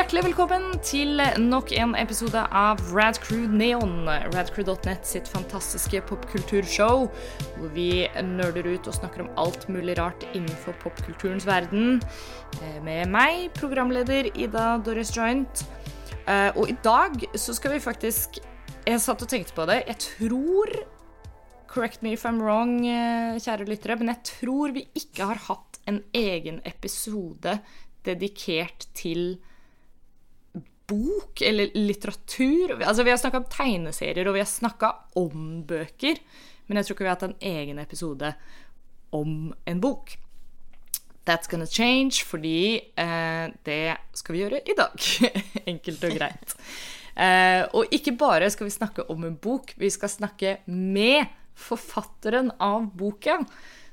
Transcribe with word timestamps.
Hjertelig 0.00 0.30
velkommen 0.30 0.62
til 0.80 1.20
nok 1.44 1.74
en 1.76 1.90
episode 2.00 2.40
av 2.56 2.78
Radcrew 2.88 3.42
Neon. 3.52 4.06
Radcrew.net 4.32 5.04
sitt 5.04 5.26
fantastiske 5.28 6.00
popkulturshow, 6.08 7.02
hvor 7.58 7.72
vi 7.74 8.06
nerder 8.24 8.64
ut 8.64 8.88
og 8.88 8.96
snakker 8.96 9.26
om 9.26 9.28
alt 9.42 9.66
mulig 9.68 9.98
rart 9.98 10.24
innenfor 10.30 10.72
popkulturens 10.80 11.44
verden. 11.44 12.00
Eh, 12.62 12.78
Med 12.80 13.12
meg, 13.12 13.50
programleder 13.58 14.30
Ida 14.32 14.78
Doris 14.80 15.12
Joint. 15.12 15.66
Eh, 16.24 16.48
Og 16.56 16.72
i 16.72 16.78
dag 16.80 17.20
så 17.36 17.52
skal 17.52 17.76
vi 17.76 17.84
faktisk 17.84 18.40
Jeg 18.86 19.00
satt 19.04 19.20
og 19.20 19.28
tenkte 19.28 19.52
på 19.52 19.68
det. 19.68 19.84
Jeg 19.86 19.98
tror 19.98 20.72
Correct 21.68 22.00
me 22.00 22.14
if 22.14 22.24
I'm 22.24 22.40
wrong, 22.40 22.86
eh, 22.86 23.36
kjære 23.36 23.68
lyttere, 23.68 23.98
men 23.98 24.08
jeg 24.08 24.24
tror 24.24 24.72
vi 24.72 24.88
ikke 24.96 25.26
har 25.26 25.36
hatt 25.36 25.78
en 25.86 26.02
egen 26.14 26.62
episode 26.64 27.60
dedikert 28.02 28.88
til 28.94 29.36
bok 30.90 31.42
eller 31.46 31.70
litteratur. 31.78 32.76
Altså, 32.82 33.04
vi 33.06 33.12
har 33.12 33.20
snakka 33.20 33.42
om 33.42 33.50
tegneserier, 33.52 34.28
og 34.28 34.36
vi 34.36 34.42
har 34.42 34.50
snakka 34.50 34.94
om 35.20 35.62
bøker, 35.68 36.18
men 36.66 36.78
jeg 36.78 36.88
tror 36.88 36.96
ikke 36.96 37.06
vi 37.06 37.10
har 37.10 37.18
hatt 37.18 37.28
en 37.30 37.38
egen 37.52 37.80
episode 37.82 38.34
om 39.16 39.52
en 39.70 39.82
bok. 39.82 40.16
That's 41.28 41.50
gonna 41.50 41.66
change, 41.66 42.24
fordi 42.26 42.80
eh, 42.98 43.50
det 43.66 43.82
skal 44.18 44.34
vi 44.34 44.44
gjøre 44.44 44.62
i 44.66 44.76
dag. 44.78 45.10
Enkelt 45.72 46.06
og 46.08 46.16
greit. 46.16 46.56
Eh, 47.20 47.62
og 47.76 47.92
ikke 47.94 48.16
bare 48.18 48.48
skal 48.50 48.68
vi 48.68 48.74
snakke 48.74 49.04
om 49.12 49.26
en 49.26 49.36
bok, 49.36 49.74
vi 49.78 49.90
skal 49.92 50.12
snakke 50.12 50.58
med 50.70 51.28
forfatteren 51.60 52.50
av 52.62 52.88
boka, 52.96 53.40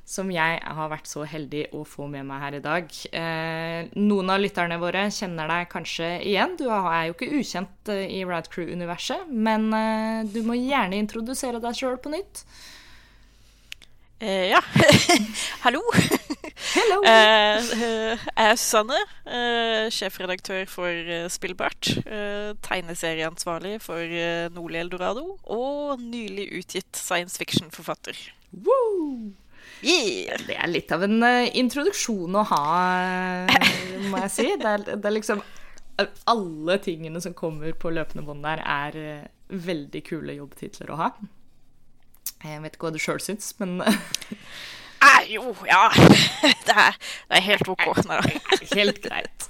som 0.07 0.29
jeg 0.31 0.59
har 0.63 0.87
vært 0.87 1.09
så 1.09 1.25
heldig 1.27 1.65
å 1.75 1.81
få 1.87 2.05
med 2.07 2.23
meg 2.29 2.39
her 2.45 2.55
i 2.55 2.63
dag. 2.63 2.93
Eh, 3.11 3.89
noen 3.99 4.31
av 4.31 4.39
lytterne 4.39 4.77
våre 4.79 5.03
kjenner 5.11 5.51
deg 5.51 5.67
kanskje 5.73 6.13
igjen. 6.23 6.55
Du 6.59 6.69
er 6.71 7.09
jo 7.09 7.17
ikke 7.17 7.31
ukjent 7.41 7.91
i 7.91 8.21
i 8.21 8.23
Radcrew-universet, 8.27 9.27
men 9.27 9.67
eh, 9.75 10.23
du 10.31 10.39
må 10.47 10.55
gjerne 10.55 10.99
introdusere 11.01 11.59
deg 11.63 11.75
sjøl 11.75 11.99
på 11.99 12.13
nytt. 12.13 12.45
Eh, 14.23 14.47
ja. 14.53 14.61
Hallo. 15.65 15.83
Hello! 16.73 17.01
Eh, 17.07 17.57
eh, 17.57 18.17
jeg 18.17 18.49
er 18.49 18.55
Susanne, 18.57 18.97
eh, 19.29 19.87
sjefredaktør 19.93 20.63
for 20.71 20.89
eh, 20.89 21.27
Spillbart. 21.31 21.91
Eh, 22.01 22.55
tegneserieansvarlig 22.65 23.75
for 23.83 24.01
eh, 24.01 24.47
Nordli 24.55 24.79
Eldorado. 24.81 25.35
Og 25.53 26.01
nylig 26.01 26.47
utgitt 26.61 26.97
science 26.97 27.37
fiction-forfatter. 27.37 28.17
Woo! 28.65 29.35
Yeah. 29.83 30.39
Det 30.47 30.57
er 30.57 30.71
litt 30.71 30.91
av 30.95 31.03
en 31.05 31.21
eh, 31.25 31.51
introduksjon 31.59 32.37
å 32.39 32.45
ha, 32.49 32.63
eh, 33.45 34.07
må 34.09 34.23
jeg 34.25 34.33
si. 34.33 34.47
Det 34.57 34.73
er, 34.73 34.85
det 34.95 35.05
er 35.05 35.15
liksom 35.17 35.43
Alle 36.29 36.77
tingene 36.83 37.21
som 37.21 37.33
kommer 37.37 37.73
på 37.73 37.89
løpende 37.93 38.25
bånd 38.25 38.45
der, 38.45 38.61
er 38.61 38.97
eh, 39.01 39.27
veldig 39.49 40.03
kule 40.05 40.37
jobbtitler 40.37 40.93
å 40.93 40.99
ha. 41.01 41.11
Jeg 42.43 42.61
vet 42.61 42.75
ikke 42.75 42.89
hva 42.89 42.93
du 42.93 43.01
sjøl 43.01 43.21
syns, 43.23 43.53
men 43.61 43.79
Ah, 44.97 45.21
jo, 45.29 45.53
ja. 45.67 45.87
Det 46.67 46.73
er, 46.73 46.95
det 47.29 47.37
er 47.37 47.45
helt 47.45 47.69
OK. 47.69 47.83
Helt 48.73 48.97
greit. 49.03 49.45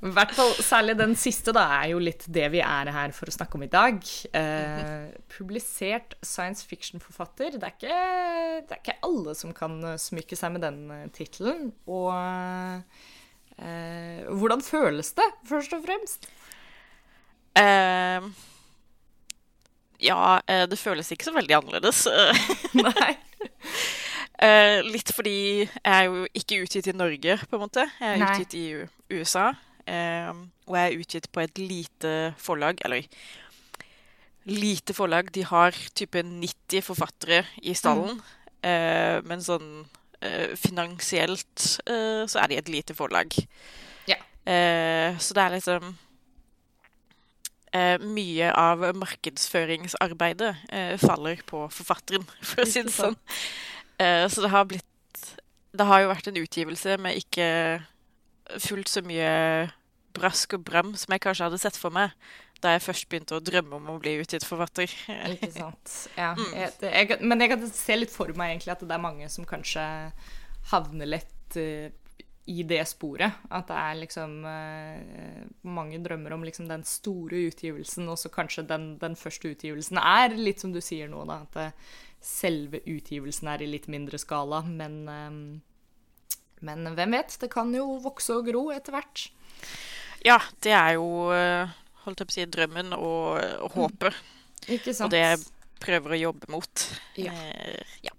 Hvert 0.00 0.32
fall 0.32 0.54
Særlig 0.64 0.94
den 0.96 1.12
siste 1.18 1.52
da, 1.52 1.66
er 1.82 1.90
jo 1.92 2.00
litt 2.00 2.24
det 2.32 2.46
vi 2.54 2.62
er 2.64 2.88
her 2.94 3.12
for 3.12 3.28
å 3.28 3.34
snakke 3.34 3.58
om 3.58 3.64
i 3.66 3.70
dag. 3.70 3.98
Eh, 4.32 5.10
publisert 5.28 6.16
science 6.24 6.64
fiction-forfatter. 6.64 7.58
Det, 7.60 7.72
det 7.84 7.92
er 7.92 8.80
ikke 8.80 8.96
alle 9.04 9.36
som 9.36 9.52
kan 9.56 9.76
eh, 9.84 9.98
smykke 10.00 10.38
seg 10.40 10.54
med 10.56 10.64
den 10.64 10.80
uh, 10.88 11.04
tittelen. 11.12 11.68
Og 11.84 12.08
eh, 13.60 14.24
hvordan 14.32 14.64
føles 14.64 15.12
det, 15.20 15.28
først 15.50 15.76
og 15.76 15.84
fremst? 15.84 16.30
Eh, 17.60 18.30
ja, 20.00 20.40
eh, 20.46 20.64
det 20.70 20.80
føles 20.80 21.12
ikke 21.12 21.28
så 21.28 21.36
veldig 21.36 21.60
annerledes. 21.60 22.06
Nei. 22.86 23.12
Eh, 24.40 24.78
litt 24.88 25.12
fordi 25.12 25.38
jeg 25.66 25.92
er 25.92 26.06
jo 26.08 26.24
ikke 26.32 26.62
utgitt 26.64 26.88
i 26.88 26.96
Norge, 26.96 27.36
på 27.44 27.58
en 27.58 27.68
måte. 27.68 27.84
Jeg 28.00 28.14
er 28.14 28.22
Nei. 28.22 28.30
utgitt 28.32 28.56
i 28.56 29.18
USA. 29.18 29.50
Eh, 29.90 30.30
og 30.70 30.76
jeg 30.78 30.86
er 30.92 30.98
utgitt 31.02 31.30
på 31.34 31.42
et 31.42 31.58
lite 31.58 32.12
forlag. 32.38 32.80
Eller 32.86 33.06
lite 34.46 34.94
forlag. 34.96 35.30
De 35.34 35.42
har 35.44 35.76
type 35.98 36.22
90 36.22 36.82
forfattere 36.86 37.42
i 37.62 37.74
stallen. 37.76 38.20
eh, 38.62 39.18
men 39.26 39.42
sånn 39.44 39.66
eh, 40.22 40.54
finansielt 40.56 41.66
eh, 41.86 42.22
så 42.28 42.40
er 42.42 42.48
de 42.52 42.58
et 42.60 42.68
lite 42.72 42.94
forlag. 42.96 43.34
Ja. 44.08 44.16
Eh, 44.48 45.18
så 45.20 45.36
det 45.36 45.42
er 45.44 45.54
liksom 45.56 45.90
eh, 47.72 47.98
Mye 48.02 48.50
av 48.56 48.84
markedsføringsarbeidet 48.96 50.54
eh, 50.72 50.94
faller 51.00 51.42
på 51.46 51.66
forfatteren, 51.72 52.24
for 52.48 52.64
å 52.64 52.68
si 52.68 52.82
det 52.86 52.94
sånn. 52.94 53.16
Eh, 54.00 54.26
så 54.32 54.46
det 54.46 54.52
har 54.54 54.64
blitt 54.70 54.86
Det 55.76 55.86
har 55.86 56.00
jo 56.02 56.08
vært 56.10 56.26
en 56.30 56.40
utgivelse 56.40 56.96
med 56.98 57.20
ikke 57.20 57.46
fullt 58.58 58.88
så 58.90 59.02
mye 59.06 59.70
brask 60.16 60.56
og 60.58 60.64
bram 60.66 60.94
som 60.98 61.14
jeg 61.14 61.22
kanskje 61.24 61.48
hadde 61.48 61.60
sett 61.62 61.78
for 61.78 61.94
meg 61.94 62.14
da 62.60 62.74
jeg 62.74 62.84
først 62.84 63.08
begynte 63.08 63.38
å 63.38 63.44
drømme 63.44 63.78
om 63.78 63.88
å 63.94 64.00
bli 64.02 64.18
utgitt 64.20 64.44
forfatter. 64.44 64.92
Ikke 65.32 65.50
sant. 65.62 65.94
Ja. 66.16 66.34
Jeg, 66.52 66.74
jeg, 66.84 67.16
men 67.24 67.40
jeg 67.40 67.54
kan 67.54 67.64
se 67.72 67.96
litt 67.96 68.12
for 68.12 68.32
meg 68.36 68.54
egentlig 68.54 68.74
at 68.74 68.84
det 68.84 68.96
er 68.96 69.02
mange 69.02 69.30
som 69.32 69.48
kanskje 69.48 69.84
havner 70.68 71.08
lett 71.08 71.56
uh, 71.56 71.88
i 72.50 72.66
det 72.68 72.82
sporet. 72.90 73.40
At 73.48 73.70
det 73.70 73.78
er 73.80 73.96
liksom 74.02 74.36
uh, 74.44 75.40
Mange 75.72 76.02
drømmer 76.04 76.36
om 76.36 76.44
liksom 76.44 76.68
den 76.68 76.84
store 76.88 77.46
utgivelsen, 77.48 78.08
og 78.12 78.20
så 78.20 78.32
kanskje 78.32 78.66
den, 78.68 78.92
den 79.00 79.16
første 79.16 79.54
utgivelsen 79.54 80.00
er 80.02 80.36
litt 80.36 80.60
som 80.60 80.74
du 80.76 80.82
sier 80.84 81.08
nå, 81.08 81.24
da. 81.30 81.40
At 81.48 81.56
det, 81.56 81.70
selve 82.20 82.82
utgivelsen 82.84 83.48
er 83.48 83.62
i 83.64 83.70
litt 83.70 83.88
mindre 83.88 84.20
skala. 84.20 84.60
Men, 84.68 84.98
men 86.60 86.90
hvem 86.92 87.16
vet? 87.16 87.38
Det 87.40 87.48
kan 87.48 87.72
jo 87.72 87.94
vokse 88.04 88.36
og 88.36 88.50
gro 88.50 88.66
etter 88.74 88.92
hvert. 88.92 89.30
Ja, 90.26 90.36
det 90.64 90.74
er 90.76 90.98
jo 90.98 91.30
eh, 91.32 91.72
holdt 92.04 92.22
jeg 92.22 92.28
på 92.28 92.34
å 92.34 92.36
si, 92.36 92.46
drømmen 92.56 92.94
og, 92.96 93.40
og 93.64 93.76
håpet. 93.78 94.20
Ikke 94.68 94.92
sant? 94.92 95.08
Og 95.08 95.14
det 95.14 95.22
jeg 95.24 95.42
prøver 95.80 96.16
å 96.16 96.22
jobbe 96.26 96.50
mot. 96.52 96.86
Ja. 97.20 97.32
Eh, 97.32 97.96
ja. 98.04 98.14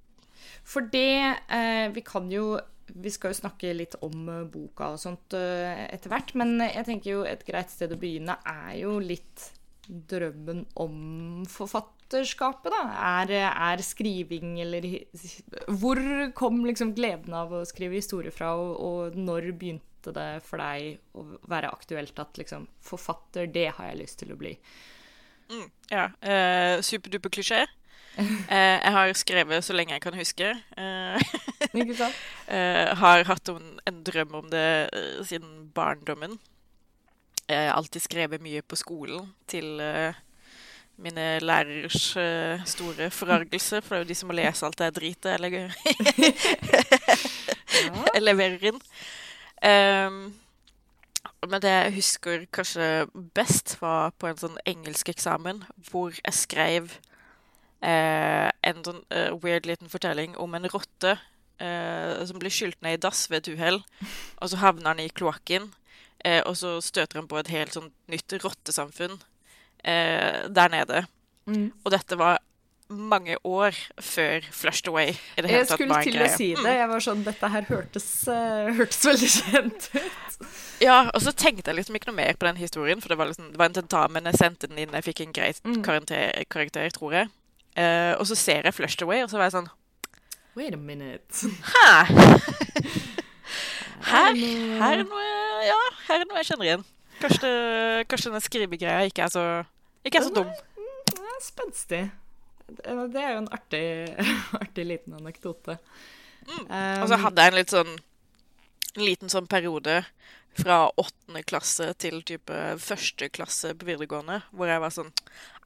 For 0.72 0.88
det 0.94 1.38
eh, 1.52 1.88
Vi 1.94 2.04
kan 2.06 2.30
jo 2.32 2.56
Vi 2.92 3.12
skal 3.14 3.34
jo 3.34 3.40
snakke 3.42 3.74
litt 3.76 3.98
om 4.06 4.30
eh, 4.30 4.44
boka 4.50 4.94
og 4.96 5.02
sånt 5.02 5.36
eh, 5.38 5.88
etter 5.92 6.12
hvert, 6.14 6.34
men 6.40 6.58
jeg 6.64 6.86
tenker 6.88 7.16
jo 7.16 7.24
et 7.28 7.46
greit 7.48 7.72
sted 7.74 7.94
å 7.94 8.00
begynne 8.00 8.38
er 8.48 8.76
jo 8.82 8.98
litt 9.02 9.52
drømmen 9.92 10.66
om 10.80 10.98
forfatterskapet, 11.50 12.72
da. 12.72 12.82
Er, 13.24 13.32
er 13.50 13.82
skriving 13.84 14.60
eller 14.64 14.86
Hvor 15.82 16.00
kom 16.38 16.62
liksom 16.68 16.94
gleden 16.96 17.36
av 17.36 17.52
å 17.56 17.64
skrive 17.68 17.98
historie 18.00 18.32
fra, 18.32 18.54
og, 18.56 18.76
og 18.80 19.18
når 19.20 19.52
begynte 19.52 19.91
det 20.10 20.42
for 20.48 20.58
deg 20.58 20.98
å 21.14 21.24
være 21.52 21.70
aktuelt 21.70 22.18
at 22.20 22.40
liksom 22.42 22.66
forfatter, 22.82 23.46
det 23.54 23.68
har 23.78 23.92
jeg 23.92 24.00
lyst 24.02 24.18
til 24.24 24.32
å 24.34 24.38
bli? 24.40 24.56
Mm, 25.52 25.68
ja. 25.92 26.08
Eh, 26.26 26.82
Superduper 26.82 27.30
klisjé. 27.30 27.62
Eh, 28.18 28.78
jeg 28.84 28.92
har 28.92 29.14
skrevet 29.16 29.64
så 29.64 29.72
lenge 29.72 29.94
jeg 29.96 30.02
kan 30.04 30.18
huske. 30.20 30.48
Eh, 30.76 31.22
Ikke 31.80 31.96
sant? 31.96 32.18
eh, 32.52 32.90
har 33.00 33.24
hatt 33.30 33.52
en, 33.54 33.78
en 33.88 34.02
drøm 34.04 34.34
om 34.42 34.50
det 34.52 34.66
eh, 34.92 35.22
siden 35.30 35.70
barndommen. 35.76 36.34
Jeg 37.48 37.70
har 37.70 37.78
alltid 37.78 38.04
skrevet 38.04 38.44
mye 38.44 38.60
på 38.68 38.76
skolen 38.80 39.30
til 39.48 39.80
eh, 39.80 40.18
mine 41.02 41.40
lærers 41.42 42.12
uh, 42.20 42.60
store 42.68 43.08
forargelse, 43.16 43.80
for 43.82 43.96
det 43.96 44.02
er 44.02 44.04
jo 44.04 44.10
de 44.12 44.16
som 44.20 44.30
må 44.30 44.36
lese 44.38 44.68
alt 44.68 44.78
det 44.78 44.92
dritet 45.00 45.32
jeg 45.32 45.42
legger- 45.42 45.74
jeg 48.14 48.22
leverer 48.22 48.68
inn. 48.72 48.80
Ehm, 49.62 50.34
men 51.48 51.62
det 51.62 51.72
jeg 51.72 51.96
husker 51.98 52.46
kanskje 52.54 53.08
best, 53.36 53.76
var 53.82 54.14
på 54.18 54.30
en 54.30 54.38
sånn 54.38 54.60
engelskeksamen 54.70 55.64
hvor 55.90 56.14
jeg 56.14 56.38
skrev 56.38 56.96
eh, 57.82 58.50
en 58.50 58.84
sånn 58.86 59.02
uh, 59.10 59.34
weird 59.42 59.66
liten 59.70 59.90
fortelling 59.90 60.36
om 60.38 60.54
en 60.58 60.70
rotte 60.70 61.16
eh, 61.62 62.26
som 62.26 62.40
blir 62.42 62.54
skylt 62.54 62.80
ned 62.82 62.98
i 62.98 63.02
dass 63.02 63.28
ved 63.32 63.42
et 63.42 63.56
uhell, 63.56 63.82
og 64.42 64.52
så 64.52 64.62
havner 64.62 64.92
han 64.92 65.04
i 65.04 65.10
kloakken, 65.14 65.70
eh, 66.26 66.42
og 66.46 66.56
så 66.58 66.78
støter 66.84 67.22
han 67.22 67.30
på 67.32 67.40
et 67.42 67.52
helt 67.54 67.76
sånn 67.78 67.92
nytt 68.12 68.38
rottesamfunn 68.42 69.18
eh, 69.84 70.48
der 70.50 70.74
nede. 70.74 71.06
Mm. 71.50 71.72
Og 71.84 71.92
dette 71.94 72.18
var 72.20 72.42
mange 72.92 73.36
år 73.48 73.76
før 74.02 74.46
Flushed 74.52 74.88
Away 74.92 75.14
Jeg 75.38 75.68
skulle 75.70 76.02
til 76.04 76.22
å 76.22 76.28
si 76.32 76.48
det. 76.58 76.74
Jeg 76.78 76.90
var 76.92 77.04
sånn 77.04 77.24
Dette 77.26 77.50
her 77.54 77.68
hørtes, 77.70 78.08
uh, 78.28 78.72
hørtes 78.78 79.02
veldig 79.08 79.30
kjent 79.36 79.88
ut. 79.96 80.48
Ja, 80.82 80.98
og 81.14 81.22
så 81.22 81.32
tenkte 81.38 81.70
jeg 81.72 81.78
liksom 81.82 81.96
ikke 82.00 82.10
noe 82.12 82.18
mer 82.22 82.34
på 82.40 82.48
den 82.50 82.58
historien, 82.62 83.02
for 83.04 83.14
det 83.14 83.18
var, 83.20 83.30
liksom, 83.30 83.52
det 83.54 83.60
var 83.62 83.70
en 83.70 83.78
tentamen, 83.78 84.26
jeg 84.32 84.40
sendte 84.42 84.68
den 84.72 84.80
inn, 84.82 84.96
jeg 84.98 85.06
fikk 85.10 85.22
en 85.28 85.36
grei 85.36 85.52
Mm. 85.62 85.82
karakter, 85.86 86.44
karakter, 86.50 86.90
tror 86.96 87.14
jeg. 87.14 87.30
Uh, 87.78 88.14
og 88.20 88.26
så 88.28 88.36
ser 88.36 88.66
jeg 88.66 88.74
Flushed 88.74 89.02
Away, 89.06 89.22
og 89.24 89.30
så 89.30 89.38
var 89.38 89.50
jeg 89.50 89.58
sånn 89.60 89.70
Wait 90.56 90.74
a 90.74 90.78
minute. 90.78 91.48
Hæ? 91.64 91.92
Her, 94.02 94.32
Er 94.34 94.80
her 94.82 94.98
er 94.98 95.04
noe 95.06 95.28
Ja, 95.68 95.78
her 96.08 96.24
er 96.24 96.26
noe 96.28 96.40
jeg 96.42 96.48
kjenner 96.50 96.66
igjen. 96.68 96.84
Kanskje, 97.22 97.50
kanskje 98.10 98.32
denne 98.32 98.42
skrivegreia 98.42 99.04
ikke 99.08 99.28
er 99.28 99.30
så, 99.32 99.44
ikke 100.04 100.18
er 100.18 100.26
så 100.26 100.34
dum. 100.34 100.50
Er 101.22 101.44
spenstig. 101.46 102.02
Det 102.78 102.96
det 103.14 103.22
er 103.22 103.36
jo 103.36 103.42
en 103.44 103.52
artig, 103.54 103.84
artig 104.64 104.88
liten 104.88 105.18
anekdote. 105.20 105.78
Og 106.52 107.06
så 107.12 107.20
hadde 107.22 107.44
jeg 107.44 107.54
en 107.54 107.60
litt 107.60 107.74
sånn 107.74 107.92
en 108.92 109.06
liten 109.06 109.32
sånn 109.32 109.48
periode 109.48 110.02
fra 110.60 110.90
åttende 111.00 111.46
klasse 111.48 111.94
til 112.02 112.18
type 112.28 112.58
første 112.84 113.30
klasse 113.32 113.72
på 113.78 113.88
videregående, 113.88 114.42
hvor 114.52 114.68
jeg 114.68 114.84
var 114.84 114.92
sånn 114.92 115.14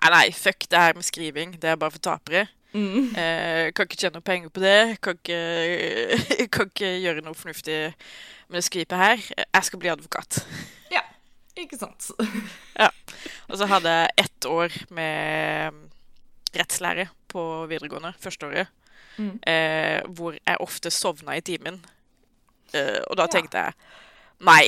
Nei, 0.03 0.11
nei, 0.13 0.25
fuck 0.37 0.67
det 0.69 0.77
her 0.77 0.93
med 0.93 1.07
skriving. 1.07 1.55
Det 1.57 1.71
er 1.71 1.79
bare 1.81 1.95
for 1.95 2.03
tapere. 2.05 2.43
Eh, 2.75 3.71
kan 3.73 3.87
ikke 3.87 3.97
tjene 3.97 4.21
penger 4.21 4.51
på 4.53 4.61
det. 4.61 4.97
Kan 5.01 5.17
ikke, 5.17 5.39
kan 6.53 6.69
ikke 6.69 6.91
gjøre 7.01 7.23
noe 7.25 7.37
fornuftig 7.37 7.79
med 8.51 8.59
det 8.59 8.65
skvipet 8.67 8.99
her. 8.99 9.23
Jeg 9.41 9.67
skal 9.69 9.81
bli 9.81 9.89
advokat. 9.93 10.43
Ja, 10.93 11.01
ikke 11.57 11.79
sant. 11.81 12.11
Ja. 12.83 12.91
Og 13.47 13.57
så 13.57 13.65
hadde 13.71 13.89
jeg 13.89 14.25
ett 14.25 14.45
år 14.49 14.73
med 14.93 15.77
rettslære 16.61 17.07
på 17.31 17.43
videregående, 17.71 18.13
førsteåret, 18.21 18.67
Mm. 19.17 19.39
eh, 19.47 20.01
hvor 20.11 20.33
jeg 20.35 20.57
ofte 20.59 20.91
sovna 20.91 21.37
i 21.37 21.41
timen. 21.41 21.77
Eh, 22.73 22.99
og 23.09 23.15
da 23.15 23.23
Ja. 23.23 23.27
tenkte 23.31 23.61
jeg 23.61 23.73
nei, 24.43 24.65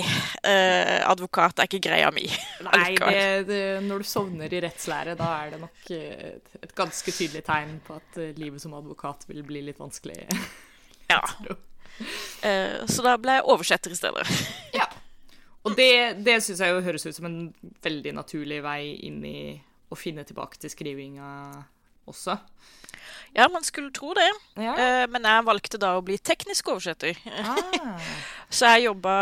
eh, 0.48 1.04
advokat 1.04 1.60
er 1.60 1.68
ikke 1.68 1.82
greia 1.90 2.10
mi. 2.16 2.24
Nei, 2.64 2.96
det, 2.96 3.48
det, 3.50 3.84
når 3.84 3.98
du 4.00 4.04
sovner 4.08 4.48
i 4.54 4.62
rettslære, 4.64 5.18
da 5.20 5.28
er 5.44 5.50
det 5.52 5.60
nok 5.60 5.92
eh, 5.92 6.38
et, 6.38 6.48
et 6.64 6.74
ganske 6.76 7.12
tydelig 7.12 7.44
tegn 7.44 7.82
på 7.84 7.98
at 8.00 8.18
eh, 8.24 8.32
livet 8.40 8.62
som 8.64 8.74
advokat 8.74 9.26
vil 9.28 9.44
bli 9.44 9.62
litt 9.68 9.80
vanskelig. 9.80 10.24
Ja. 11.10 11.22
Eh, 12.44 12.86
så 12.88 13.04
da 13.04 13.14
ble 13.18 13.38
jeg 13.40 13.46
oversetter 13.48 13.92
i 13.92 13.96
stedet. 14.00 14.28
Ja. 14.80 14.88
Og 15.68 15.76
det, 15.76 16.24
det 16.24 16.38
syns 16.44 16.60
jeg 16.64 16.72
jo 16.72 16.82
høres 16.86 17.04
ut 17.08 17.16
som 17.18 17.26
en 17.28 17.54
veldig 17.84 18.14
naturlig 18.16 18.62
vei 18.64 18.94
inn 19.04 19.20
i 19.28 19.62
å 19.92 19.96
finne 20.00 20.24
tilbake 20.24 20.56
til 20.62 20.70
skrivinga 20.72 21.28
også. 22.08 22.38
Ja, 23.38 23.48
man 23.54 23.64
skulle 23.64 23.92
tro 23.94 24.14
det. 24.18 24.28
Ja. 24.58 24.74
Eh, 24.74 25.06
men 25.12 25.26
jeg 25.28 25.46
valgte 25.46 25.80
da 25.82 25.94
å 25.98 26.04
bli 26.06 26.18
teknisk 26.18 26.72
oversetter. 26.74 27.18
Ah. 27.44 28.00
Så 28.50 28.72
jeg 28.72 28.88
jobba 28.88 29.18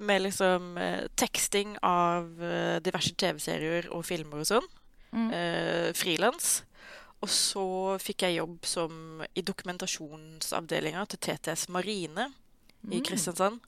med 0.00 0.24
liksom 0.24 0.72
eh, 0.80 1.04
teksting 1.14 1.76
av 1.84 2.42
eh, 2.42 2.78
diverse 2.82 3.14
TV-serier 3.14 3.90
og 3.94 4.06
filmer 4.08 4.42
og 4.42 4.48
sånn. 4.50 4.70
Mm. 5.12 5.28
Eh, 5.30 5.90
Frilans. 5.96 6.62
Og 7.24 7.30
så 7.32 7.66
fikk 8.02 8.26
jeg 8.26 8.36
jobb 8.36 8.66
som 8.68 9.22
i 9.34 9.44
dokumentasjonsavdelinga 9.46 11.06
til 11.10 11.22
TTS 11.24 11.68
Marine 11.72 12.28
i 12.92 13.00
Kristiansand. 13.04 13.62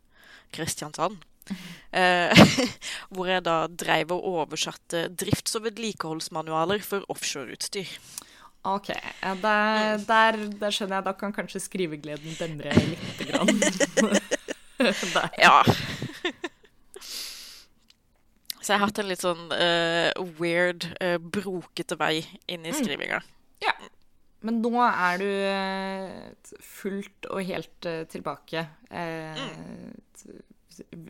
Kristiansand. 0.55 1.25
Eh, 1.97 2.37
hvor 3.17 3.25
jeg 3.31 3.41
da 3.47 3.63
dreiv 3.73 4.11
og 4.13 4.27
oversatte 4.29 5.07
drifts- 5.09 5.57
og 5.57 5.63
vedlikeholdsmanualer 5.65 6.83
for 6.85 7.07
offshoreutstyr. 7.09 7.89
OK. 8.67 8.89
Ja, 9.23 9.35
der, 9.43 9.99
der, 10.09 10.37
der 10.61 10.71
skjønner 10.75 10.99
jeg. 10.99 11.05
Da 11.07 11.13
kan 11.21 11.33
kanskje 11.37 11.61
skrivegleden 11.63 12.35
demre 12.41 12.75
lite 12.75 13.29
grann. 13.31 13.49
Ja. 15.43 15.63
Så 18.63 18.75
jeg 18.75 18.79
har 18.79 18.85
hatt 18.85 18.99
en 19.03 19.09
litt 19.09 19.23
sånn 19.25 19.49
uh, 19.51 20.11
weird, 20.39 20.85
uh, 21.03 21.17
brokete 21.19 21.97
vei 21.99 22.21
inn 22.51 22.67
i 22.69 22.75
skrivinga. 22.77 23.19
Ja. 23.65 23.73
Men 24.47 24.61
nå 24.63 24.71
er 24.87 25.19
du 25.19 25.27
eh, 25.27 26.53
fullt 26.63 27.27
og 27.35 27.41
helt 27.49 27.89
tilbake. 28.13 28.61
Eh, 28.87 29.41
t- 30.15 30.37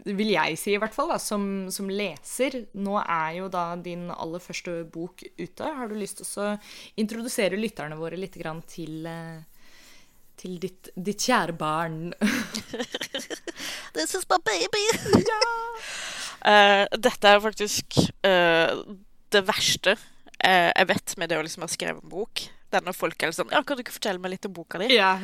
Vil 0.04 0.32
jeg 0.32 0.58
si, 0.60 0.72
i 0.74 0.80
hvert 0.80 0.94
fall, 0.94 1.10
da, 1.12 1.18
som, 1.22 1.42
som 1.74 1.90
leser. 1.90 2.62
Nå 2.78 2.98
er 3.02 3.38
jo 3.40 3.50
da 3.52 3.70
din 3.80 4.08
aller 4.14 4.42
første 4.42 4.82
bok 4.92 5.24
ute. 5.38 5.70
Har 5.80 5.90
du 5.90 5.96
lyst 5.98 6.22
til 6.22 6.42
å 6.44 6.56
introdusere 7.00 7.60
lytterne 7.60 7.98
våre 8.00 8.18
litt 8.20 8.38
grann 8.40 8.62
til, 8.68 9.06
eh, 9.08 9.72
til 10.38 10.58
ditt, 10.62 10.92
ditt 10.96 11.28
kjære 11.28 11.56
barn? 11.58 12.12
This 13.96 14.14
is 14.14 14.28
my 14.30 14.40
baby! 14.44 14.86
Eh, 16.38 16.84
dette 16.94 17.26
er 17.26 17.40
faktisk 17.42 17.96
uh, 18.22 18.84
det 19.34 19.40
verste 19.48 19.96
uh, 19.98 20.70
jeg 20.70 20.86
vet 20.86 21.14
med 21.18 21.32
det 21.32 21.38
å 21.40 21.42
liksom 21.42 21.64
ha 21.66 21.68
skrevet 21.72 22.04
en 22.04 22.12
bok. 22.12 22.44
Når 22.72 22.92
folk 22.96 23.22
er 23.24 23.32
sånn 23.32 23.48
Ja, 23.54 23.62
kan 23.64 23.78
du 23.78 23.80
ikke 23.80 23.94
fortelle 23.94 24.20
meg 24.20 24.34
litt 24.34 24.44
om 24.48 24.52
boka 24.52 24.80
di? 24.82 24.90
Ja. 24.92 25.14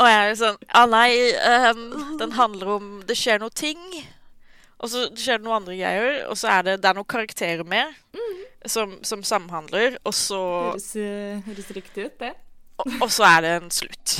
Og 0.00 0.06
jeg 0.08 0.30
er 0.30 0.36
sånn 0.40 0.56
Ja, 0.64 0.86
nei, 0.88 1.10
um, 1.68 1.82
den 2.20 2.32
handler 2.38 2.70
om 2.78 2.86
Det 3.08 3.16
skjer 3.18 3.42
noe 3.42 3.52
ting. 3.52 3.82
Og 4.78 4.88
så 4.92 5.04
skjer 5.18 5.40
det 5.40 5.44
noen 5.44 5.58
andre 5.60 5.76
greier, 5.76 6.20
og 6.30 6.38
så 6.38 6.52
er 6.54 6.66
det, 6.68 6.76
det 6.84 6.88
er 6.88 6.96
noen 6.96 7.08
karakterer 7.10 7.66
med 7.66 7.96
som, 8.66 8.98
som 9.02 9.22
samhandler, 9.26 9.96
og 10.06 10.14
så, 10.14 10.38
Høres, 10.72 10.92
eh, 10.98 11.40
høres 11.46 11.70
riktig 11.74 12.08
ut, 12.08 12.14
det. 12.20 12.32
og, 12.78 12.92
og 13.02 13.10
så 13.10 13.26
er 13.28 13.44
det 13.44 13.52
en 13.56 13.70
slutt. 13.74 14.14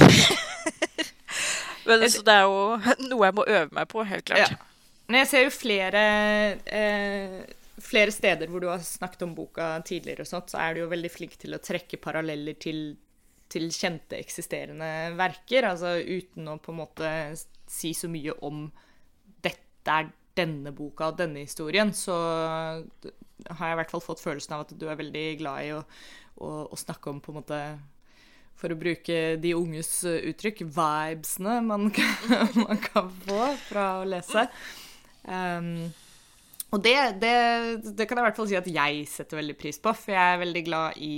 Men, 1.86 2.04
så 2.12 2.24
det 2.26 2.34
er 2.34 2.46
jo 2.46 3.06
noe 3.10 3.28
jeg 3.28 3.36
må 3.38 3.46
øve 3.46 3.68
meg 3.78 3.90
på, 3.90 4.02
helt 4.06 4.26
klart. 4.30 4.54
Ja. 4.56 4.64
Men 5.08 5.22
jeg 5.22 5.30
ser 5.30 5.46
jo 5.46 5.52
flere, 5.54 6.00
eh, 6.66 7.38
flere 7.82 8.12
steder 8.14 8.50
hvor 8.50 8.62
du 8.62 8.69
har 8.70 8.82
snakket 8.84 9.25
om 9.26 9.34
boka 9.36 9.70
tidligere, 9.86 10.25
og 10.25 10.30
sånt, 10.30 10.52
så 10.52 10.60
er 10.62 10.75
du 10.75 10.82
jo 10.82 10.92
veldig 10.92 11.10
flink 11.12 11.36
til 11.40 11.54
å 11.54 11.62
trekke 11.62 12.00
paralleller 12.02 12.58
til, 12.60 12.96
til 13.50 13.69
kjente, 13.75 14.19
eksisterende 14.19 14.90
verker. 15.19 15.69
Altså 15.70 15.96
uten 15.98 16.50
å 16.52 16.58
på 16.62 16.75
en 16.75 16.80
måte 16.82 17.10
si 17.69 17.94
så 17.96 18.10
mye 18.10 18.34
om 18.46 18.66
dette 19.44 19.98
er 20.00 20.10
denne 20.38 20.72
boka 20.75 21.10
og 21.10 21.19
denne 21.19 21.42
historien, 21.44 21.92
så 21.94 22.14
har 22.14 23.70
jeg 23.70 23.76
i 23.76 23.78
hvert 23.80 23.92
fall 23.92 24.04
fått 24.04 24.22
følelsen 24.22 24.56
av 24.56 24.66
at 24.66 24.75
du 24.78 24.88
er 24.88 24.98
veldig 24.98 25.28
glad 25.40 25.66
i 25.66 25.70
å, 25.75 25.84
å, 26.42 26.50
å 26.70 26.78
snakke 26.78 27.10
om 27.10 27.22
på 27.22 27.32
en 27.32 27.40
måte 27.40 27.62
for 28.58 28.75
å 28.75 28.78
bruke 28.78 29.36
de 29.38 29.54
unges 29.54 29.92
uttrykk, 30.08 30.64
vibesene 30.75 31.60
man 31.66 31.92
kan, 31.94 32.34
man 32.66 32.80
kan 32.82 33.10
få 33.22 33.52
fra 33.69 33.88
å 34.00 34.06
lese. 34.08 34.48
Um, 35.22 35.90
og 36.68 36.84
det, 36.84 36.94
det, 37.22 37.34
det 37.96 38.06
kan 38.06 38.18
jeg 38.18 38.24
i 38.24 38.28
hvert 38.28 38.38
fall 38.38 38.48
si 38.50 38.58
at 38.58 38.70
jeg 38.70 39.04
setter 39.08 39.40
veldig 39.40 39.56
pris 39.60 39.78
på, 39.80 39.92
for 39.96 40.12
jeg 40.12 40.34
er 40.34 40.42
veldig 40.42 40.64
glad 40.66 40.98
i 41.00 41.14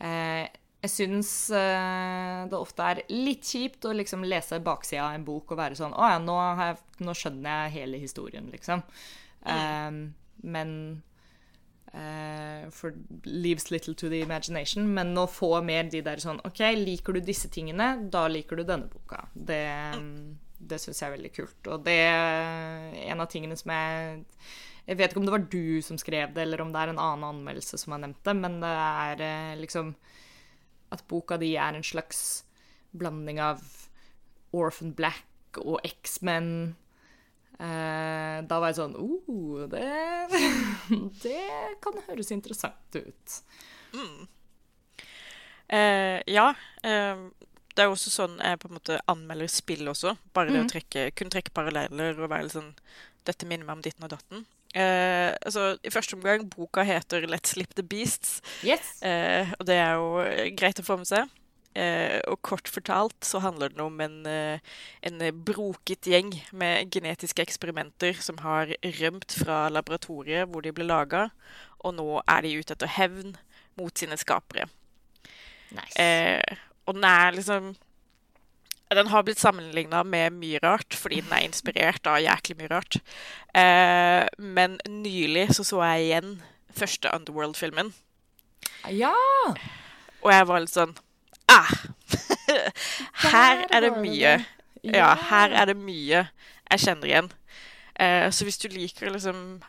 eh, 0.00 0.44
Jeg 0.84 0.92
syns 0.92 1.32
eh, 1.52 2.44
det 2.48 2.58
ofte 2.58 2.90
er 2.92 3.02
litt 3.12 3.44
kjipt 3.44 3.84
å 3.84 3.92
liksom 3.96 4.24
lese 4.28 4.62
baksida 4.64 5.10
av 5.10 5.18
en 5.18 5.26
bok 5.26 5.52
og 5.52 5.60
være 5.60 5.78
sånn 5.80 5.96
Å 5.96 6.14
ja, 6.14 6.20
nå, 6.22 6.36
har 6.60 6.72
jeg, 6.72 6.80
nå 7.04 7.16
skjønner 7.18 7.64
jeg 7.64 7.76
hele 7.78 8.00
historien, 8.00 8.48
liksom. 8.52 8.84
Um, 9.44 9.98
men 10.40 10.70
eh, 11.92 12.70
for 12.70 12.94
leaves 13.24 13.70
little 13.70 13.94
to 13.94 14.08
the 14.08 14.20
imagination. 14.20 14.88
Men 14.94 15.12
å 15.18 15.26
få 15.30 15.58
mer 15.64 15.88
de 15.90 16.02
der 16.04 16.22
sånn 16.22 16.40
OK, 16.44 16.60
liker 16.80 17.16
du 17.16 17.24
disse 17.24 17.50
tingene, 17.52 17.94
da 18.10 18.26
liker 18.32 18.60
du 18.60 18.64
denne 18.64 18.90
boka. 18.90 19.26
Det, 19.34 19.62
det 20.68 20.80
syns 20.82 21.00
jeg 21.00 21.08
er 21.08 21.16
veldig 21.16 21.32
kult. 21.34 21.70
Og 21.72 21.82
det 21.86 21.96
er 22.06 22.94
en 23.06 23.24
av 23.24 23.30
tingene 23.32 23.58
som 23.58 23.72
jeg 23.74 24.24
Jeg 24.84 24.98
vet 24.98 25.12
ikke 25.12 25.20
om 25.22 25.24
det 25.24 25.32
var 25.32 25.44
du 25.48 25.80
som 25.80 25.96
skrev 25.96 26.34
det, 26.36 26.42
eller 26.44 26.60
om 26.60 26.72
det 26.72 26.80
er 26.80 26.90
en 26.92 27.00
annen 27.00 27.24
anmeldelse 27.24 27.78
som 27.80 27.94
har 27.94 28.02
nevnt 28.02 28.20
det, 28.24 28.34
men 28.36 28.58
det 28.60 28.68
er 28.68 29.22
eh, 29.24 29.56
liksom 29.56 29.94
At 30.92 31.06
boka 31.08 31.38
di 31.40 31.54
er 31.56 31.72
en 31.72 31.86
slags 31.86 32.44
blanding 32.92 33.40
av 33.40 33.62
Orphan 34.52 34.92
Black 34.94 35.58
og 35.58 35.80
X-Men. 35.84 36.76
Eh, 37.58 38.38
da 38.44 38.58
var 38.60 38.70
jeg 38.70 38.78
sånn 38.80 38.94
oh, 38.98 39.64
det, 39.70 39.88
det 41.24 41.48
kan 41.82 41.98
høres 42.08 42.30
interessant 42.34 42.98
ut. 42.98 43.40
Eh, 45.68 46.20
ja. 46.26 46.54
eh, 46.82 47.16
det 47.74 47.82
er 47.82 47.90
jo 47.90 47.96
også 47.96 48.12
sånn 48.12 48.34
jeg 48.38 48.60
på 48.62 48.70
en 48.70 48.76
måte 48.78 48.98
anmelder 49.10 49.50
spill 49.50 49.88
også. 49.90 50.14
Bare 50.36 50.54
det 50.54 50.62
å 50.62 50.70
trekke, 50.70 51.08
kunne 51.18 51.34
trekke 51.34 51.54
paralleller 51.54 52.18
og 52.20 52.30
være 52.30 52.48
litt 52.48 52.58
sånn 52.58 52.74
Dette 53.24 53.46
minner 53.48 53.64
meg 53.64 53.78
om 53.78 53.82
ditten 53.84 54.04
og 54.04 54.10
datten. 54.12 54.42
Eh, 54.76 55.30
altså, 55.32 55.78
I 55.80 55.90
første 55.94 56.12
omgang, 56.18 56.42
boka 56.50 56.82
heter 56.84 57.24
'Let's 57.24 57.54
Slip 57.54 57.72
the 57.74 57.82
Beasts'. 57.82 58.42
Yes. 58.62 59.00
Eh, 59.02 59.48
og 59.58 59.64
det 59.66 59.78
er 59.80 59.94
jo 59.94 60.20
eh, 60.20 60.50
greit 60.52 60.78
å 60.78 60.84
få 60.84 60.98
med 61.00 61.08
seg. 61.08 61.30
Eh, 61.74 62.20
og 62.30 62.42
kort 62.42 62.68
fortalt 62.70 63.24
så 63.26 63.40
handler 63.42 63.72
det 63.72 63.80
om 63.80 64.00
en, 64.00 64.26
eh, 64.26 64.58
en 65.02 65.44
broket 65.44 66.06
gjeng 66.06 66.30
med 66.52 66.90
genetiske 66.90 67.42
eksperimenter 67.42 68.20
som 68.20 68.38
har 68.38 68.66
rømt 69.00 69.32
fra 69.32 69.68
laboratoriet 69.68 70.46
hvor 70.48 70.62
de 70.62 70.70
ble 70.70 70.84
laga, 70.84 71.30
og 71.80 71.94
nå 71.94 72.22
er 72.28 72.42
de 72.42 72.54
ute 72.60 72.76
etter 72.76 72.86
hevn 72.86 73.36
mot 73.76 73.98
sine 73.98 74.16
skapere. 74.16 74.68
Nice. 75.74 75.98
Eh, 75.98 76.56
og 76.86 76.96
den 76.96 77.04
er 77.08 77.34
liksom 77.36 77.74
Den 78.94 79.08
har 79.10 79.24
blitt 79.26 79.40
sammenligna 79.40 80.02
med 80.06 80.36
mye 80.36 80.58
rart, 80.62 80.94
fordi 80.94 81.22
den 81.24 81.32
er 81.32 81.42
inspirert 81.42 82.06
av 82.06 82.20
jæklig 82.20 82.54
mye 82.58 82.68
rart. 82.70 82.98
Eh, 83.56 84.26
men 84.38 84.76
nylig 84.86 85.48
så 85.56 85.64
så 85.64 85.80
jeg 85.82 86.04
igjen 86.04 86.42
første 86.70 87.10
Underworld-filmen, 87.10 87.90
ja! 88.92 89.14
og 90.22 90.30
jeg 90.32 90.46
var 90.46 90.62
litt 90.62 90.74
sånn 90.74 90.94
Ah! 91.50 91.72
Her 93.32 93.64
er 93.70 93.84
det 93.84 93.92
mye. 93.98 94.36
Ja, 94.84 95.14
her 95.30 95.54
er 95.56 95.70
det 95.70 95.76
mye 95.80 96.26
jeg 96.70 96.80
kjenner 96.82 97.08
igjen. 97.08 97.28
Eh, 98.00 98.26
så 98.30 98.44
hvis 98.44 98.58
du 98.60 98.68
liker 98.68 99.12
liksom 99.12 99.62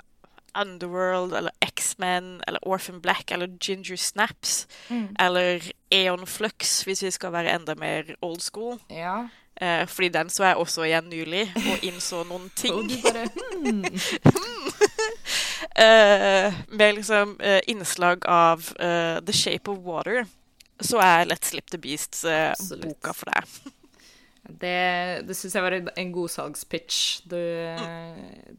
Underworld 0.62 1.34
eller 1.34 1.52
X-Men 1.62 2.42
eller 2.48 2.60
Orphan 2.68 3.02
Black 3.02 3.32
eller 3.32 3.48
Ginger 3.62 3.96
Snaps 3.98 4.68
Mm. 4.90 5.16
eller 5.20 5.72
Eon 5.92 6.26
Flux, 6.28 6.82
hvis 6.84 7.04
vi 7.04 7.12
skal 7.12 7.32
være 7.32 7.56
enda 7.56 7.76
mer 7.76 8.04
old 8.22 8.42
school. 8.42 8.80
Ja. 8.90 9.28
Eh, 9.62 9.88
fordi 9.88 10.10
den 10.10 10.30
så 10.30 10.44
jeg 10.44 10.56
også 10.60 10.84
igjen 10.84 11.10
nylig, 11.10 11.46
og 11.56 11.84
innså 11.84 12.24
noen 12.28 12.50
ting. 12.60 12.92
Bare 13.04 13.28
hmm. 13.56 13.86
Eh, 15.76 16.54
med 16.68 16.96
liksom 16.96 17.40
eh, 17.40 17.60
innslag 17.68 18.26
av 18.26 18.70
eh, 18.80 19.20
The 19.26 19.34
Shape 19.34 19.72
of 19.72 19.78
Water, 19.84 20.26
så 20.80 20.98
er 21.04 21.26
Let's 21.26 21.50
Slip 21.52 21.68
the 21.72 21.78
Beast 21.78 22.22
eh, 22.26 22.54
boka 22.84 23.12
for 23.14 23.32
deg. 23.32 23.44
Det, 24.46 25.26
det 25.26 25.34
syns 25.34 25.56
jeg 25.58 25.66
var 25.66 25.74
en, 25.74 26.12
god 26.14 26.30
salgspitch. 26.30 27.00
Du, 27.26 27.40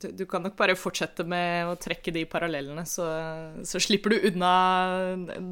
du, 0.03 0.09
du 0.19 0.25
kan 0.27 0.43
nok 0.43 0.57
bare 0.59 0.75
fortsette 0.79 1.27
med 1.29 1.71
å 1.71 1.77
trekke 1.79 2.15
de 2.15 2.25
parallellene, 2.31 2.83
så, 2.91 3.07
så 3.67 3.83
slipper 3.83 4.15
du 4.15 4.27
unna 4.33 4.51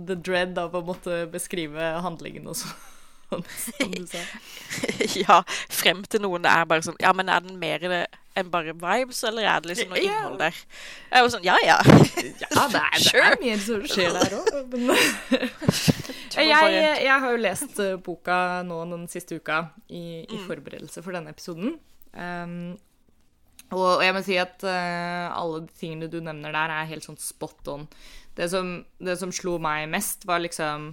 the 0.09 0.19
dread 0.19 0.59
av 0.59 0.75
å 0.75 0.83
måtte 0.87 1.25
beskrive 1.31 1.95
handlingen 2.05 2.51
og 2.51 2.59
sånn. 2.65 2.91
Som 3.65 3.95
du 3.95 4.05
sa. 4.07 4.21
ja, 5.25 5.41
frem 5.73 6.05
til 6.07 6.23
noen 6.23 6.45
er 6.47 6.69
bare 6.71 6.85
sånn 6.87 6.99
Ja, 7.03 7.11
men 7.17 7.31
er 7.33 7.43
den 7.43 7.57
mer 7.59 7.83
enn 8.37 8.49
bare 8.51 8.73
vibes, 8.75 9.21
eller 9.29 9.47
er 9.47 9.61
det 9.63 9.71
liksom 9.73 9.93
noe 9.95 10.01
Ja. 10.03 10.15
innhold 10.19 10.39
der? 10.41 10.57
Jeg 11.11 11.19
er 11.19 11.23
jo 11.23 11.29
sånn 11.37 11.45
Ja, 11.47 11.57
ja. 11.63 11.77
Ja, 11.85 12.65
det 12.73 12.81
er, 12.81 12.97
det 12.99 13.21
er 13.23 13.37
mye 13.43 13.59
som 13.63 13.85
skjer 13.87 14.17
der 14.17 14.35
òg, 14.41 14.75
men 14.75 14.91
jeg, 16.35 17.05
jeg 17.05 17.21
har 17.23 17.31
jo 17.31 17.39
lest 17.41 17.79
eh, 17.83 17.95
boka 18.03 18.39
nå 18.67 18.81
den 18.91 19.07
siste 19.13 19.39
uka 19.39 19.61
i, 19.89 20.25
i 20.25 20.35
Mm. 20.35 20.47
forberedelse 20.49 21.03
for 21.05 21.15
denne 21.15 21.31
episoden. 21.31 21.77
Um, 22.15 22.75
og, 23.71 23.99
og 23.99 24.03
jeg 24.05 24.15
må 24.15 24.23
si 24.27 24.37
at 24.39 24.63
uh, 24.67 25.31
alle 25.35 25.63
de 25.65 25.73
tingene 25.79 26.09
du 26.11 26.19
nevner 26.23 26.53
der, 26.55 26.71
er 26.75 26.91
helt 26.91 27.07
sånn 27.07 27.19
spot 27.21 27.71
on. 27.73 27.87
Det 28.35 28.49
som, 28.51 28.81
det 28.99 29.15
som 29.21 29.33
slo 29.35 29.57
meg 29.63 29.87
mest, 29.93 30.27
var 30.27 30.43
liksom 30.43 30.93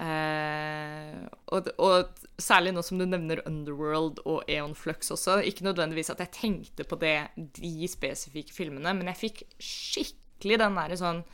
eh, 0.00 1.20
og, 1.52 1.68
og 1.78 2.22
særlig 2.40 2.72
nå 2.72 2.84
som 2.86 3.00
du 3.00 3.06
nevner 3.06 3.42
Underworld 3.46 4.22
og 4.24 4.44
Eon 4.50 4.74
Flux 4.78 5.10
også. 5.14 5.40
Ikke 5.46 5.66
nødvendigvis 5.68 6.12
at 6.14 6.22
jeg 6.24 6.34
tenkte 6.38 6.86
på 6.88 6.98
det, 7.00 7.16
de 7.36 7.88
spesifikke 7.90 8.54
filmene, 8.54 8.94
men 8.98 9.10
jeg 9.12 9.20
fikk 9.26 9.42
skikkelig 9.60 10.62
den 10.64 10.78
derre 10.80 11.00
sånn 11.00 11.24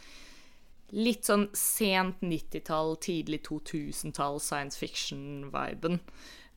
Litt 0.88 1.26
sånn 1.28 1.50
sent 1.52 2.22
90-tall, 2.24 2.94
tidlig 3.04 3.42
2000-tall 3.44 4.38
science 4.40 4.78
fiction-viben. 4.80 5.98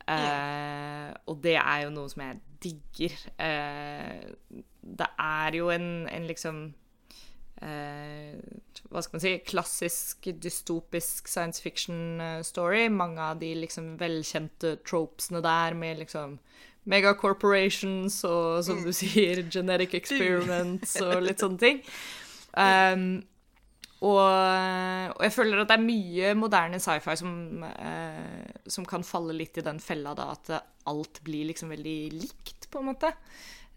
Eh, 0.08 1.10
og 1.28 1.42
det 1.44 1.58
er 1.60 1.82
jo 1.84 1.90
noe 1.92 2.08
som 2.14 2.24
jeg 2.24 2.40
digger. 2.64 3.18
Eh, 3.44 4.62
det 4.82 5.10
er 5.20 5.58
jo 5.60 5.68
en, 5.76 5.90
en 6.08 6.30
liksom 6.30 6.62
Hva 7.62 9.04
skal 9.04 9.16
man 9.16 9.24
si 9.24 9.34
Klassisk 9.46 10.30
dystopisk 10.42 11.30
science 11.30 11.62
fiction-story. 11.62 12.88
Mange 12.90 13.22
av 13.22 13.42
de 13.42 13.54
liksom 13.60 13.94
velkjente 14.02 14.78
tropesene 14.88 15.44
der 15.46 15.78
med 15.78 16.02
liksom 16.02 16.40
megacorporations 16.90 18.24
og, 18.26 18.64
som 18.66 18.82
du 18.82 18.90
sier, 18.96 19.44
genetic 19.54 19.94
experiments 20.00 20.96
og 21.04 21.20
litt 21.28 21.44
sånne 21.44 21.62
ting. 21.62 21.84
Um, 22.58 23.22
og, 24.02 24.18
og 25.14 25.22
jeg 25.22 25.34
føler 25.36 25.62
at 25.62 25.70
det 25.70 25.78
er 25.78 25.86
mye 25.86 26.34
moderne 26.34 26.80
sci-fi 26.82 27.14
som, 27.20 27.34
eh, 27.70 28.48
som 28.66 28.88
kan 28.90 29.06
falle 29.06 29.36
litt 29.38 29.60
i 29.62 29.66
den 29.66 29.78
fella 29.84 30.16
da, 30.18 30.32
at 30.34 30.50
alt 30.90 31.22
blir 31.26 31.52
liksom 31.52 31.70
veldig 31.70 31.98
likt, 32.16 32.66
på 32.74 32.82
en 32.82 32.90
måte. 32.90 33.12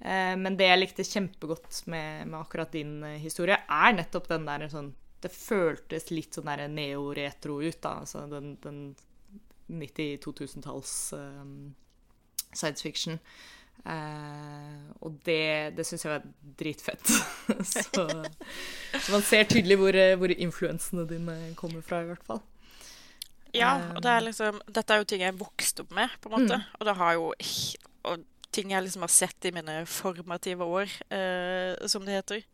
Eh, 0.04 0.34
men 0.36 0.58
det 0.60 0.68
jeg 0.68 0.80
likte 0.82 1.06
kjempegodt 1.08 1.80
med, 1.88 2.26
med 2.28 2.36
akkurat 2.42 2.72
din 2.74 2.98
eh, 3.08 3.16
historie, 3.22 3.56
er 3.56 3.96
nettopp 3.96 4.28
den 4.28 4.44
der 4.44 4.66
sånn 4.68 4.92
Det 5.24 5.30
føltes 5.32 6.10
litt 6.12 6.36
sånn 6.36 6.50
der 6.50 6.66
neo-retro 6.68 7.62
ut, 7.62 7.80
da. 7.80 7.94
Altså 8.02 8.26
den, 8.28 8.58
den 8.60 8.80
90-2000-talls 9.72 10.94
eh, 11.16 11.44
science 12.52 12.84
fiction. 12.84 13.20
Uh, 13.84 14.92
og 15.04 15.16
det, 15.26 15.74
det 15.76 15.84
syns 15.84 16.04
jeg 16.06 16.12
var 16.12 16.26
dritfett. 16.60 17.10
så, 17.72 18.04
så 18.06 19.08
man 19.12 19.24
ser 19.26 19.48
tydelig 19.50 19.76
hvor, 19.80 19.98
hvor 20.20 20.32
influensene 20.32 21.04
dine 21.10 21.34
kommer 21.58 21.82
fra, 21.84 22.04
i 22.04 22.08
hvert 22.12 22.28
fall. 22.28 22.40
Ja, 23.54 23.72
og 23.94 24.00
det 24.02 24.10
er 24.10 24.24
liksom 24.24 24.60
Dette 24.66 24.94
er 24.94 25.02
jo 25.02 25.08
ting 25.08 25.24
jeg 25.24 25.36
vokste 25.38 25.84
opp 25.84 25.92
med, 25.96 26.12
på 26.20 26.30
en 26.30 26.36
måte. 26.36 26.60
Og 26.78 26.88
det 26.88 26.96
har 27.00 27.18
jo 27.18 27.26
Og 28.10 28.24
ting 28.54 28.70
jeg 28.72 28.84
liksom 28.86 29.04
har 29.04 29.12
sett 29.12 29.48
i 29.48 29.52
mine 29.54 29.80
formative 29.90 30.66
år, 30.66 30.92
eh, 31.14 31.86
som 31.90 32.04
det 32.06 32.20
heter. 32.20 32.44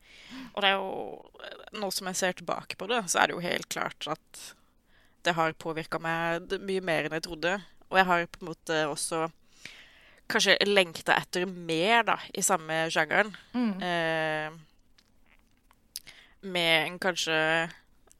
Og 0.54 0.62
det 0.62 0.70
er 0.70 0.78
jo 0.78 1.26
Nå 1.70 1.86
som 1.94 2.08
jeg 2.10 2.18
ser 2.18 2.32
tilbake 2.34 2.74
på 2.74 2.88
det, 2.90 3.04
så 3.06 3.20
er 3.20 3.30
det 3.30 3.36
jo 3.36 3.44
helt 3.44 3.68
klart 3.70 4.06
at 4.10 4.40
det 5.22 5.36
har 5.36 5.52
påvirka 5.54 6.00
meg 6.02 6.50
mye 6.66 6.82
mer 6.82 7.06
enn 7.06 7.14
jeg 7.14 7.28
trodde. 7.28 7.52
Og 7.90 7.98
jeg 8.00 8.08
har 8.08 8.26
på 8.26 8.40
en 8.40 8.50
måte 8.50 8.78
også 8.90 9.28
kanskje 10.30 10.56
lengta 10.66 11.14
etter 11.14 11.46
mer, 11.46 12.02
da, 12.08 12.16
i 12.34 12.42
samme 12.42 12.82
sjangeren. 12.90 13.30
Eh, 13.86 14.50
med 16.42 16.74
en 16.88 16.98
kanskje 17.02 17.38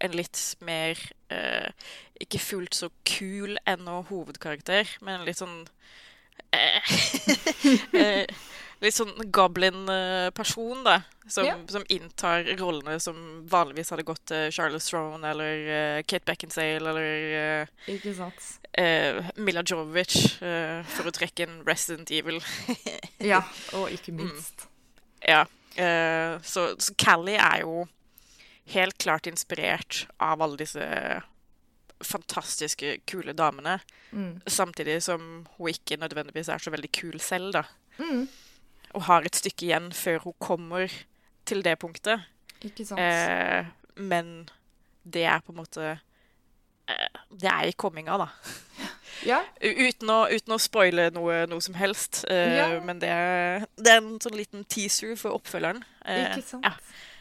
en 0.01 0.17
litt 0.17 0.39
mer 0.61 0.99
eh, 1.33 1.71
Ikke 2.21 2.41
fullt 2.43 2.77
så 2.77 2.91
kul 3.09 3.57
ennå 3.69 4.03
hovedkarakter, 4.11 4.89
men 5.01 5.25
litt 5.25 5.41
sånn 5.41 5.65
Litt 8.81 8.97
sånn 8.97 9.13
goblin-person, 9.29 10.85
da. 10.87 11.03
Som, 11.31 11.45
Ja. 11.47 11.55
som 11.69 11.85
inntar 11.93 12.47
rollene 12.59 12.97
som 13.01 13.17
vanligvis 13.47 13.91
hadde 13.93 14.03
gått 14.09 14.23
til 14.33 14.49
Charlotte 14.51 14.83
Throne 14.83 15.29
eller 15.31 15.61
uh, 15.69 15.99
Kate 16.09 16.25
Beckinsale 16.27 16.81
eller 16.91 17.61
uh, 17.61 17.93
Ikke 17.93 18.15
sant? 18.17 18.41
Uh, 18.75 19.29
Mila 19.37 19.63
Jovovic, 19.67 20.17
eh, 20.43 20.81
for 20.97 21.07
å 21.11 21.13
trekke 21.15 21.45
en 21.47 21.61
Resident 21.69 22.11
Evil. 22.15 22.41
Ja, 23.33 23.43
og 23.77 23.91
ikke 23.95 24.15
minst. 24.17 24.65
Ja. 25.23 25.45
eh, 25.77 26.41
så, 26.43 26.71
så 26.81 26.95
Callie 26.99 27.37
er 27.39 27.61
jo 27.67 27.85
helt 28.73 28.97
klart 29.03 29.27
inspirert 29.29 30.07
av 30.23 30.41
alle 30.43 30.57
disse 30.57 30.83
fantastiske, 32.05 32.99
kule 33.07 33.33
damene. 33.37 33.79
Mm. 34.13 34.41
Samtidig 34.47 34.99
som 35.03 35.47
hun 35.57 35.69
ikke 35.73 35.97
nødvendigvis 36.01 36.49
er 36.49 36.59
så 36.63 36.71
veldig 36.75 36.91
kul 36.97 37.21
selv, 37.21 37.53
da. 37.53 37.63
Mm. 37.99 38.27
Og 38.95 39.03
har 39.07 39.23
et 39.29 39.37
stykke 39.39 39.69
igjen 39.69 39.91
før 39.95 40.19
hun 40.25 40.35
kommer 40.43 40.91
til 41.47 41.63
det 41.65 41.77
punktet. 41.79 42.21
Ikke 42.65 42.85
sant? 42.85 43.01
Eh, 43.01 43.67
men 44.01 44.49
det 45.05 45.25
er 45.25 45.41
på 45.45 45.53
en 45.53 45.61
måte 45.63 45.85
eh, 46.89 47.21
Det 47.31 47.49
er 47.49 47.69
i 47.71 47.77
komminga, 47.79 48.17
da. 48.21 48.27
ja. 49.31 49.39
Uten 49.63 50.11
å, 50.13 50.19
uten 50.33 50.57
å 50.57 50.59
spoile 50.61 51.09
noe, 51.15 51.45
noe 51.49 51.61
som 51.65 51.75
helst. 51.79 52.25
eh, 52.29 52.57
Ja. 52.59 52.67
Men 52.85 53.01
det 53.01 53.09
er, 53.15 53.65
det 53.79 53.95
er 53.95 54.03
en 54.03 54.19
sånn 54.21 54.37
liten 54.37 54.65
teaser 54.69 55.15
for 55.21 55.39
oppfølgeren. 55.39 55.85
Eh, 56.05 56.27
Ikke 56.33 56.45
sant? 56.49 56.67
Ja, 56.67 56.75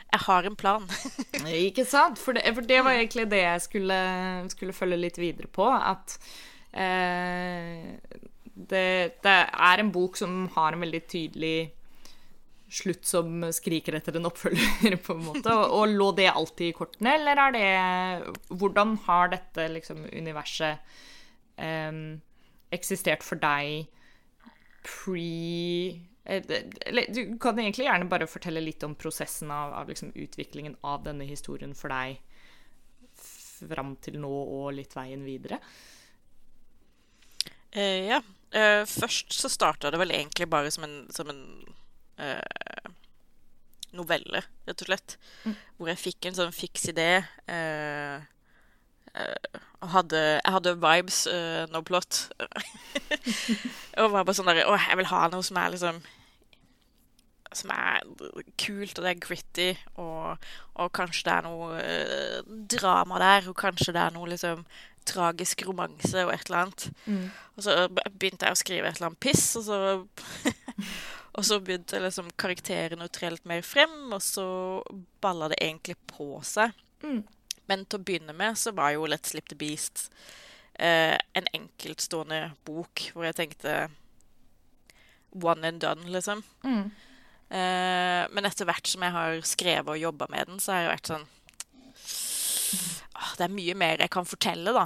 jeg 0.09 0.21
har 0.25 0.47
en 0.47 0.57
plan. 0.57 0.85
Ikke 1.69 1.85
sant? 1.87 2.19
For 2.21 2.37
det, 2.37 2.45
for 2.57 2.65
det 2.65 2.79
var 2.85 2.97
egentlig 2.97 3.27
det 3.31 3.43
jeg 3.43 3.65
skulle, 3.65 3.99
skulle 4.53 4.75
følge 4.75 5.01
litt 5.03 5.19
videre 5.21 5.49
på. 5.53 5.67
At 5.69 6.15
eh, 6.73 7.93
det, 8.53 8.87
det 9.23 9.35
er 9.45 9.83
en 9.83 9.91
bok 9.93 10.17
som 10.19 10.47
har 10.55 10.73
en 10.73 10.85
veldig 10.85 11.03
tydelig 11.09 11.57
slutt 12.69 13.05
som 13.07 13.45
skriker 13.53 13.97
etter 13.97 14.17
en 14.19 14.29
oppfølger, 14.29 14.97
på 15.05 15.15
en 15.15 15.23
måte. 15.29 15.53
Og, 15.53 15.77
og 15.77 15.93
lå 15.93 16.09
det 16.17 16.29
alltid 16.31 16.71
i 16.71 16.75
kortene, 16.77 17.15
eller 17.17 17.43
er 17.45 17.55
det 17.55 17.69
Hvordan 18.49 18.97
har 19.07 19.31
dette 19.33 19.69
liksom, 19.73 20.03
universet 20.09 20.99
eh, 21.61 22.03
eksistert 22.73 23.25
for 23.25 23.41
deg 23.41 23.89
pre 24.85 26.08
Du 26.29 27.21
kan 27.41 27.57
egentlig 27.57 27.87
gjerne 27.87 28.09
bare 28.11 28.27
fortelle 28.29 28.61
litt 28.61 28.83
om 28.85 28.93
prosessen 28.99 29.49
av, 29.51 29.73
av 29.73 29.89
liksom 29.89 30.11
utviklingen 30.13 30.75
av 30.85 31.01
denne 31.07 31.25
historien 31.25 31.73
for 31.77 31.89
deg 31.89 32.19
fram 33.69 33.95
til 34.03 34.19
nå 34.21 34.29
og 34.29 34.69
litt 34.77 34.93
veien 34.95 35.25
videre. 35.25 35.57
Uh, 37.75 38.13
ja. 38.13 38.21
Uh, 38.49 38.85
først 38.89 39.33
så 39.35 39.49
starta 39.51 39.91
det 39.93 39.99
vel 40.01 40.13
egentlig 40.15 40.47
bare 40.49 40.71
som 40.73 40.85
en, 40.85 40.95
som 41.13 41.29
en 41.29 41.41
uh, 42.21 42.93
novelle, 43.95 44.43
rett 44.67 44.83
og 44.83 44.89
slett. 44.89 45.15
Hvor 45.77 45.89
jeg 45.91 46.01
fikk 46.01 46.29
en 46.29 46.37
sånn 46.37 46.53
fiks 46.55 46.89
idé. 46.91 47.23
eh, 47.47 48.15
eh, 49.13 49.59
hadde, 49.93 50.21
jeg 50.43 50.53
hadde 50.53 50.75
vibes, 50.75 51.25
eh, 51.27 51.65
no 51.73 51.81
plot. 51.81 52.29
og 53.99 54.11
var 54.13 54.23
bare 54.23 54.35
sånn 54.37 54.49
derre 54.49 54.67
Å, 54.69 54.77
jeg 54.89 54.99
vil 54.99 55.11
ha 55.11 55.27
noe 55.31 55.45
som 55.45 55.59
er 55.61 55.73
liksom 55.73 56.01
Som 57.55 57.71
er 57.73 58.03
kult, 58.61 58.99
og 58.99 59.05
det 59.05 59.11
er 59.11 59.21
gritty, 59.23 59.69
og, 59.97 60.49
og 60.77 60.91
kanskje 60.93 61.25
det 61.25 61.33
er 61.33 61.47
noe 61.47 61.69
eh, 61.81 62.51
drama 62.69 63.17
der, 63.21 63.49
og 63.49 63.57
kanskje 63.57 63.95
det 63.95 64.03
er 64.03 64.13
noe 64.13 64.29
liksom 64.29 64.61
tragisk 65.09 65.63
romanse 65.65 66.21
og 66.27 66.33
et 66.35 66.43
eller 66.45 66.59
annet. 66.59 66.85
Og 67.57 67.65
så 67.65 67.77
begynte 67.89 68.45
jeg 68.45 68.53
å 68.53 68.59
skrive 68.59 68.91
et 68.91 68.99
eller 68.99 69.09
annet 69.09 69.23
piss, 69.23 69.47
og 69.57 69.65
så, 69.65 69.79
Og 71.39 71.45
så 71.45 71.59
begynte 71.63 72.01
liksom 72.01 72.31
karakterene 72.41 73.05
å 73.05 73.11
tre 73.13 73.29
litt 73.31 73.45
mer 73.47 73.61
frem, 73.63 74.09
og 74.11 74.19
så 74.23 74.45
balla 75.23 75.47
det 75.51 75.59
egentlig 75.61 75.95
på 76.09 76.41
seg. 76.43 76.73
Mm. 77.05 77.21
Men 77.69 77.85
til 77.85 77.99
å 77.99 78.03
begynne 78.03 78.35
med 78.35 78.57
så 78.59 78.73
var 78.75 78.95
jo 78.95 79.07
Let's 79.07 79.31
Slip 79.31 79.47
the 79.51 79.55
Beast 79.59 80.09
eh, 80.73 81.15
en 81.15 81.47
enkeltstående 81.53 82.41
bok 82.67 83.05
hvor 83.13 83.27
jeg 83.27 83.37
tenkte 83.37 83.75
one 85.31 85.67
and 85.69 85.79
done, 85.83 86.09
liksom. 86.09 86.41
Mm. 86.65 86.89
Eh, 87.49 88.23
men 88.29 88.45
etter 88.45 88.67
hvert 88.69 88.87
som 88.87 89.03
jeg 89.05 89.15
har 89.15 89.39
skrevet 89.47 89.89
og 89.95 90.01
jobba 90.01 90.27
med 90.29 90.51
den, 90.51 90.59
så 90.61 90.75
har 90.75 90.83
jeg 90.83 90.91
vært 90.91 91.09
sånn 91.09 91.23
ah, 93.17 93.31
Det 93.39 93.47
er 93.47 93.55
mye 93.55 93.75
mer 93.81 94.03
jeg 94.05 94.13
kan 94.13 94.27
fortelle, 94.29 94.73
da. 94.75 94.85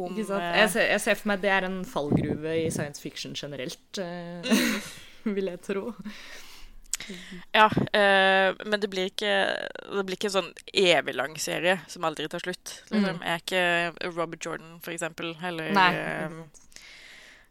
Om 0.00 0.16
eh, 0.16 0.46
Jeg 0.62 0.70
ser, 0.72 0.86
jeg 0.94 1.02
ser 1.04 1.18
for 1.20 1.32
meg 1.32 1.42
det 1.42 1.50
er 1.52 1.66
en 1.68 1.82
fallgruve 1.84 2.54
i 2.62 2.70
science 2.72 3.02
fiction 3.02 3.36
generelt, 3.36 4.00
eh, 4.00 4.78
vil 5.36 5.52
jeg 5.52 5.60
tro. 5.66 5.90
Ja, 7.52 7.66
eh, 7.96 8.54
men 8.64 8.80
det 8.80 8.90
blir 8.92 9.08
ikke 9.08 9.32
Det 9.96 10.02
blir 10.04 10.18
ikke 10.18 10.28
en 10.28 10.34
sånn 10.34 10.50
evig 10.68 11.14
lang 11.16 11.36
serie 11.40 11.78
som 11.88 12.04
aldri 12.04 12.28
tar 12.30 12.42
slutt. 12.44 12.74
Liksom. 12.90 13.16
Mm. 13.16 13.24
Jeg 13.24 13.32
er 13.32 13.44
ikke 13.44 14.10
Robert 14.16 14.46
Jordan, 14.46 14.74
for 14.84 14.94
eksempel, 14.94 15.34
eller 15.42 15.72
eh, 15.72 16.40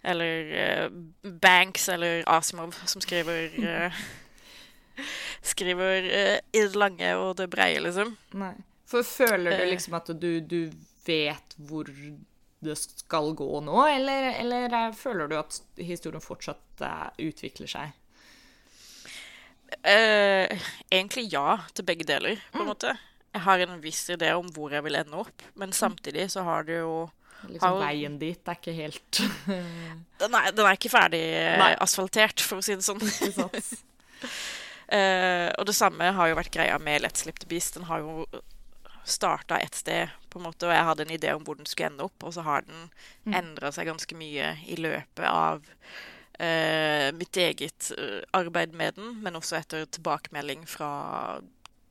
Eller 0.10 0.54
eh, 0.64 0.90
Banks 1.22 1.90
eller 1.90 2.24
Asimov, 2.30 2.78
som 2.86 3.02
skriver 3.04 3.92
Skriver 5.46 6.10
eh, 6.10 6.40
i 6.54 6.62
det 6.66 6.76
lange 6.80 7.14
og 7.20 7.36
det 7.40 7.50
breie, 7.54 7.80
liksom. 7.84 8.16
Nei. 8.40 8.54
For 8.90 9.04
føler 9.06 9.54
du 9.58 9.64
Eh. 9.64 9.70
liksom 9.76 9.94
at 10.00 10.08
du, 10.20 10.40
du 10.42 10.72
vet 11.06 11.56
hvor 11.70 11.86
det 11.90 12.76
skal 12.82 13.34
gå 13.40 13.50
nå, 13.64 13.78
eller, 13.88 14.32
eller 14.42 14.74
eh, 14.88 14.92
føler 14.98 15.30
du 15.32 15.38
at 15.40 15.62
historien 15.78 16.22
fortsatt 16.24 16.84
utvikler 17.20 17.68
seg? 17.70 17.92
Eh, 19.86 20.50
egentlig 20.92 21.28
ja 21.32 21.60
til 21.78 21.86
begge 21.86 22.06
deler, 22.10 22.40
på 22.52 22.64
en 22.64 22.72
måte. 22.72 22.96
Jeg 23.36 23.44
har 23.46 23.62
en 23.62 23.78
viss 23.84 24.02
idé 24.10 24.32
om 24.34 24.48
hvor 24.56 24.74
jeg 24.74 24.82
vil 24.88 24.98
ende 24.98 25.20
opp, 25.22 25.44
men 25.62 25.72
samtidig 25.76 26.26
så 26.34 26.44
har 26.48 26.66
det 26.68 26.80
jo 26.82 27.10
Liksom 27.40 27.62
Har- 27.70 27.78
Veien 27.86 28.18
dit 28.20 28.50
er 28.52 28.58
ikke 28.58 28.74
helt 28.76 29.20
Den 30.20 30.34
er, 30.36 30.50
den 30.52 30.66
er 30.68 30.74
ikke 30.76 30.90
ferdig 30.92 31.22
Nei. 31.62 31.70
asfaltert, 31.80 32.42
for 32.44 32.60
å 32.60 32.66
si 32.66 32.76
det 32.76 32.84
sånn. 32.84 33.00
Eh, 34.92 35.50
og 35.58 35.66
det 35.70 35.76
samme 35.78 36.12
har 36.18 36.32
jo 36.32 36.38
vært 36.40 36.54
greia 36.54 36.78
med 36.82 37.04
Let's 37.04 37.24
Slip 37.24 37.40
the 37.40 37.48
Beast. 37.50 37.76
Den 37.78 37.86
har 37.90 38.02
jo 38.02 38.26
starta 39.10 39.58
et 39.62 39.76
sted, 39.76 40.10
på 40.30 40.40
en 40.40 40.46
måte, 40.46 40.68
og 40.68 40.74
jeg 40.74 40.86
hadde 40.86 41.06
en 41.06 41.14
idé 41.16 41.34
om 41.34 41.44
hvor 41.46 41.58
den 41.58 41.66
skulle 41.70 41.90
ende 41.90 42.06
opp, 42.06 42.24
og 42.24 42.34
så 42.36 42.44
har 42.46 42.62
den 42.68 42.90
Mm. 43.26 43.34
endra 43.34 43.72
seg 43.72 43.88
ganske 43.88 44.16
mye 44.16 44.58
i 44.68 44.76
løpet 44.76 45.26
av 45.26 45.66
eh, 46.40 47.12
mitt 47.12 47.38
eget 47.38 47.92
eh, 47.98 48.22
arbeid 48.34 48.74
med 48.74 48.96
den, 48.96 49.22
men 49.24 49.36
også 49.36 49.58
etter 49.58 49.86
tilbakemelding 49.86 50.68
fra 50.68 51.40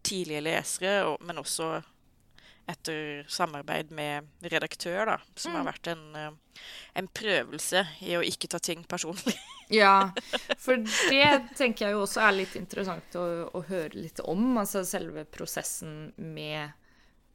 tidlige 0.03 0.41
lesere, 0.41 1.05
og, 1.05 1.19
men 1.21 1.39
også 1.39 1.83
etter 2.69 3.25
samarbeid 3.33 3.91
med 3.97 4.29
redaktør, 4.53 5.07
da, 5.09 5.17
som 5.35 5.55
har 5.57 5.65
Mm. 5.65 5.71
vært 5.73 5.87
en, 5.93 6.17
eh, 6.17 6.61
en 7.01 7.09
prøvelse 7.09 7.87
i 8.05 8.17
å 8.19 8.23
ikke 8.25 8.49
ta 8.53 8.59
ting 8.59 8.85
personlig. 8.85 9.35
Ja, 9.71 10.11
for 10.57 10.81
det 10.81 11.27
tenker 11.59 11.87
jeg 11.87 11.93
jo 11.93 12.05
også 12.07 12.23
er 12.25 12.33
litt 12.39 12.55
interessant 12.57 13.13
å, 13.21 13.51
å 13.53 13.61
høre 13.69 14.01
litt 14.01 14.21
om. 14.25 14.57
Altså 14.57 14.81
selve 14.89 15.27
prosessen 15.29 16.15
med 16.17 16.71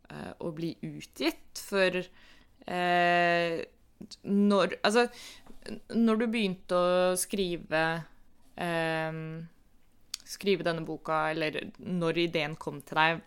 uh, 0.10 0.32
å 0.42 0.50
bli 0.50 0.72
utgitt. 0.82 1.62
For 1.62 2.00
uh, 2.02 3.62
når 4.25 4.74
Altså, 4.82 5.06
når 5.94 6.24
du 6.24 6.25
begynte 6.34 6.74
å 6.74 7.13
skrive 7.22 7.84
eh, 8.58 9.22
Skrive 10.25 10.66
denne 10.66 10.82
boka, 10.88 11.28
eller 11.36 11.60
når 11.78 12.18
ideen 12.25 12.56
kom 12.58 12.82
til 12.82 12.98
deg, 12.98 13.22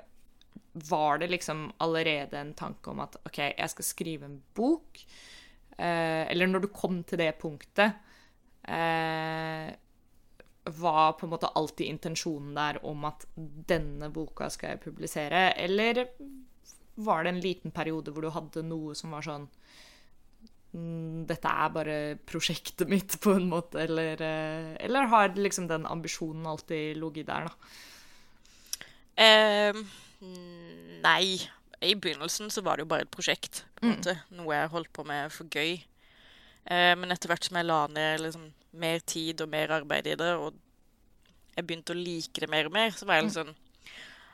var 0.76 1.18
det 1.18 1.30
liksom 1.32 1.70
allerede 1.80 2.38
en 2.38 2.52
tanke 2.54 2.90
om 2.92 3.00
at 3.04 3.16
OK, 3.24 3.38
jeg 3.38 3.72
skal 3.72 3.86
skrive 3.88 4.28
en 4.28 4.36
bok? 4.54 5.00
Eh, 5.76 6.24
eller 6.28 6.50
når 6.50 6.66
du 6.66 6.68
kom 6.72 7.02
til 7.04 7.20
det 7.20 7.32
punktet, 7.40 7.96
eh, 8.68 9.72
var 10.66 11.12
på 11.16 11.26
en 11.26 11.32
måte 11.32 11.52
alltid 11.54 11.86
intensjonen 11.86 12.54
der 12.56 12.80
om 12.84 13.04
at 13.08 13.24
denne 13.36 14.10
boka 14.12 14.50
skal 14.52 14.74
jeg 14.74 14.84
publisere? 14.84 15.50
Eller 15.56 16.06
var 16.96 17.24
det 17.24 17.34
en 17.34 17.44
liten 17.44 17.74
periode 17.74 18.12
hvor 18.12 18.26
du 18.26 18.32
hadde 18.34 18.64
noe 18.66 18.96
som 18.96 19.12
var 19.14 19.24
sånn 19.24 19.44
mm, 20.72 21.26
Dette 21.28 21.52
er 21.64 21.74
bare 21.74 21.98
prosjektet 22.28 22.88
mitt, 22.90 23.18
på 23.22 23.36
en 23.36 23.48
måte, 23.48 23.84
eller, 23.84 24.20
eh, 24.20 24.72
eller 24.84 25.12
har 25.12 25.36
liksom 25.36 25.68
den 25.70 25.86
ambisjonen 25.88 26.48
alltid 26.48 26.98
ligget 27.00 27.30
der, 27.30 27.48
da? 27.48 27.54
Eh, 29.16 29.86
nei. 30.20 31.36
I 31.84 31.92
begynnelsen 31.94 32.48
så 32.50 32.62
var 32.64 32.76
det 32.78 32.86
jo 32.86 32.90
bare 32.94 33.04
et 33.04 33.12
prosjekt. 33.12 33.64
på 33.76 33.90
Mm. 33.90 34.00
Noe 34.38 34.54
jeg 34.54 34.68
holdt 34.72 34.92
på 34.96 35.04
med 35.04 35.32
for 35.32 35.44
gøy. 35.52 35.74
Eh, 36.66 36.94
men 36.96 37.12
etter 37.12 37.28
hvert 37.28 37.44
som 37.44 37.56
jeg 37.58 37.66
la 37.68 37.86
ned 37.92 38.22
liksom, 38.24 38.48
mer 38.80 38.98
tid 39.06 39.40
og 39.44 39.48
mer 39.52 39.70
arbeid 39.76 40.06
i 40.08 40.16
det, 40.18 40.32
og 40.40 40.54
jeg 41.56 41.66
begynte 41.66 41.92
å 41.94 41.98
like 42.00 42.40
det 42.40 42.48
mer 42.50 42.66
og 42.66 42.72
mer, 42.72 42.90
så 42.96 43.06
var 43.06 43.20
jeg 43.20 43.28
litt 43.28 43.36
sånn 43.36 43.54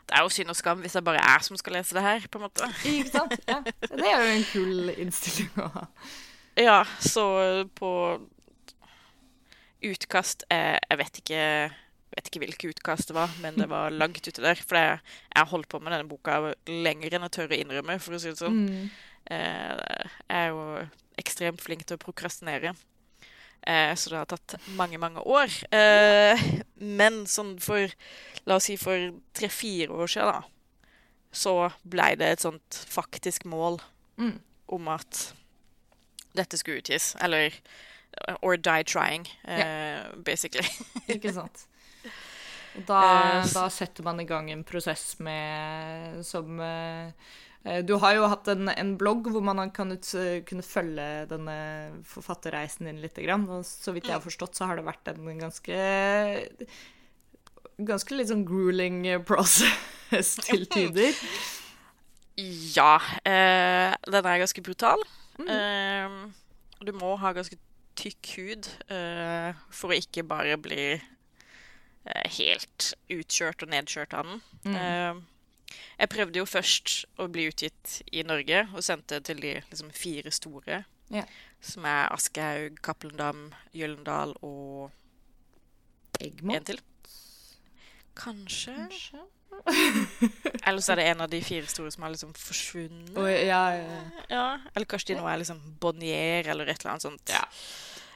Det 0.06 0.16
er 0.18 0.22
jo 0.24 0.32
synd 0.34 0.50
og 0.50 0.56
skam 0.58 0.80
hvis 0.82 0.94
jeg 0.98 1.04
bare 1.06 1.20
er 1.22 1.44
som 1.46 1.56
skal 1.60 1.76
lese 1.76 1.94
det 1.94 2.02
her, 2.02 2.24
på 2.30 2.38
en 2.38 2.46
måte. 2.46 2.70
Ikke 2.88 3.10
sant? 3.10 3.36
Ja. 3.46 3.60
Det 3.62 4.06
er 4.06 4.22
jo 4.22 4.32
en 4.38 4.48
kul 4.50 4.94
innstilling 4.96 5.52
å 5.62 5.68
ha. 5.76 5.84
Ja, 6.58 6.78
så 7.00 7.26
på 7.78 7.90
utkast 9.82 10.44
eh, 10.52 10.78
Jeg 10.90 10.98
vet 11.00 11.20
ikke 11.22 11.44
vet 12.22 12.30
ikke 12.30 12.42
hvilke 12.44 12.70
utkast 12.70 13.08
det 13.10 13.16
var, 13.16 13.30
men 13.42 13.56
det 13.58 13.66
var 13.70 13.90
langt 13.90 14.22
ute 14.26 14.42
der. 14.44 14.54
For 14.62 14.78
jeg 14.78 15.00
har 15.34 15.48
holdt 15.50 15.68
på 15.72 15.80
med 15.82 15.92
denne 15.92 16.06
boka 16.08 16.54
lenger 16.70 17.16
enn 17.18 17.26
jeg 17.26 17.34
tør 17.34 17.50
å 17.50 17.58
innrømme, 17.58 17.98
for 18.00 18.14
å 18.14 18.20
si 18.22 18.30
det 18.30 18.38
sånn. 18.38 18.60
Mm. 18.68 18.90
Eh, 19.32 20.06
jeg 20.30 20.38
er 20.38 20.48
jo 20.52 20.62
ekstremt 21.18 21.60
flink 21.62 21.84
til 21.86 21.98
å 21.98 22.02
prokrastinere. 22.02 22.74
Eh, 23.66 23.92
så 23.94 24.10
det 24.10 24.18
har 24.20 24.30
tatt 24.30 24.56
mange, 24.78 24.98
mange 24.98 25.22
år. 25.22 25.50
Eh, 25.74 26.40
men 26.78 27.24
sånn 27.30 27.56
for 27.62 27.90
La 28.46 28.56
oss 28.58 28.64
si 28.66 28.74
for 28.76 29.12
tre-fire 29.38 29.94
år 29.94 30.08
siden, 30.10 30.32
da, 30.34 30.90
så 31.32 31.52
blei 31.86 32.16
det 32.18 32.26
et 32.36 32.42
sånt 32.42 32.80
faktisk 32.90 33.44
mål 33.46 33.80
Mm. 34.18 34.40
om 34.68 34.88
at 34.88 35.32
dette 36.34 36.58
skulle 36.58 36.82
utgis. 36.82 37.14
Eller 37.22 37.50
Or 38.42 38.56
die 38.58 38.82
trying, 38.84 39.24
eh, 39.48 40.02
basically. 40.22 40.68
Ikke 41.08 41.32
sant? 41.32 41.62
Da, 42.88 42.98
Eh, 43.42 43.46
da 43.52 43.68
setter 43.70 44.04
man 44.06 44.20
i 44.22 44.26
gang 44.28 44.50
en 44.50 44.64
prosess 44.64 45.18
med 45.20 46.22
som 46.24 46.60
eh, 46.60 47.12
eh, 47.64 47.80
Du 47.84 47.94
har 48.00 48.16
jo 48.16 48.28
hatt 48.32 48.48
en, 48.48 48.70
en 48.72 48.94
blogg 48.98 49.28
hvor 49.28 49.44
man 49.44 49.60
kan 49.74 49.92
eh, 49.92 50.40
kunne 50.48 50.64
følge 50.64 51.26
denne 51.30 51.56
forfatterreisen 52.08 52.88
din 52.88 53.02
litt. 53.02 53.18
Og 53.20 53.64
så 53.68 53.92
vidt 53.92 54.08
jeg 54.08 54.16
har 54.16 54.24
forstått, 54.24 54.56
så 54.56 54.70
har 54.70 54.80
det 54.80 54.88
vært 54.88 55.12
en 55.12 55.40
ganske 55.40 55.80
Ganske 57.82 58.14
litt 58.14 58.28
sånn 58.30 58.44
grueling 58.46 59.04
process 59.26 60.36
til 60.46 60.68
tider. 60.70 61.16
Ja. 62.36 62.96
Eh, 63.26 63.92
den 64.12 64.28
er 64.28 64.42
ganske 64.44 64.64
brutal. 64.64 65.02
Eh, 65.40 66.16
du 66.84 66.92
må 66.96 67.16
ha 67.20 67.32
ganske 67.36 67.58
tykk 67.98 68.30
hud 68.38 68.68
uh, 68.88 69.52
for 69.72 69.92
å 69.92 69.98
ikke 69.98 70.24
bare 70.26 70.56
bli 70.60 70.84
helt 72.04 72.92
utkjørt 73.12 73.62
og 73.62 73.70
nedkjørt 73.72 74.16
av 74.18 74.30
den. 74.30 74.40
Eh, 74.76 75.20
jeg 75.98 76.10
prøvde 76.12 76.40
jo 76.40 76.48
først 76.48 76.94
å 77.22 77.28
bli 77.32 77.46
utgitt 77.50 78.00
i 78.12 78.24
Norge, 78.26 78.64
og 78.74 78.84
sendte 78.84 79.20
til 79.24 79.42
de 79.42 79.54
liksom, 79.60 79.92
fire 79.94 80.32
store. 80.34 80.82
Ja. 81.12 81.26
Som 81.62 81.86
er 81.86 82.08
Aschehoug, 82.12 82.80
Cappelendam, 82.82 83.52
Gyllendal 83.76 84.34
og 84.42 84.90
Egmont, 86.22 86.56
en 86.56 86.66
til. 86.72 86.82
Kanskje. 88.18 88.74
kanskje? 88.76 89.22
Eller 90.66 90.80
så 90.82 90.94
er 90.94 91.00
det 91.00 91.06
en 91.10 91.24
av 91.24 91.30
de 91.30 91.38
fire 91.44 91.68
store 91.70 91.92
som 91.92 92.04
har 92.06 92.12
liksom 92.14 92.32
forsvunnet. 92.38 93.14
Oh, 93.18 93.28
ja, 93.28 93.62
ja. 93.76 93.98
Ja, 94.32 94.46
eller 94.74 94.88
kanskje 94.88 95.12
de 95.12 95.20
nå 95.20 95.26
er 95.28 95.42
liksom 95.42 95.60
Bonnier 95.80 96.48
eller 96.50 96.70
et 96.72 96.80
eller 96.80 96.94
annet 96.94 97.04
sånt. 97.04 97.34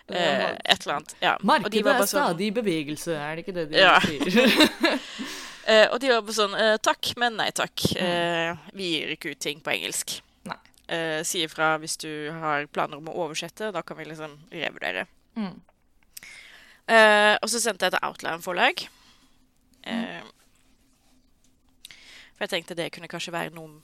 Eh, 0.09 0.51
et 0.64 0.85
eller 0.85 0.95
annet. 1.01 1.14
Ja. 1.21 1.33
Markedet 1.42 1.83
er 1.83 1.99
sånn, 2.05 2.11
stadig 2.12 2.47
i 2.51 2.55
bevegelse, 2.55 3.16
er 3.19 3.37
det 3.37 3.42
ikke 3.45 3.55
det 3.57 3.64
de 3.73 3.81
Ja. 3.81 3.97
sier? 4.01 4.61
eh, 5.73 5.87
og 5.90 5.99
de 6.01 6.12
var 6.12 6.23
bare 6.23 6.37
sånn 6.37 6.55
eh, 6.55 6.77
Takk, 6.79 7.11
men 7.19 7.37
nei 7.40 7.49
takk. 7.51 7.87
Eh, 7.99 8.53
vi 8.77 8.92
gir 8.92 9.16
ikke 9.16 9.35
ut 9.35 9.40
ting 9.42 9.61
på 9.64 9.75
engelsk. 9.75 10.21
Nei. 10.47 10.59
Eh, 10.87 11.23
si 11.27 11.42
ifra 11.42 11.73
hvis 11.83 11.99
du 11.99 12.11
har 12.38 12.69
planer 12.71 13.01
om 13.03 13.11
å 13.11 13.16
oversette. 13.27 13.73
Da 13.75 13.83
kan 13.83 13.99
vi 13.99 14.07
liksom 14.07 14.38
revurdere. 14.55 15.09
Mm. 15.35 15.57
Eh, 16.87 17.35
og 17.42 17.51
så 17.51 17.59
sendte 17.59 17.88
jeg 17.88 17.97
til 17.97 18.07
Outland-forlag. 18.07 18.87
Eh, 19.90 20.23
for 22.37 22.45
jeg 22.47 22.53
tenkte 22.53 22.77
det 22.79 22.92
kunne 22.95 23.09
kanskje 23.11 23.35
være 23.35 23.55
noen 23.57 23.81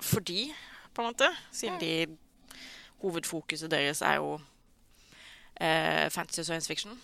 for 0.00 0.20
de, 0.20 0.50
på 0.92 1.00
en 1.02 1.12
måte. 1.12 1.28
Siden 1.54 1.80
de 1.80 2.18
hovedfokuset 3.00 3.70
deres 3.72 4.02
er 4.04 4.18
jo 4.20 4.40
fantasy 5.60 6.40
og 6.40 6.46
science 6.48 6.68
fiction. 6.70 6.94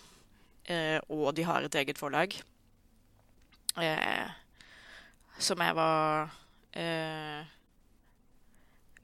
eh, 0.67 0.99
og 1.09 1.35
de 1.37 1.43
har 1.45 1.61
et 1.63 1.75
eget 1.75 1.97
forlag. 1.97 2.33
Eh, 3.77 4.29
som 5.39 5.61
jeg 5.61 5.75
var 5.77 6.31
eh, 6.73 7.45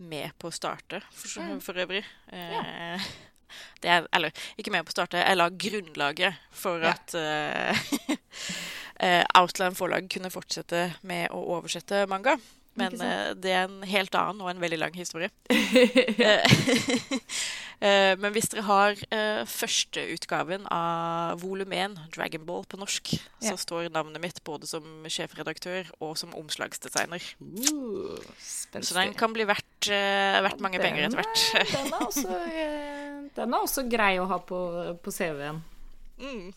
med 0.04 0.34
på 0.42 0.50
å 0.50 0.56
starte, 0.56 1.00
for, 1.14 1.60
for 1.62 1.78
øvrig. 1.84 2.02
Eh, 2.34 3.06
det 3.84 3.92
er, 3.94 4.08
eller 4.18 4.34
ikke 4.58 4.74
med 4.74 4.84
på 4.88 4.90
å 4.94 4.98
starte, 4.98 5.22
jeg 5.22 5.38
la 5.38 5.50
grunnlaget 5.50 6.40
for 6.52 6.82
Ja. 6.84 6.96
at 6.96 7.14
eh, 7.20 7.86
eh, 9.06 9.22
Outland 9.38 9.78
forlag 9.78 10.10
kunne 10.12 10.34
fortsette 10.34 10.88
med 11.06 11.30
å 11.32 11.44
oversette 11.60 12.06
manga. 12.10 12.36
Men 12.80 12.96
eh, 13.06 13.34
det 13.38 13.52
er 13.54 13.68
en 13.68 13.84
helt 13.86 14.16
annen 14.18 14.42
og 14.42 14.50
en 14.50 14.62
veldig 14.64 14.80
lang 14.82 14.96
historie. 14.98 15.30
Eh, 16.24 16.46
eh, 17.90 18.14
Men 18.22 18.32
hvis 18.34 18.48
dere 18.54 18.64
har 18.68 19.00
førsteutgaven 19.50 20.68
av 20.72 21.42
volum 21.42 21.74
1, 21.76 21.98
Dragon 22.16 22.46
Ball, 22.48 22.64
på 22.70 22.78
norsk, 22.80 23.12
Ja. 23.44 23.52
så 23.52 23.58
står 23.60 23.90
navnet 23.92 24.22
mitt 24.24 24.40
både 24.48 24.70
som 24.70 24.86
sjefredaktør 25.12 25.90
og 26.00 26.16
som 26.18 26.34
omslagsdesigner. 26.38 27.26
Uh, 27.42 28.16
Så 28.80 28.96
den 28.96 29.14
kan 29.20 29.34
bli 29.36 29.44
verdt, 29.50 29.90
verdt 29.90 30.62
mange 30.64 30.80
Den 30.80 30.86
penger 30.88 31.10
etter 31.10 31.20
er- 31.20 31.28
hvert. 31.28 31.74
Den 31.74 31.94
er 31.94 32.06
også, 32.08 32.40
den 33.36 33.54
er 33.54 33.60
også 33.68 33.86
grei 33.92 34.14
å 34.22 34.30
ha 34.32 34.38
på, 34.40 34.62
på 35.04 35.12
CV-en. 35.12 35.60
Mm. 36.22 36.54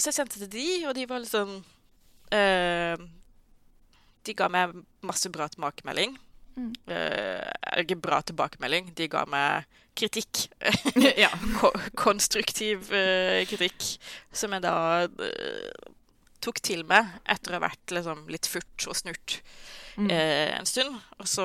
Så 0.00 0.08
jeg 0.08 0.16
sendte 0.22 0.38
til 0.40 0.48
de, 0.54 0.68
og 0.88 0.94
de 0.96 1.04
var 1.10 1.20
litt 1.20 1.34
sånn 1.34 1.58
De 4.26 4.34
ga 4.34 4.48
meg 4.50 4.74
masse 5.06 5.30
bra 5.32 5.46
tilbakemelding. 5.52 6.16
Mm. 6.56 6.70
Uh, 6.88 7.82
ikke 7.82 7.98
bra 8.00 8.22
tilbakemelding, 8.24 8.88
de 8.96 9.08
ga 9.12 9.26
meg 9.28 9.66
kritikk. 9.96 10.46
ja. 11.24 11.28
Ko 11.58 11.70
konstruktiv 11.98 12.88
uh, 12.94 13.42
kritikk, 13.48 13.90
som 14.32 14.56
jeg 14.56 14.64
da 14.64 14.76
uh, 15.04 15.90
tok 16.44 16.62
til 16.64 16.84
meg 16.88 17.10
etter 17.28 17.52
å 17.52 17.58
ha 17.58 17.66
vært 17.66 17.92
liksom, 17.92 18.24
litt 18.32 18.48
furt 18.50 18.88
og 18.88 18.98
snurt 18.98 19.40
Mm. 19.96 20.10
en 20.12 20.66
stund. 20.68 20.92
Og 21.16 21.24
så, 21.24 21.44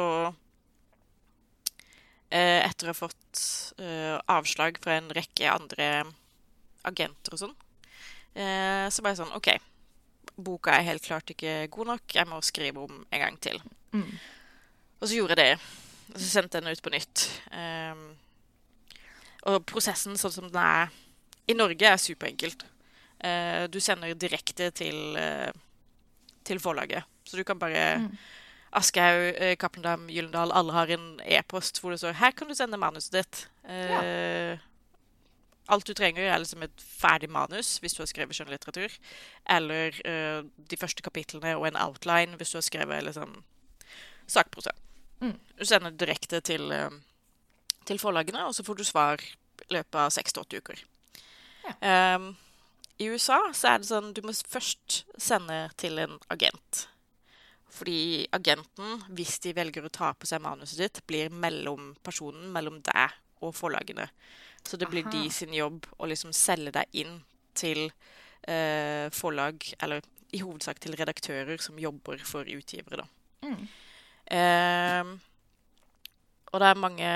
etter 2.28 2.90
å 2.90 2.92
ha 2.92 2.98
fått 2.98 3.44
avslag 4.28 4.76
fra 4.84 4.98
en 5.00 5.08
rekke 5.16 5.48
andre 5.48 5.86
agenter 6.84 7.38
og 7.38 7.40
sånn, 7.46 7.54
så 8.36 9.06
bare 9.06 9.16
sånn 9.22 9.32
OK, 9.40 9.54
boka 10.38 10.74
er 10.76 10.88
helt 10.88 11.06
klart 11.06 11.30
ikke 11.34 11.68
god 11.72 11.94
nok, 11.94 12.16
jeg 12.16 12.28
må 12.30 12.42
skrive 12.46 12.84
om 12.86 13.06
en 13.12 13.24
gang 13.24 13.38
til. 13.42 13.62
Mm. 13.92 14.10
Og 15.02 15.08
så 15.08 15.16
gjorde 15.16 15.38
jeg 15.38 15.46
det. 15.46 15.70
Og 16.14 16.20
så 16.20 16.28
sendte 16.28 16.58
jeg 16.58 16.66
den 16.66 16.76
ut 16.76 16.84
på 16.84 16.94
nytt. 16.94 17.24
Um, 17.56 18.04
og 19.50 19.64
prosessen 19.70 20.20
sånn 20.20 20.34
som 20.34 20.50
den 20.52 20.62
er 20.62 20.92
i 21.50 21.56
Norge, 21.58 21.88
er 21.88 22.02
superenkelt. 22.02 22.66
Uh, 23.22 23.66
du 23.72 23.80
sender 23.82 24.14
direkte 24.18 24.70
til, 24.76 25.18
uh, 25.18 25.50
til 26.48 26.62
forlaget. 26.62 27.08
Så 27.26 27.38
du 27.38 27.44
kan 27.48 27.60
bare 27.60 27.88
Mm. 28.02 28.18
Aschehoug, 28.72 29.36
uh, 29.36 29.56
Cappelen 29.60 29.84
Dam, 29.84 30.08
Gyllendal, 30.08 30.52
alle 30.56 30.72
har 30.72 30.88
en 30.88 31.20
e-post 31.26 31.82
hvor 31.82 31.92
det 31.92 32.00
står 32.00 32.14
'Her 32.14 32.32
kan 32.32 32.48
du 32.48 32.56
sende 32.56 32.78
manuset 32.78 33.12
ditt'. 33.16 33.48
Eh, 33.68 34.58
Alt 35.70 35.88
du 35.88 35.94
trenger, 35.94 36.26
er 36.26 36.40
liksom 36.42 36.64
et 36.66 36.82
ferdig 36.82 37.30
manus 37.30 37.76
hvis 37.82 37.94
du 37.94 38.02
har 38.02 38.10
skrevet 38.10 38.36
skjønnlitteratur. 38.36 38.94
Eller 39.50 39.98
uh, 40.08 40.42
de 40.44 40.80
første 40.80 41.06
kapitlene 41.06 41.56
og 41.58 41.68
en 41.70 41.80
outline 41.80 42.40
hvis 42.40 42.54
du 42.54 42.58
har 42.58 42.66
skrevet 42.66 43.06
liksom, 43.08 43.44
sakprosa. 44.28 44.74
Mm. 45.22 45.38
Du 45.60 45.66
sender 45.66 45.94
det 45.94 46.02
direkte 46.02 46.42
til, 46.42 46.72
uh, 46.74 46.90
til 47.86 48.02
forlagene, 48.02 48.46
og 48.48 48.56
så 48.56 48.66
får 48.66 48.80
du 48.80 48.88
svar 48.88 49.22
i 49.22 49.74
løpet 49.78 50.00
av 50.02 50.14
seks 50.14 50.34
til 50.34 50.46
åtte 50.46 50.64
uker. 50.64 50.86
Um, 51.80 52.32
I 52.98 53.12
USA 53.14 53.38
så 53.54 53.74
er 53.74 53.82
det 53.82 53.90
sånn 53.92 54.14
du 54.18 54.24
må 54.26 54.34
først 54.34 55.04
sende 55.22 55.68
til 55.78 56.02
en 56.02 56.18
agent. 56.34 56.88
Fordi 57.72 58.28
agenten, 58.36 59.04
hvis 59.16 59.38
de 59.46 59.54
velger 59.56 59.86
å 59.88 59.94
ta 59.94 60.12
på 60.18 60.28
seg 60.28 60.44
manuset 60.44 60.82
ditt, 60.82 61.04
blir 61.08 61.32
mellompersonen 61.32 62.50
mellom 62.52 62.82
deg 62.84 63.16
og 63.42 63.56
forlagene. 63.56 64.10
Så 64.64 64.78
det 64.78 64.90
blir 64.92 65.08
Aha. 65.08 65.12
de 65.12 65.30
sin 65.34 65.54
jobb 65.54 65.88
å 65.98 66.10
liksom 66.10 66.34
selge 66.36 66.74
deg 66.76 67.02
inn 67.04 67.20
til 67.58 67.88
eh, 68.48 69.10
forlag, 69.14 69.66
eller 69.82 70.06
i 70.32 70.42
hovedsak 70.44 70.80
til 70.80 70.96
redaktører 70.96 71.60
som 71.62 71.80
jobber 71.80 72.22
for 72.24 72.48
utgivere, 72.48 73.04
da. 73.04 73.08
Mm. 73.48 73.68
Eh, 74.32 75.12
og 76.52 76.60
det 76.62 76.68
er 76.68 76.78
mange 76.78 77.10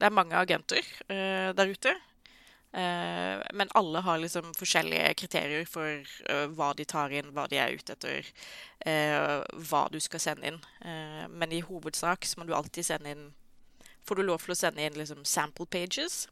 Det 0.00 0.06
er 0.06 0.14
mange 0.14 0.36
agenter 0.36 0.84
eh, 1.08 1.50
der 1.56 1.72
ute. 1.72 1.94
Eh, 2.72 3.42
men 3.52 3.72
alle 3.74 3.98
har 3.98 4.18
liksom 4.22 4.52
forskjellige 4.54 5.14
kriterier 5.18 5.64
for 5.66 5.88
eh, 6.30 6.46
hva 6.54 6.70
de 6.78 6.86
tar 6.86 7.10
inn, 7.10 7.32
hva 7.34 7.48
de 7.50 7.58
er 7.58 7.74
ute 7.74 7.96
etter, 7.96 8.28
eh, 8.86 9.42
hva 9.66 9.82
du 9.90 9.98
skal 10.00 10.22
sende 10.22 10.52
inn. 10.52 10.60
Men 11.34 11.52
i 11.52 11.64
hovedsak 11.66 12.26
så 12.26 12.40
må 12.40 12.46
du 12.46 12.54
alltid 12.54 12.86
sende 12.86 13.14
inn 13.14 13.26
Får 14.06 14.18
du 14.18 14.22
lov 14.26 14.44
til 14.44 14.54
å 14.54 14.58
sende 14.58 14.84
inn 14.84 14.98
liksom 14.98 15.24
sample 15.28 15.66
pages. 15.70 16.24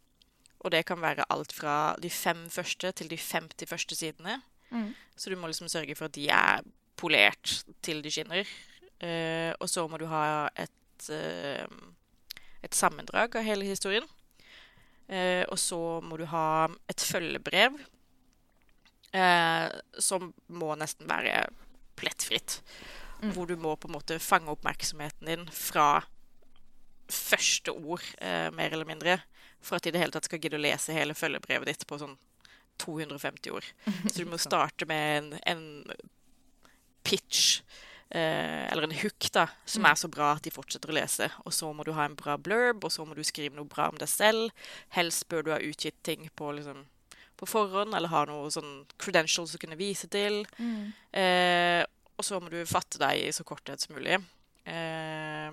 Og 0.64 0.72
det 0.74 0.84
kan 0.88 1.00
være 1.00 1.26
alt 1.30 1.52
fra 1.54 1.94
de 2.02 2.10
fem 2.10 2.48
første 2.50 2.90
til 2.98 3.10
de 3.10 3.18
50 3.20 3.70
første 3.70 3.98
sidene. 3.98 4.40
Mm. 4.70 4.90
Så 5.16 5.30
du 5.30 5.36
må 5.38 5.46
liksom 5.46 5.70
sørge 5.70 5.94
for 5.94 6.08
at 6.08 6.16
de 6.16 6.26
er 6.34 6.66
polert 6.98 7.62
til 7.82 8.02
de 8.02 8.10
skinner. 8.12 8.48
Uh, 8.98 9.54
og 9.62 9.68
så 9.70 9.86
må 9.86 10.00
du 10.00 10.08
ha 10.10 10.48
et, 10.58 11.10
uh, 11.14 11.66
et 12.66 12.74
sammendrag 12.74 13.38
av 13.38 13.46
hele 13.46 13.68
historien. 13.68 14.06
Uh, 15.08 15.46
og 15.48 15.58
så 15.62 15.78
må 16.04 16.18
du 16.18 16.26
ha 16.28 16.66
et 16.90 17.00
følgebrev 17.12 17.78
som 20.04 20.26
må 20.52 20.74
nesten 20.76 21.08
være 21.08 21.46
plettfritt. 21.96 22.58
Mm. 23.22 23.30
Hvor 23.32 23.46
du 23.48 23.54
må 23.56 23.70
på 23.80 23.88
en 23.88 23.94
måte 23.94 24.18
fange 24.20 24.52
oppmerksomheten 24.52 25.30
din 25.30 25.46
fra 25.48 26.02
første 27.08 27.72
ord, 27.72 28.04
eh, 28.20 28.50
mer 28.54 28.72
eller 28.72 28.84
mindre, 28.88 29.18
for 29.60 29.76
at 29.76 29.82
de 29.82 29.88
i 29.90 29.92
det 29.96 30.00
hele 30.02 30.12
tatt 30.14 30.24
skal 30.28 30.38
gidde 30.40 30.58
å 30.58 30.62
lese 30.62 30.92
hele 30.94 31.14
følgebrevet 31.18 31.66
ditt 31.66 31.86
på 31.88 31.98
sånn 31.98 32.16
250 32.78 33.50
ord. 33.56 33.64
Så 34.12 34.20
du 34.22 34.28
må 34.30 34.38
starte 34.38 34.86
med 34.86 35.16
en, 35.18 35.32
en 35.50 35.94
pitch, 37.02 37.60
eh, 38.10 38.66
eller 38.72 38.82
en 38.88 38.94
hook, 39.00 39.30
da, 39.34 39.46
som 39.64 39.82
Mm. 39.82 39.90
er 39.90 39.94
så 39.94 40.08
bra 40.08 40.32
at 40.36 40.42
de 40.42 40.50
fortsetter 40.50 40.90
å 40.90 40.94
lese. 40.94 41.30
Og 41.44 41.52
så 41.52 41.72
må 41.74 41.84
du 41.84 41.92
ha 41.92 42.04
en 42.04 42.14
bra 42.16 42.36
blurb, 42.36 42.84
og 42.84 42.90
så 42.92 43.04
må 43.06 43.14
du 43.16 43.22
skrive 43.24 43.56
noe 43.56 43.64
bra 43.68 43.88
om 43.88 43.98
deg 43.98 44.08
selv. 44.08 44.50
Helst 44.90 45.28
bør 45.28 45.42
du 45.44 45.50
ha 45.52 45.58
utgitt 45.58 46.02
ting 46.02 46.28
på, 46.36 46.52
liksom, 46.52 46.84
på 47.36 47.46
forhånd, 47.46 47.94
eller 47.94 48.08
ha 48.08 48.24
noe 48.26 48.50
sånn 48.50 48.84
credentials 48.98 49.54
å 49.54 49.58
kunne 49.62 49.76
vise 49.78 50.08
til. 50.08 50.44
Mm. 50.58 50.92
Eh, 51.12 51.84
og 52.18 52.24
så 52.24 52.40
må 52.42 52.50
du 52.50 52.64
fatte 52.66 52.98
deg 52.98 53.28
i 53.28 53.32
så 53.32 53.44
korthet 53.44 53.80
som 53.80 53.94
mulig. 53.96 54.18
Eh, 54.66 55.50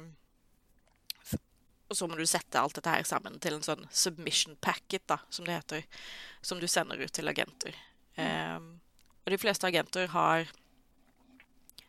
og 1.89 1.97
så 1.97 2.07
må 2.09 2.17
du 2.17 2.25
sette 2.25 2.59
alt 2.59 2.77
dette 2.77 2.89
her 2.89 3.05
sammen 3.05 3.37
til 3.43 3.57
en 3.57 3.65
sånn 3.65 3.85
submission 3.93 4.55
packet, 4.61 5.03
da, 5.09 5.19
som 5.29 5.45
det 5.45 5.59
heter. 5.59 5.83
Som 6.41 6.61
du 6.61 6.67
sender 6.69 6.97
ut 7.01 7.13
til 7.13 7.29
agenter. 7.29 7.77
Um, 8.17 8.79
og 9.25 9.33
de 9.33 9.39
fleste 9.41 9.67
agenter 9.69 10.09
har 10.13 10.47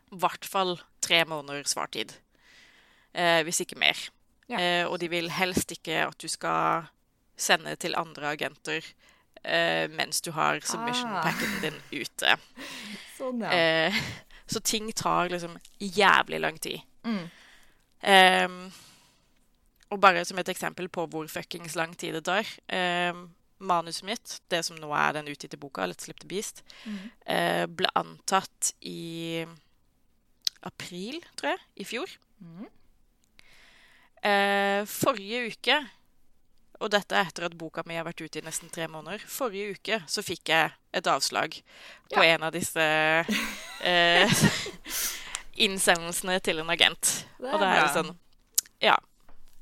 i 0.07 0.19
hvert 0.21 0.45
fall 0.45 0.77
tre 1.05 1.23
måneder 1.29 1.65
svartid. 1.69 2.13
Uh, 3.17 3.41
hvis 3.49 3.63
ikke 3.65 3.79
mer. 3.81 3.97
Ja. 4.53 4.61
Uh, 4.61 4.93
og 4.93 5.01
de 5.01 5.09
vil 5.13 5.33
helst 5.33 5.73
ikke 5.73 6.05
at 6.07 6.21
du 6.21 6.29
skal 6.29 6.91
sende 7.37 7.75
til 7.81 7.97
andre 7.97 8.35
agenter 8.37 8.85
uh, 8.85 9.87
mens 9.97 10.21
du 10.25 10.31
har 10.37 10.61
submission 10.61 11.13
Ah. 11.13 11.25
packeten 11.25 11.65
din 11.65 12.05
ute. 12.05 12.37
Sånn, 13.19 13.41
ja. 13.41 13.91
Så 14.47 14.61
ting 14.61 14.93
tar 14.93 15.33
liksom 15.33 15.57
jævlig 15.81 16.39
lang 16.41 16.61
tid. 16.63 16.85
Mm. 17.03 17.25
Ehm, 18.07 18.59
og 19.91 20.01
bare 20.01 20.25
som 20.27 20.39
et 20.39 20.49
eksempel 20.49 20.89
på 20.89 21.07
hvor 21.09 21.29
fuckings 21.31 21.77
lang 21.77 21.95
tid 21.97 22.15
det 22.15 22.25
tar. 22.25 22.47
eh, 22.69 23.13
manuset 23.59 24.05
mitt, 24.05 24.41
det 24.51 24.65
som 24.67 24.77
nå 24.77 24.91
er 24.93 25.13
den 25.17 25.29
utgitte 25.33 25.57
boka, 25.57 25.87
Let's 25.87 26.05
Slip 26.05 26.19
the 26.21 26.27
Beast, 26.29 26.63
Mm. 26.85 27.11
eh, 27.27 27.67
ble 27.67 27.89
antatt 27.97 28.73
i 28.83 29.47
april, 30.63 31.23
tror 31.37 31.51
jeg, 31.55 31.59
i 31.77 31.85
fjor. 31.85 32.07
Mm. 32.43 32.67
Eh, 34.27 34.85
forrige 34.91 35.47
uke, 35.53 35.77
og 36.81 36.91
dette 36.93 37.15
er 37.17 37.25
etter 37.31 37.47
at 37.47 37.57
boka 37.57 37.83
mi 37.87 37.95
har 37.97 38.05
vært 38.05 38.21
ute 38.27 38.41
i 38.41 38.45
nesten 38.45 38.69
tre 38.73 38.89
måneder, 38.89 39.23
forrige 39.31 39.77
uke 39.79 40.01
så 40.11 40.21
fikk 40.27 40.51
jeg 40.53 40.73
et 40.93 41.07
avslag 41.07 41.55
på 42.13 42.23
Ja. 42.25 42.35
en 42.35 42.43
av 42.43 42.53
disse 42.53 42.77
eh, 43.81 44.29
innsendelsene 45.65 46.41
til 46.45 46.59
en 46.61 46.71
agent. 46.75 47.13
Det 47.41 47.53
og 47.55 47.61
da 47.63 47.71
er 47.73 47.87
det 47.87 47.95
sånn 47.97 48.17
Ja. 48.83 48.97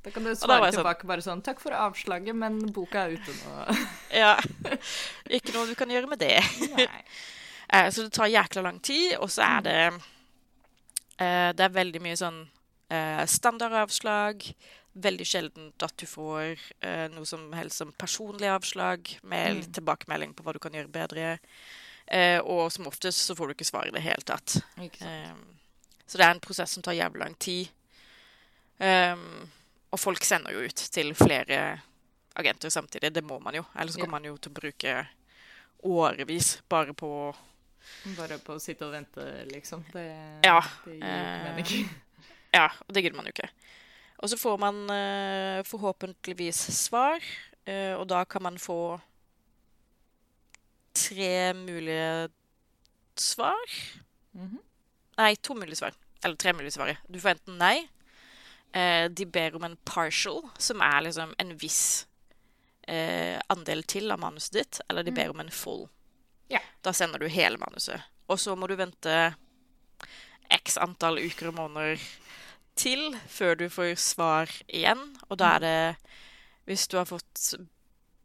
Da 0.05 0.11
kan 0.12 0.25
du 0.27 0.35
svare 0.35 0.37
tilbake 0.37 0.73
sånn- 0.75 0.77
tilbake 0.83 1.07
bare 1.09 1.23
sånn 1.25 1.43
'Takk 1.43 1.61
for 1.61 1.73
avslaget, 1.73 2.37
men 2.37 2.59
boka 2.73 3.07
er 3.07 3.14
ute 3.17 3.33
nå'. 3.33 3.77
ja. 4.23 4.35
Ikke 5.31 5.55
noe 5.55 5.67
du 5.67 5.75
kan 5.75 5.88
gjøre 5.90 6.07
med 6.11 6.19
det. 6.19 6.40
Eh, 7.75 7.88
så 7.90 8.03
det 8.05 8.12
tar 8.12 8.29
jækla 8.29 8.61
lang 8.62 8.77
tid, 8.85 9.14
og 9.17 9.31
så 9.33 9.40
er 9.43 9.61
det 9.64 9.79
eh, 11.19 11.51
Det 11.57 11.64
er 11.64 11.73
veldig 11.73 12.03
mye 12.05 12.17
sånn 12.21 12.43
eh, 12.93 13.25
standardavslag. 13.27 14.45
veldig 14.95 15.27
sjeldent 15.27 15.83
at 15.83 15.97
du 15.97 16.05
får 16.07 16.61
eh, 16.85 17.09
noe 17.11 17.25
som 17.27 17.49
helst 17.57 17.81
som 17.81 17.90
personlig 17.99 18.47
avslag, 18.53 19.09
med 19.25 19.57
litt 19.57 19.73
tilbakemelding 19.75 20.35
på 20.37 20.45
hva 20.45 20.53
du 20.53 20.61
kan 20.62 20.73
gjøre 20.77 20.93
bedre. 20.93 21.38
Eh, 22.07 22.38
og 22.45 22.71
som 22.71 22.87
oftest 22.87 23.25
så 23.27 23.35
får 23.35 23.49
du 23.49 23.55
ikke 23.57 23.67
svar 23.73 23.88
i 23.88 23.90
det 23.97 24.05
hele 24.05 24.23
tatt. 24.23 24.61
Eh, 24.79 25.35
så 26.07 26.19
det 26.21 26.27
er 26.29 26.31
en 26.37 26.45
prosess 26.45 26.71
som 26.77 26.83
tar 26.85 26.93
jævlig 26.95 27.25
lang 27.25 27.35
tid. 27.40 27.69
Um, 28.79 29.51
og 29.94 30.00
folk 30.02 30.24
sender 30.26 30.54
jo 30.57 30.64
ut 30.66 30.80
til 30.94 31.12
flere 31.14 31.61
agenter 32.37 32.72
samtidig. 32.74 33.12
Det 33.14 33.22
må 33.24 33.38
man 33.42 33.54
jo. 33.61 33.62
Ellers 33.78 33.94
Ja. 33.96 34.02
kommer 34.02 34.18
man 34.18 34.24
jo 34.26 34.37
til 34.37 34.50
å 34.50 34.54
bruke 34.61 34.94
årevis 35.85 36.57
bare 36.68 36.94
på 36.94 37.11
Bare 38.16 38.38
på 38.40 38.54
å 38.57 38.61
sitte 38.62 38.87
og 38.87 38.94
vente, 38.94 39.22
liksom. 39.52 39.83
Det, 39.92 40.04
Ja, 40.42 40.59
det 40.87 40.94
gir 40.94 41.02
ikke 41.02 41.11
eh, 41.12 41.42
mening. 41.44 41.90
Ja, 42.54 42.68
og 42.88 42.94
det 42.96 43.02
gidder 43.04 43.16
man 43.18 43.26
jo 43.28 43.33
ikke. 43.35 43.48
Og 44.24 44.30
så 44.33 44.38
får 44.40 44.59
man 44.62 44.78
eh, 44.90 45.62
forhåpentligvis 45.68 46.62
svar, 46.78 47.20
eh, 47.66 47.92
og 47.98 48.07
da 48.09 48.22
kan 48.24 48.42
man 48.42 48.57
få 48.59 48.78
tre 50.96 51.52
mulige 51.52 52.30
svar. 53.20 53.68
Mhm. 54.33 54.59
Nei, 55.18 55.35
to 55.37 55.54
mulige 55.54 55.76
svar. 55.76 55.92
Eller 56.24 56.37
tre 56.37 56.52
mulige 56.57 56.72
svar. 56.72 56.96
Du 57.11 57.20
får 57.20 57.37
enten 57.37 57.59
nei. 57.59 57.88
Eh, 58.75 59.07
de 59.11 59.27
ber 59.27 59.55
om 59.55 59.65
en 59.65 59.77
partial, 59.87 60.43
som 60.59 60.83
er 60.83 61.05
liksom 61.07 61.35
en 61.39 61.53
viss 61.61 62.07
eh, 62.91 63.39
andel 63.49 63.85
til 63.87 64.11
av 64.11 64.19
manuset 64.23 64.59
ditt. 64.59 64.81
Eller 64.89 65.07
de 65.07 65.15
ber 65.15 65.31
om 65.31 65.43
en 65.45 65.53
full. 65.55 65.87
Ja. 66.51 66.61
Da 66.83 66.93
sender 66.93 67.23
du 67.23 67.29
hele 67.31 67.61
manuset. 67.63 68.03
Og 68.27 68.41
så 68.41 68.57
må 68.59 68.67
du 68.67 68.75
vente 68.79 69.35
x 70.53 70.77
antall 70.81 71.21
uker 71.23 71.53
og 71.53 71.59
måneder 71.61 72.03
til 72.75 73.15
før 73.31 73.55
du 73.59 73.69
får 73.71 73.95
svar 74.01 74.51
igjen. 74.67 75.03
Og 75.29 75.39
da 75.39 75.55
er 75.57 75.65
det 75.65 75.97
Hvis 76.65 76.89
du 76.89 76.97
har 76.97 77.05
fått 77.05 77.59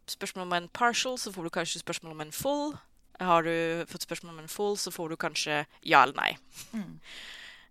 spørsmål 0.07 0.45
om 0.45 0.53
en 0.53 0.69
partial, 0.69 1.17
så 1.19 1.31
får 1.31 1.43
du 1.43 1.49
kanskje 1.49 1.81
spørsmål 1.81 2.13
om 2.13 2.21
en 2.21 2.31
full. 2.31 2.77
Har 3.19 3.43
du 3.43 3.83
fått 3.87 4.05
spørsmål 4.07 4.33
om 4.33 4.39
en 4.39 4.47
full, 4.47 4.77
så 4.77 4.91
får 4.91 5.09
du 5.09 5.15
kanskje 5.19 5.65
ja 5.83 6.03
eller 6.03 6.15
nei. 6.15 6.37
Mm. 6.71 7.01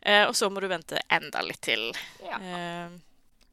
Eh, 0.02 0.24
og 0.28 0.34
så 0.36 0.48
må 0.50 0.60
du 0.62 0.68
vente 0.70 1.00
enda 1.10 1.42
litt 1.42 1.60
til. 1.66 1.88
Ja. 2.24 2.38
Eh, 2.38 2.88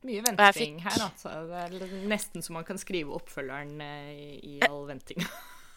Mye 0.05 0.21
venting 0.21 0.75
fikk- 0.77 0.83
her, 0.85 0.99
altså. 1.07 1.31
Det 1.49 1.61
er 1.65 1.69
nesten 2.05 2.43
så 2.45 2.53
man 2.53 2.65
kan 2.67 2.77
skrive 2.77 3.15
oppfølgeren 3.17 3.79
eh, 3.81 4.11
i, 4.37 4.59
all 4.69 4.83
venting. 4.87 5.23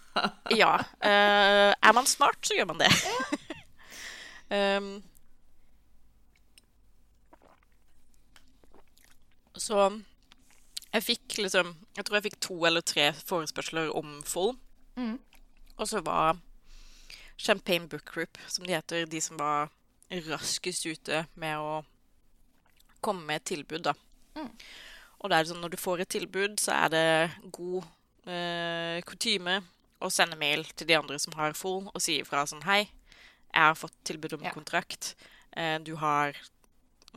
ja. 0.60 0.74
Eh, 1.00 1.72
er 1.72 1.94
man 1.96 2.06
smart, 2.06 2.40
så 2.44 2.58
gjør 2.58 2.68
man 2.74 2.82
det. 2.82 2.90
um, 4.52 4.90
så 9.58 9.88
jeg 10.88 11.04
fikk 11.04 11.38
liksom 11.42 11.74
Jeg 11.96 12.04
tror 12.06 12.16
jeg 12.18 12.26
fikk 12.28 12.38
to 12.40 12.56
eller 12.68 12.80
tre 12.84 13.10
forespørsler 13.26 13.90
om 13.96 14.20
Foll. 14.26 14.54
Mm. 14.96 15.18
Og 15.78 15.88
så 15.88 16.00
var 16.04 16.38
Champagne 17.38 17.88
Book 17.88 18.04
Group, 18.12 18.38
som 18.50 18.66
de 18.66 18.74
heter, 18.74 19.06
de 19.06 19.20
som 19.22 19.38
var 19.38 19.68
raskest 20.10 20.86
ute 20.88 21.24
med 21.36 21.58
å 21.60 21.82
komme 23.04 23.24
med 23.28 23.36
et 23.42 23.48
tilbud, 23.54 23.82
da. 23.86 23.94
Mm. 24.38 24.50
Og 25.18 25.30
det 25.30 25.38
er 25.38 25.48
sånn 25.50 25.60
når 25.62 25.74
du 25.74 25.80
får 25.80 26.00
et 26.04 26.12
tilbud, 26.14 26.58
så 26.62 26.74
er 26.86 26.92
det 26.94 27.52
god 27.54 27.84
eh, 28.30 29.00
kutyme 29.06 29.58
å 30.00 30.10
sende 30.14 30.38
mail 30.38 30.62
til 30.78 30.86
de 30.86 30.94
andre 30.98 31.18
som 31.18 31.34
har 31.38 31.56
full, 31.58 31.88
og 31.92 32.00
si 32.02 32.20
ifra 32.22 32.44
sånn 32.46 32.62
Hei, 32.66 32.84
jeg 33.48 33.64
har 33.64 33.74
fått 33.78 33.96
tilbud 34.06 34.36
om 34.38 34.44
Ja. 34.46 34.52
kontrakt. 34.54 35.14
Eh, 35.56 35.78
du 35.82 35.96
har 35.96 36.36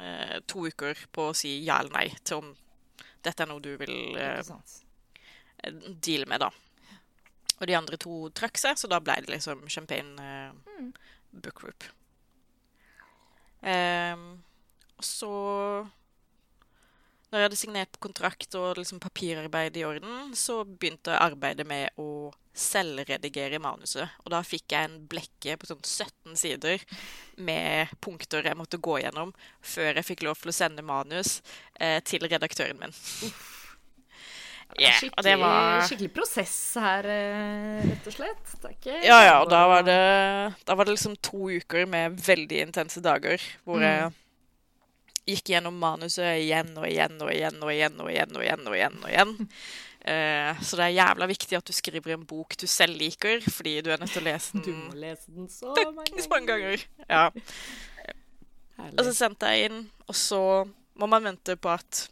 eh, 0.01 0.39
to 0.47 0.65
uker 0.67 0.97
på 1.13 1.29
å 1.29 1.35
si 1.37 1.59
ja 1.65 1.79
eller 1.79 1.93
nei 1.93 2.07
til 2.23 2.37
om 2.41 2.55
dette 3.21 3.43
er 3.43 3.47
noe 3.51 3.61
du 3.61 3.75
vil 3.77 4.17
eh, 4.17 4.41
deale 6.01 6.25
med, 6.25 6.41
da. 6.41 6.49
Og 7.61 7.67
de 7.69 7.75
andre 7.77 7.97
to 8.01 8.29
trakk 8.33 8.57
seg, 8.57 8.77
så 8.81 8.89
da 8.89 8.97
ble 8.99 9.19
det 9.21 9.29
liksom 9.35 9.67
Champagne 9.69 10.17
eh, 10.17 10.51
Mm. 10.81 10.93
Book 11.31 11.59
Group. 11.61 11.83
Ehm, 13.61 14.41
og 14.97 15.05
så 15.05 15.33
Når 17.31 17.39
jeg 17.39 17.45
hadde 17.45 17.57
signert 17.61 17.99
kontrakt 18.03 18.55
og 18.59 18.75
liksom 18.75 18.99
papirarbeid 18.99 19.77
i 19.79 19.85
orden, 19.87 20.33
så 20.35 20.65
begynte 20.67 21.15
arbeidet 21.15 21.63
med 21.63 21.95
å 21.95 22.33
selvredigere 22.51 23.61
manuset. 23.63 24.17
Og 24.25 24.33
da 24.33 24.41
fikk 24.43 24.75
jeg 24.75 24.89
en 24.89 24.97
blekke 25.07 25.55
på 25.55 25.69
sånn 25.69 25.79
17 25.79 26.35
sider 26.35 26.83
med 27.39 27.93
punkter 28.03 28.43
jeg 28.43 28.59
måtte 28.59 28.81
gå 28.83 28.97
gjennom 28.99 29.31
før 29.63 29.93
jeg 29.95 30.09
fikk 30.09 30.25
lov 30.27 30.43
til 30.43 30.51
å 30.51 30.57
sende 30.59 30.83
manus 30.83 31.37
eh, 31.79 32.01
til 32.03 32.27
redaktøren 32.27 32.83
min. 32.83 32.99
Ja, 34.79 34.93
skikkelig, 34.95 35.25
det 35.25 35.35
var 35.41 35.83
skikkelig 35.87 36.11
prosess 36.15 36.55
her, 36.79 37.07
eh, 37.11 37.83
rett 37.89 38.07
og 38.07 38.15
slett. 38.15 38.55
Ikke 38.71 38.95
Ja, 39.03 39.19
ja, 39.25 39.35
og 39.41 39.49
da 39.51 39.65
var 39.67 39.85
det, 39.87 39.99
da 40.65 40.75
var 40.77 40.87
det 40.87 40.95
liksom 40.95 41.17
to 41.19 41.49
uker 41.51 41.87
med 41.89 42.19
veldig 42.21 42.65
intense 42.67 43.03
dager 43.03 43.41
hvor 43.67 43.83
jeg 43.83 44.11
gikk 45.29 45.53
gjennom 45.53 45.77
manuset 45.77 46.41
igjen 46.41 46.73
og 46.79 46.87
igjen 46.87 47.19
og 47.21 47.31
igjen 47.33 47.61
og 47.61 47.71
igjen 47.73 48.01
og 48.01 48.11
igjen 48.11 48.35
og 48.35 48.43
igjen. 48.45 48.67
og 48.67 48.75
igjen 48.79 48.99
og 49.03 49.09
igjen. 49.13 49.39
Eh, 50.01 50.61
så 50.65 50.79
det 50.79 50.85
er 50.87 50.95
jævla 50.95 51.27
viktig 51.29 51.53
at 51.59 51.67
du 51.69 51.75
skriver 51.77 52.15
en 52.15 52.23
bok 52.25 52.55
du 52.57 52.63
selv 52.65 52.97
liker, 52.97 53.43
fordi 53.45 53.75
du 53.85 53.91
er 53.93 53.99
nødt 54.01 54.09
til 54.09 54.23
å 54.23 54.31
lese 54.31 54.57
Du 54.57 54.71
den 54.71 54.79
må 54.87 54.95
lese 54.97 55.29
den 55.29 55.45
så 55.45 55.75
fuckings 55.77 56.25
mange 56.31 56.49
ganger. 56.49 56.85
Ja. 57.05 57.27
Og 58.97 59.03
så 59.05 59.13
sendte 59.13 59.51
jeg 59.53 59.69
inn, 59.69 59.83
og 60.09 60.17
så 60.17 60.41
må 60.97 61.05
man 61.05 61.21
vente 61.21 61.53
på 61.53 61.69
at 61.69 62.07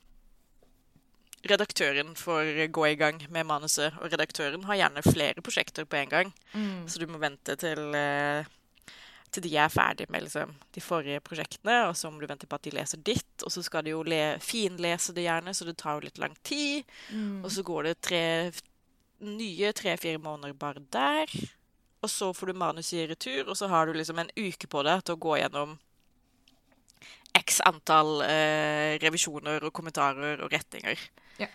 redaktøren 1.47 2.15
får 2.15 2.67
gå 2.71 2.85
i 2.87 2.95
gang 2.99 3.21
med 3.31 3.47
manuset. 3.47 3.95
Og 4.01 4.11
redaktøren 4.11 4.63
har 4.67 4.79
gjerne 4.81 5.03
flere 5.05 5.43
prosjekter 5.43 5.87
på 5.87 5.99
en 6.01 6.09
gang. 6.11 6.31
Mm. 6.53 6.87
Så 6.87 6.99
du 6.99 7.07
må 7.07 7.19
vente 7.21 7.55
til, 7.59 7.95
eh, 7.95 8.45
til 9.31 9.43
de 9.43 9.55
er 9.57 9.69
ferdig 9.69 10.09
med 10.09 10.25
liksom, 10.25 10.55
de 10.75 10.81
forrige 10.81 11.19
prosjektene, 11.19 11.87
og 11.87 11.95
så 11.95 12.09
må 12.09 12.19
du 12.19 12.27
vente 12.27 12.47
på 12.47 12.55
at 12.55 12.63
de 12.63 12.75
leser 12.75 12.97
ditt, 12.97 13.43
og 13.43 13.51
så 13.51 13.63
skal 13.63 13.85
de 13.85 13.93
jo 13.93 14.03
le 14.03 14.39
finlese 14.41 15.13
det 15.13 15.27
gjerne, 15.27 15.53
så 15.53 15.65
det 15.65 15.77
tar 15.77 15.99
jo 15.99 16.07
litt 16.07 16.17
lang 16.17 16.35
tid. 16.43 16.83
Mm. 17.11 17.43
Og 17.43 17.51
så 17.51 17.63
går 17.63 17.83
det 17.83 18.01
tre, 18.01 18.51
nye 19.19 19.71
tre-fire 19.71 20.17
måneder 20.17 20.53
bare 20.53 20.83
der. 20.91 21.29
Og 22.01 22.09
så 22.09 22.33
får 22.33 22.47
du 22.47 22.53
manuset 22.53 22.93
i 22.93 23.07
retur, 23.07 23.49
og 23.49 23.57
så 23.57 23.67
har 23.67 23.85
du 23.85 23.93
liksom 23.93 24.19
en 24.19 24.31
uke 24.37 24.67
på 24.67 24.83
deg 24.83 25.03
til 25.03 25.15
å 25.15 25.23
gå 25.23 25.37
gjennom 25.41 25.77
x 27.49 27.59
antall 27.65 28.21
eh, 28.25 28.97
revisjoner 29.01 29.65
og 29.65 29.73
kommentarer 29.75 30.43
og 30.45 30.53
rettinger. 30.53 31.01
Ja. 31.41 31.47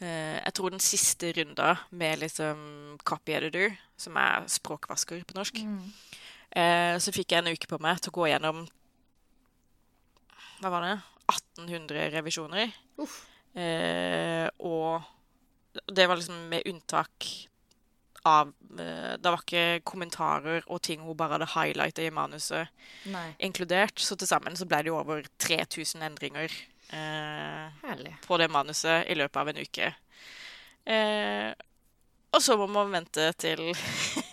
Eh, 0.00 0.38
jeg 0.40 0.54
tror 0.56 0.72
den 0.72 0.82
siste 0.82 1.32
runda 1.36 1.74
med 1.90 2.22
liksom 2.24 2.96
copy 3.04 3.34
editor, 3.36 3.76
som 3.98 4.16
er 4.20 4.46
språkvasker 4.48 5.24
på 5.28 5.36
norsk, 5.38 5.60
Mm. 5.64 5.92
eh, 6.56 6.96
så 7.02 7.12
fikk 7.12 7.32
jeg 7.36 7.44
en 7.44 7.52
uke 7.52 7.68
på 7.68 7.80
meg 7.82 8.00
til 8.00 8.10
å 8.12 8.18
gå 8.22 8.28
gjennom 8.32 8.64
Hva 10.60 10.70
var 10.72 10.82
det? 10.82 10.96
1800 11.30 12.08
revisjoner. 12.16 12.72
Eh, 13.54 14.48
og 14.58 15.02
det 15.94 16.08
var 16.08 16.18
liksom 16.18 16.48
med 16.50 16.66
unntak 16.66 17.47
av 18.28 18.50
eh, 18.78 19.14
Det 19.18 19.32
var 19.32 19.42
ikke 19.42 19.84
kommentarer 19.88 20.66
og 20.66 20.82
ting 20.84 21.02
hun 21.04 21.16
bare 21.18 21.36
hadde 21.36 21.52
highlighta 21.54 22.04
i 22.04 22.14
manuset 22.14 22.68
Nei. 23.10 23.30
inkludert. 23.38 23.98
Så 24.00 24.18
til 24.18 24.30
sammen 24.30 24.56
så 24.58 24.68
ble 24.68 24.82
det 24.84 24.92
jo 24.92 24.98
over 25.00 25.24
3000 25.40 26.04
endringer 26.06 26.52
eh, 26.92 28.04
på 28.26 28.40
det 28.40 28.50
manuset 28.52 29.08
i 29.08 29.16
løpet 29.18 29.40
av 29.42 29.52
en 29.52 29.62
uke. 29.64 29.94
Eh, 30.88 31.50
og 32.28 32.44
så 32.44 32.58
må 32.60 32.68
man 32.70 32.92
vente 32.92 33.30
til 33.40 33.70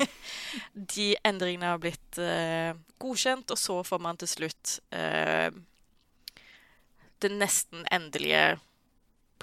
de 0.96 1.08
endringene 1.26 1.72
har 1.72 1.82
blitt 1.82 2.20
eh, 2.20 2.76
godkjent, 3.00 3.52
og 3.52 3.60
så 3.60 3.80
får 3.88 4.04
man 4.04 4.20
til 4.20 4.32
slutt 4.32 4.80
eh, 4.96 5.48
det 7.24 7.32
nesten 7.32 7.86
endelige 7.94 8.58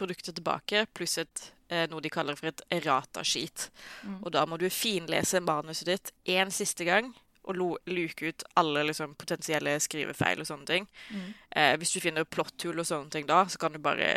produktet 0.03 0.37
tilbake, 0.39 0.85
pluss 0.95 1.17
et, 1.23 1.49
eh, 1.71 1.87
noe 1.91 2.03
de 2.05 2.11
kaller 2.13 2.37
for 2.39 2.51
et 2.51 2.63
errata-skit. 2.75 3.69
Mm. 4.05 4.19
Og 4.25 4.33
da 4.35 4.45
må 4.47 4.59
du 4.61 4.69
finlese 4.71 5.41
manuset 5.41 5.87
ditt 5.95 6.13
én 6.29 6.51
siste 6.53 6.85
gang 6.89 7.13
og 7.43 7.57
luke 7.91 8.29
ut 8.29 8.45
alle 8.61 8.85
liksom, 8.87 9.17
potensielle 9.19 9.73
skrivefeil 9.83 10.39
og 10.45 10.47
sånne 10.47 10.67
ting. 10.69 10.85
Mm. 11.11 11.25
Eh, 11.59 11.73
hvis 11.81 11.91
du 11.91 11.99
finner 12.05 12.23
plotthull 12.29 12.79
og 12.79 12.87
sånne 12.87 13.11
ting 13.11 13.27
da, 13.27 13.41
så 13.51 13.59
kan 13.59 13.75
du 13.75 13.81
bare 13.83 14.13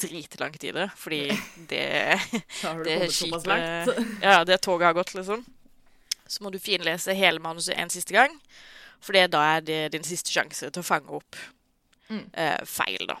drite 0.00 0.36
langt 0.42 0.64
i 0.68 0.74
det, 0.76 0.90
fordi 1.00 1.22
det, 1.70 1.86
det 2.84 2.98
skipet. 3.14 3.94
Ja, 4.20 4.42
det 4.44 4.60
toget 4.60 4.90
har 4.90 4.98
gått, 4.98 5.14
liksom. 5.16 5.46
Så 6.28 6.44
må 6.44 6.52
du 6.52 6.58
finlese 6.60 7.16
hele 7.16 7.40
manuset 7.40 7.78
en 7.80 7.88
siste 7.88 8.12
gang, 8.12 8.34
for 9.00 9.16
da 9.16 9.40
er 9.56 9.64
det 9.64 9.80
din 9.94 10.04
siste 10.04 10.28
sjanse 10.34 10.68
til 10.68 10.84
å 10.84 10.86
fange 10.86 11.22
opp 11.22 11.36
Mm. 12.08 12.30
eh, 12.32 12.64
feil, 12.64 13.02
da. 13.04 13.18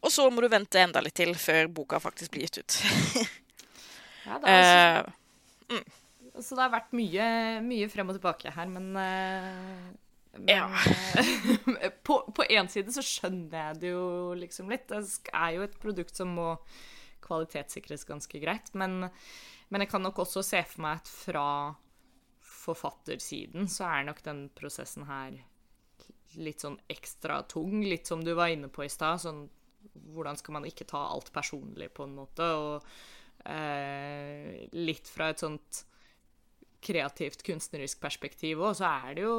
Og 0.00 0.12
så 0.12 0.26
må 0.32 0.42
du 0.42 0.48
vente 0.52 0.80
enda 0.80 1.02
litt 1.04 1.16
til 1.18 1.34
før 1.38 1.68
boka 1.80 2.00
faktisk 2.00 2.34
blir 2.34 2.48
gitt 2.48 2.62
ut. 2.62 2.80
Ja, 4.20 4.36
det 4.36 4.52
er 4.52 4.98
uh, 5.00 5.06
mm. 5.72 5.86
så 6.44 6.54
det 6.54 6.60
har 6.60 6.72
vært 6.74 6.90
mye, 6.94 7.26
mye 7.64 7.86
frem 7.90 8.10
og 8.12 8.18
tilbake 8.18 8.52
her, 8.52 8.68
men 8.68 8.90
eh, 9.00 9.86
Men, 10.36 10.50
Ja. 10.52 10.66
eh, 11.80 11.88
på, 12.06 12.18
én 12.44 12.60
en 12.60 12.68
side 12.70 12.92
så 12.94 13.02
skjønner 13.02 13.70
jeg 13.70 13.78
det 13.80 13.92
jo 13.94 14.04
liksom 14.38 14.68
litt. 14.70 14.84
Det 14.92 15.00
er 15.32 15.56
jo 15.56 15.64
et 15.64 15.78
produkt 15.80 16.20
som 16.20 16.36
må 16.36 16.50
kvalitetssikres 17.24 18.04
ganske 18.06 18.42
greit. 18.44 18.70
Men, 18.76 19.08
men 19.72 19.82
jeg 19.82 19.90
kan 19.90 20.04
nok 20.04 20.20
også 20.22 20.44
se 20.46 20.60
for 20.68 20.84
meg 20.84 21.00
at 21.00 21.10
fra 21.10 21.48
forfattersiden 22.60 23.68
så 23.72 23.88
er 23.88 24.06
nok 24.06 24.20
den 24.26 24.44
prosessen 24.54 25.08
her 25.08 25.40
litt 26.38 26.62
sånn 26.62 26.78
ekstra 26.92 27.40
tung. 27.50 27.80
Litt 27.82 28.06
som 28.10 28.22
du 28.24 28.34
var 28.38 28.52
inne 28.52 28.70
på 28.70 28.84
i 28.84 28.92
stad. 28.92 29.22
Sånn, 29.24 29.48
hvordan 30.10 30.38
skal 30.38 30.58
man 30.58 30.66
ikke 30.68 30.88
ta 30.88 31.02
alt 31.12 31.32
personlig, 31.34 31.90
på 31.96 32.06
en 32.06 32.16
måte? 32.18 32.46
Og 32.60 33.48
eh, 33.48 34.66
litt 34.76 35.08
fra 35.10 35.30
et 35.32 35.42
sånt 35.42 35.84
kreativt, 36.80 37.42
kunstnerisk 37.44 38.00
perspektiv 38.00 38.62
òg, 38.64 38.72
så 38.78 38.88
er 38.88 39.16
det 39.18 39.24
jo, 39.26 39.34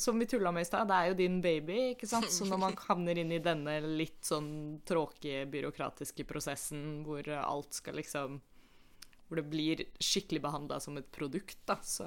som 0.00 0.16
vi 0.16 0.28
tulla 0.30 0.52
med 0.54 0.64
i 0.64 0.68
stad, 0.68 0.88
det 0.88 0.96
er 0.96 1.10
jo 1.10 1.18
din 1.18 1.38
baby, 1.44 1.78
ikke 1.92 2.08
sant? 2.08 2.30
Så 2.32 2.48
når 2.48 2.62
man 2.62 2.76
havner 2.88 3.20
inn 3.20 3.34
i 3.36 3.42
denne 3.44 3.78
litt 3.84 4.24
sånn 4.24 4.50
tråkige, 4.88 5.44
byråkratiske 5.52 6.24
prosessen 6.28 7.02
hvor 7.06 7.28
alt 7.36 7.82
skal 7.82 8.00
liksom 8.00 8.40
Hvor 9.26 9.40
det 9.40 9.48
blir 9.50 9.80
skikkelig 9.98 10.40
behandla 10.44 10.78
som 10.80 10.96
et 10.96 11.08
produkt, 11.12 11.58
da, 11.66 11.76
så 11.82 12.06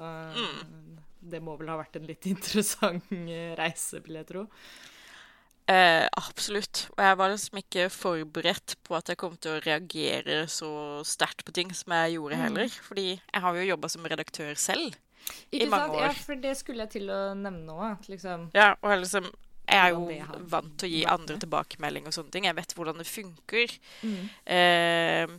det 1.20 1.42
må 1.44 1.54
vel 1.60 1.68
ha 1.68 1.76
vært 1.76 2.00
en 2.00 2.08
litt 2.08 2.26
interessant 2.34 3.12
reise, 3.60 4.00
vil 4.06 4.22
jeg 4.22 4.30
tro. 4.32 4.46
Eh, 5.68 6.06
absolutt. 6.18 6.86
Og 6.96 7.02
jeg 7.04 7.18
var 7.20 7.30
liksom 7.30 7.60
ikke 7.60 7.84
forberedt 7.94 8.74
på 8.86 8.96
at 8.98 9.12
jeg 9.12 9.20
kom 9.20 9.36
til 9.36 9.56
å 9.56 9.60
reagere 9.62 10.40
så 10.50 10.70
sterkt 11.06 11.44
på 11.46 11.54
ting 11.54 11.70
som 11.76 11.94
jeg 11.94 12.16
gjorde 12.16 12.40
heller. 12.40 12.80
Fordi 12.88 13.06
jeg 13.12 13.44
har 13.44 13.60
jo 13.60 13.68
jobba 13.68 13.92
som 13.92 14.08
redaktør 14.10 14.56
selv. 14.58 14.96
Ikke 15.52 15.68
mange 15.70 15.92
sant? 15.92 16.02
Ja, 16.02 16.10
for 16.26 16.42
det 16.42 16.56
skulle 16.58 16.86
jeg 16.86 16.94
til 16.96 17.12
å 17.12 17.20
nevne 17.38 17.76
òg, 17.76 18.08
liksom 18.10 18.48
Ja, 18.56 18.72
og 18.80 18.90
jeg 18.94 19.02
liksom 19.04 19.30
jeg 19.70 19.78
er 19.78 19.92
jo 19.94 20.46
vant 20.50 20.72
til 20.80 20.88
å 20.88 20.90
gi 20.90 21.00
andre 21.06 21.36
tilbakemelding 21.38 22.08
og 22.08 22.14
sånne 22.16 22.34
ting. 22.34 22.46
Jeg 22.48 22.56
vet 22.58 22.72
hvordan 22.74 22.98
det 22.98 23.06
funker. 23.06 23.74
Mm. 24.02 24.24
Eh, 24.56 25.34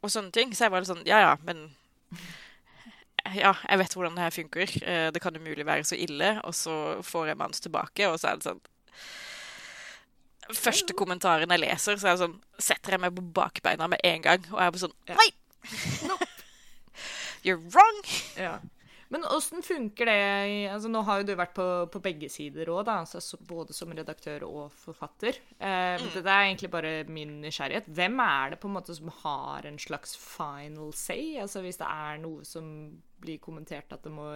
og 0.00 0.12
sånne 0.12 0.32
ting. 0.32 0.54
Så 0.56 0.64
jeg 0.64 0.72
var 0.72 0.80
litt 0.80 0.88
sånn 0.88 1.04
Ja, 1.04 1.18
ja, 1.20 1.34
men 1.44 1.66
Ja, 3.34 3.52
jeg 3.66 3.80
vet 3.82 3.96
hvordan 3.98 4.16
det 4.16 4.24
her 4.24 4.32
funker. 4.32 4.72
Eh, 4.86 5.10
det 5.12 5.20
kan 5.20 5.36
umulig 5.36 5.66
være 5.66 5.84
så 5.84 5.98
ille. 5.98 6.36
Og 6.46 6.54
så 6.56 6.76
får 7.04 7.32
jeg 7.32 7.40
manus 7.42 7.60
tilbake, 7.60 8.08
og 8.08 8.16
så 8.22 8.30
er 8.30 8.40
det 8.40 8.48
sånn 8.48 8.62
Første 10.54 10.94
kommentaren 10.94 11.50
jeg 11.50 11.62
leser, 11.62 11.98
så 11.98 12.06
er 12.06 12.14
jeg 12.14 12.22
sånn 12.22 12.38
Setter 12.58 12.96
jeg 12.96 13.02
meg 13.02 13.16
på 13.16 13.24
bakbeina 13.36 13.88
med 13.90 14.02
en 14.06 14.22
gang, 14.24 14.46
og 14.52 14.60
jeg 14.60 14.70
er 14.70 14.74
bare 14.76 14.84
sånn 14.84 14.96
Nei! 15.10 15.28
Nope. 16.06 16.32
You're 17.46 17.60
wrong! 17.74 18.02
Ja. 18.38 18.56
Men 19.08 19.24
åssen 19.30 19.62
funker 19.62 20.08
det 20.08 20.70
altså 20.72 20.90
Nå 20.90 21.02
har 21.06 21.20
jo 21.20 21.28
du 21.28 21.34
vært 21.38 21.54
på, 21.54 21.66
på 21.92 22.02
begge 22.02 22.28
sider 22.32 22.70
òg, 22.72 22.88
altså, 22.90 23.38
både 23.46 23.74
som 23.76 23.92
redaktør 23.94 24.46
og 24.48 24.74
forfatter. 24.82 25.38
Eh, 25.58 25.94
mm. 26.02 26.08
Det 26.16 26.24
er 26.24 26.46
egentlig 26.48 26.72
bare 26.72 26.92
min 27.06 27.36
nysgjerrighet. 27.44 27.86
Hvem 27.86 28.18
er 28.24 28.54
det 28.54 28.60
på 28.62 28.70
en 28.70 28.74
måte 28.74 28.96
som 28.96 29.12
har 29.22 29.68
en 29.68 29.78
slags 29.78 30.16
final 30.18 30.90
say? 30.96 31.36
Altså 31.42 31.62
Hvis 31.62 31.78
det 31.82 31.86
er 31.86 32.22
noe 32.22 32.46
som 32.46 32.66
blir 33.22 33.38
kommentert 33.42 33.94
at 33.94 34.02
det 34.04 34.12
må 34.12 34.26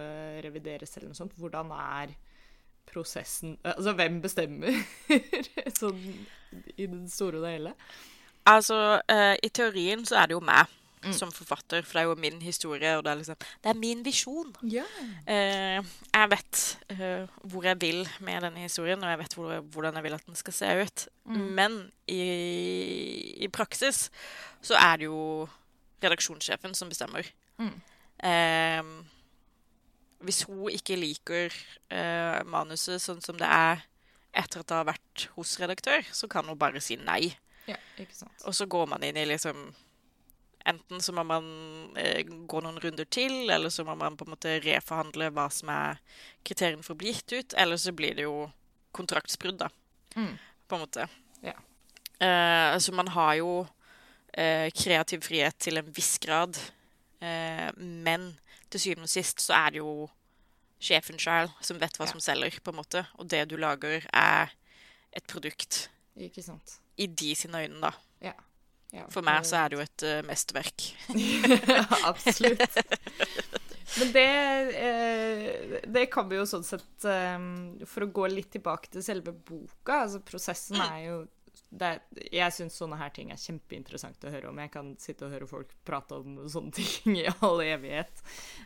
revideres 0.45 0.95
eller 0.95 1.11
noe 1.11 1.19
sånt, 1.19 1.35
hvordan 1.39 1.73
er 1.75 2.15
prosessen 2.89 3.57
Altså 3.63 3.93
hvem 3.97 4.21
bestemmer? 4.23 4.75
sånn 5.79 6.01
i 6.75 6.87
det 6.89 7.05
store 7.11 7.39
og 7.39 7.45
det 7.45 7.51
hele. 7.55 7.73
Altså, 8.49 9.01
eh, 9.07 9.37
i 9.43 9.49
teorien 9.53 10.01
så 10.05 10.17
er 10.19 10.31
det 10.31 10.35
jo 10.35 10.43
meg 10.43 10.67
som 11.09 11.31
forfatter, 11.33 11.81
for 11.81 11.97
det 11.97 12.01
er 12.01 12.09
jo 12.09 12.17
min 12.21 12.41
historie, 12.41 12.91
og 12.97 13.03
det 13.03 13.11
er 13.11 13.15
liksom 13.15 13.35
Det 13.63 13.69
er 13.69 13.77
min 13.77 14.05
visjon. 14.05 14.53
Yeah. 14.63 14.85
Eh, 15.25 15.85
jeg 16.13 16.29
vet 16.29 16.61
eh, 16.89 17.25
hvor 17.43 17.65
jeg 17.65 17.81
vil 17.81 18.09
med 18.19 18.41
denne 18.41 18.59
historien, 18.59 19.03
og 19.03 19.09
jeg 19.09 19.19
vet 19.19 19.33
hvor, 19.33 19.59
hvordan 19.59 19.95
jeg 19.95 20.03
vil 20.03 20.13
at 20.13 20.25
den 20.25 20.35
skal 20.35 20.53
se 20.53 20.83
ut. 20.83 21.07
Men 21.25 21.91
i, 22.07 23.35
i 23.41 23.47
praksis 23.47 24.11
så 24.61 24.77
er 24.77 24.97
det 24.97 25.05
jo 25.05 25.47
redaksjonssjefen 26.03 26.73
som 26.77 26.89
bestemmer. 26.89 27.25
Mm. 27.57 27.81
Eh, 28.23 28.83
hvis 30.25 30.43
hun 30.47 30.67
ikke 30.71 30.97
liker 30.99 31.53
uh, 31.91 32.41
manuset 32.49 33.01
sånn 33.01 33.21
som 33.23 33.37
det 33.39 33.47
er 33.47 33.81
etter 34.31 34.61
at 34.61 34.67
det 34.69 34.75
har 34.77 34.87
vært 34.87 35.25
hos 35.35 35.57
redaktør, 35.59 36.05
så 36.15 36.27
kan 36.31 36.47
hun 36.47 36.57
bare 36.59 36.79
si 36.83 36.95
nei. 36.95 37.33
ja. 37.67 37.75
Og 38.47 38.55
så 38.55 38.65
går 38.65 38.87
man 38.87 39.03
inn 39.03 39.17
i 39.17 39.25
liksom 39.27 39.71
Enten 40.61 41.01
så 41.01 41.09
må 41.17 41.23
man 41.25 41.45
eh, 41.97 42.21
gå 42.21 42.59
noen 42.61 42.75
runder 42.77 43.07
til, 43.09 43.49
eller 43.49 43.71
så 43.73 43.81
må 43.81 43.95
man 43.97 44.13
på 44.13 44.27
en 44.27 44.35
måte 44.35 44.59
reforhandle 44.61 45.31
hva 45.33 45.47
som 45.49 45.71
er 45.73 45.97
kriteriene 46.45 46.85
for 46.85 46.93
å 46.93 46.99
bli 47.01 47.15
gitt 47.15 47.33
ut, 47.33 47.55
eller 47.57 47.79
så 47.81 47.89
blir 47.97 48.13
det 48.13 48.27
jo 48.27 48.43
kontraktsbrudd, 48.93 49.57
da, 49.57 49.71
Mm. 50.13 50.35
på 50.69 50.75
en 50.77 50.83
måte. 50.83 51.07
Ja. 51.41 51.55
Eh, 52.21 52.77
så 52.77 52.93
man 52.93 53.07
har 53.07 53.33
jo 53.39 53.67
eh, 54.37 54.69
kreativ 54.69 55.25
frihet 55.25 55.57
til 55.57 55.81
en 55.81 55.89
viss 55.97 56.19
grad, 56.21 56.59
eh, 57.25 57.71
men 57.81 58.29
til 58.71 58.83
syvende 58.85 59.07
og 59.09 59.13
sist 59.13 59.43
så 59.43 59.55
er 59.57 59.75
det 59.75 59.81
jo 59.81 59.93
sjefen 60.81 61.19
sjøl 61.21 61.51
som 61.61 61.79
vet 61.81 61.97
hva 61.99 62.07
Ja. 62.07 62.11
som 62.11 62.23
selger, 62.23 62.59
på 62.63 62.71
en 62.73 62.79
måte, 62.81 63.03
og 63.19 63.27
det 63.29 63.43
du 63.51 63.57
lager, 63.61 64.07
er 64.13 64.53
et 65.13 65.27
produkt 65.27 65.89
Ikke 66.17 66.41
sant. 66.43 66.79
i 66.97 67.05
de 67.07 67.35
sine 67.35 67.61
øyne, 67.65 67.81
da. 67.83 67.91
Ja. 68.21 68.33
ja 68.95 69.05
For 69.13 69.21
meg 69.21 69.45
så 69.45 69.61
er 69.61 69.69
det 69.69 69.77
jo 69.77 69.83
et 69.83 70.05
uh, 70.07 70.21
mesterverk. 70.27 70.87
Absolutt. 72.11 72.79
Men 73.99 74.11
det, 74.15 74.25
eh, 74.79 75.81
det 75.91 76.05
kan 76.13 76.29
vi 76.29 76.37
jo 76.37 76.45
sånn 76.47 76.63
sett 76.63 77.03
eh, 77.03 77.41
For 77.91 78.05
å 78.05 78.11
gå 78.15 78.29
litt 78.31 78.47
tilbake 78.55 78.87
til 78.93 79.03
selve 79.03 79.33
boka, 79.35 80.05
altså 80.05 80.21
prosessen 80.23 80.79
er 80.79 81.01
jo 81.09 81.17
det 81.71 81.91
Jeg 82.31 82.53
syns 82.55 82.75
sånne 82.79 82.97
her 82.99 83.11
ting 83.15 83.31
er 83.31 83.39
kjempeinteressant 83.39 84.23
å 84.27 84.31
høre 84.33 84.49
om. 84.51 84.59
Jeg 84.59 84.71
kan 84.73 84.93
sitte 84.99 85.27
og 85.27 85.35
høre 85.35 85.47
folk 85.47 85.71
prate 85.87 86.19
om 86.19 86.41
sånne 86.51 86.73
ting 86.79 87.17
i 87.21 87.27
all 87.39 87.63
evighet. 87.63 88.23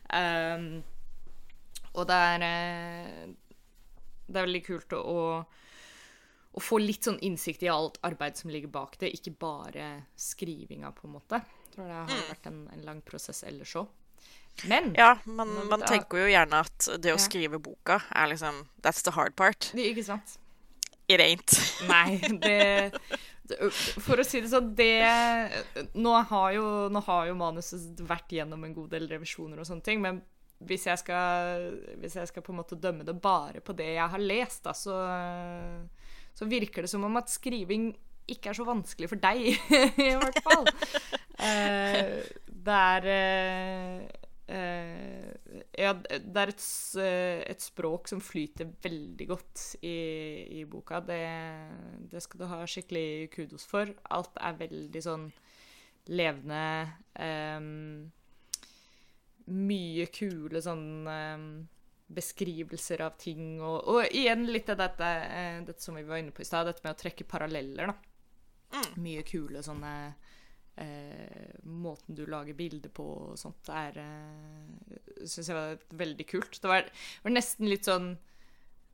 Um, 0.09 0.83
og 1.95 2.07
det 2.09 2.15
er 2.29 2.45
eh, 2.45 3.27
Det 4.25 4.39
er 4.39 4.47
veldig 4.47 4.63
kult 4.65 4.95
å, 4.97 5.19
å, 6.51 6.61
få 6.63 6.79
litt 6.81 7.05
sånn 7.05 7.21
innsikt 7.23 7.63
i 7.63 7.69
alt 7.71 7.99
arbeid 8.07 8.39
som 8.39 8.49
ligger 8.49 8.71
bak 8.73 8.97
det, 8.99 9.13
ikke 9.13 9.35
bare 9.39 9.89
skrivinga, 10.17 10.89
på 10.97 11.05
en 11.07 11.13
måte. 11.19 11.39
Jeg 11.67 11.75
tror 11.75 11.91
det 11.91 11.99
har 11.99 12.25
vært 12.31 12.49
en, 12.49 12.63
en 12.73 12.87
lang 12.87 13.03
prosess 13.05 13.43
ellers 13.45 13.75
òg. 13.77 13.93
Men 14.71 14.93
Ja, 14.97 15.17
man, 15.25 15.51
man 15.69 15.83
da- 15.83 15.91
tenker 15.91 16.23
jo 16.23 16.31
gjerne 16.31 16.61
at 16.63 16.89
det 17.03 17.11
å 17.13 17.19
skrive 17.21 17.59
boka 17.59 17.99
er 18.15 18.31
liksom 18.31 18.63
That's 18.81 19.03
the 19.03 19.11
hard 19.13 19.35
part. 19.35 19.69
Ikke 19.75 20.03
sant? 20.07 20.37
Ain't. 21.07 21.57
Nei, 21.91 22.17
det, 22.41 22.93
For 24.01 24.19
å 24.21 24.25
si 24.25 24.41
det 24.41 24.51
sånn, 24.51 24.71
det 24.77 25.89
nå 25.93 26.15
har, 26.31 26.47
jo, 26.55 26.65
nå 26.89 27.03
har 27.05 27.27
jo 27.29 27.35
manuset 27.39 28.01
vært 28.05 28.33
gjennom 28.33 28.63
en 28.65 28.73
god 28.73 28.95
del 28.95 29.09
revisjoner 29.11 29.61
og 29.61 29.69
sånne 29.69 29.85
ting, 29.85 30.01
men 30.01 30.23
hvis 30.65 30.87
jeg 30.87 31.01
skal, 31.01 31.67
hvis 31.99 32.15
jeg 32.15 32.31
skal 32.31 32.43
på 32.45 32.53
en 32.53 32.61
måte 32.61 32.79
dømme 32.79 33.05
det 33.05 33.17
bare 33.21 33.61
på 33.61 33.75
det 33.77 33.91
jeg 33.97 34.11
har 34.13 34.23
lest, 34.23 34.63
da, 34.65 34.73
så, 34.73 34.97
så 36.33 36.47
virker 36.49 36.85
det 36.85 36.91
som 36.91 37.03
om 37.05 37.19
at 37.19 37.31
skriving 37.33 37.91
ikke 38.31 38.49
er 38.49 38.57
så 38.57 38.65
vanskelig 38.65 39.09
for 39.11 39.21
deg, 39.21 39.51
i 40.09 40.15
hvert 40.21 40.41
fall. 40.45 40.69
Eh, 41.35 42.21
det 42.47 42.75
er 42.95 43.05
eh, 43.11 44.24
Ja, 44.47 45.91
det 45.97 46.37
er 46.37 46.51
et, 46.51 46.61
s- 46.61 46.99
et 47.01 47.61
språk 47.65 48.07
som 48.11 48.21
flyter 48.21 48.69
veldig 48.83 49.27
godt 49.31 49.63
i, 49.81 49.95
i 50.59 50.65
boka. 50.69 50.99
Det, 51.01 51.19
det 52.11 52.21
skal 52.23 52.43
du 52.43 52.45
ha 52.51 52.59
skikkelig 52.69 53.31
kudos 53.33 53.65
for. 53.69 53.89
Alt 54.13 54.37
er 54.41 54.59
veldig 54.61 55.01
sånn 55.05 55.29
levende. 56.13 56.61
um, 57.17 58.11
mye 59.45 60.05
kule 60.09 60.61
sånn 60.65 60.85
um, 61.05 61.47
beskrivelser 62.15 63.01
av 63.05 63.15
ting, 63.21 63.59
og, 63.61 63.77
og 63.89 64.13
igjen 64.13 64.45
litt 64.49 64.69
av 64.73 64.77
dette, 64.79 65.05
eh, 65.25 65.59
dette 65.65 65.81
som 65.81 65.97
vi 65.97 66.03
var 66.05 66.21
inne 66.21 66.33
på 66.33 66.41
i 66.41 66.47
stad, 66.47 66.65
dette 66.69 66.81
med 66.85 66.93
å 66.95 66.99
trekke 67.01 67.25
paralleller, 67.29 67.89
da. 67.91 67.95
Mye 69.01 69.21
kule 69.25 69.61
sånne 69.65 69.91
eh, 70.81 71.55
Måten 71.63 72.17
du 72.17 72.25
lager 72.29 72.57
bilder 72.57 72.91
på 72.93 73.05
og 73.31 73.39
sånt, 73.39 73.69
er 73.71 73.97
eh, 74.01 74.99
Syns 75.25 75.49
jeg 75.49 75.57
var 75.57 75.81
veldig 75.97 76.27
kult. 76.29 76.59
Det 76.61 76.69
var, 76.69 76.87
var 77.23 77.33
nesten 77.33 77.69
litt 77.71 77.87
sånn 77.89 78.11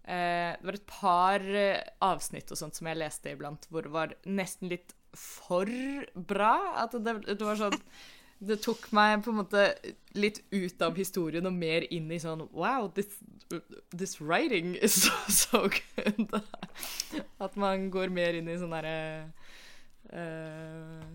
eh, 0.06 0.54
Det 0.56 0.70
var 0.70 0.80
et 0.80 0.90
par 0.90 1.46
eh, 1.66 1.84
avsnitt 2.06 2.52
og 2.54 2.62
sånt 2.62 2.78
som 2.78 2.90
jeg 2.90 3.02
leste 3.02 3.36
iblant, 3.36 3.68
hvor 3.70 3.88
det 3.88 3.94
var 3.94 4.16
nesten 4.30 4.72
litt 4.72 4.96
for 5.18 5.70
bra. 6.16 6.56
At 6.86 6.96
det, 6.96 7.18
det 7.34 7.44
var 7.44 7.60
sånn 7.60 7.78
Det 8.42 8.58
tok 8.64 8.88
meg 8.96 9.20
på 9.22 9.34
en 9.34 9.42
måte 9.44 9.66
litt 10.18 10.42
ut 10.50 10.82
av 10.82 10.96
historien 10.98 11.46
og 11.46 11.54
mer 11.54 11.86
inn 11.94 12.10
i 12.12 12.22
sånn 12.22 12.48
Wow, 12.50 12.90
this, 12.96 13.20
this 13.92 14.18
writing 14.22 14.76
is 14.76 14.96
so, 15.04 15.14
so 15.28 15.68
good. 15.68 16.42
At 17.38 17.60
man 17.60 17.90
går 17.94 18.14
mer 18.14 18.40
inn 18.40 18.50
i 18.50 18.58
sånn 18.58 18.74
derre 18.74 18.98
eh, 20.10 21.06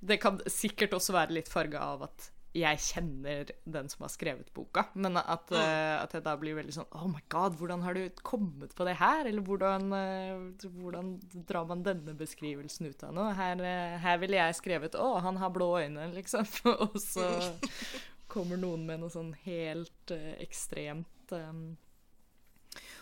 Det 0.00 0.18
kan 0.22 0.40
sikkert 0.50 0.96
også 0.96 1.14
være 1.16 1.38
litt 1.38 1.50
farga 1.52 1.84
av 1.94 2.08
at 2.08 2.30
jeg 2.56 2.80
kjenner 2.80 3.50
den 3.68 3.88
som 3.92 4.04
har 4.06 4.12
skrevet 4.12 4.48
boka, 4.56 4.86
men 4.96 5.18
at, 5.20 5.50
uh, 5.52 6.00
at 6.00 6.14
jeg 6.16 6.24
da 6.24 6.34
blir 6.40 6.56
veldig 6.56 6.74
sånn 6.76 6.88
Oh 6.96 7.06
my 7.10 7.20
god, 7.32 7.56
hvordan 7.60 7.84
har 7.84 7.96
du 7.96 8.22
kommet 8.24 8.74
på 8.76 8.86
det 8.88 8.96
her? 9.00 9.28
Eller 9.28 9.44
hvordan, 9.44 9.90
uh, 9.92 10.68
hvordan 10.80 11.14
drar 11.48 11.68
man 11.68 11.84
denne 11.86 12.16
beskrivelsen 12.16 12.88
ut 12.88 13.04
av 13.06 13.14
noe? 13.16 13.32
Her, 13.36 13.60
uh, 13.60 13.96
her 14.02 14.20
ville 14.22 14.40
jeg 14.40 14.60
skrevet 14.60 14.96
Å, 14.98 15.08
han 15.26 15.40
har 15.42 15.52
blå 15.54 15.72
øyne, 15.82 16.08
liksom. 16.16 16.48
Og 16.88 16.96
så 17.02 17.26
kommer 18.32 18.60
noen 18.60 18.86
med 18.88 19.02
noe 19.02 19.12
sånn 19.12 19.34
helt 19.46 20.14
ekstremt 20.40 21.36
um... 21.36 21.76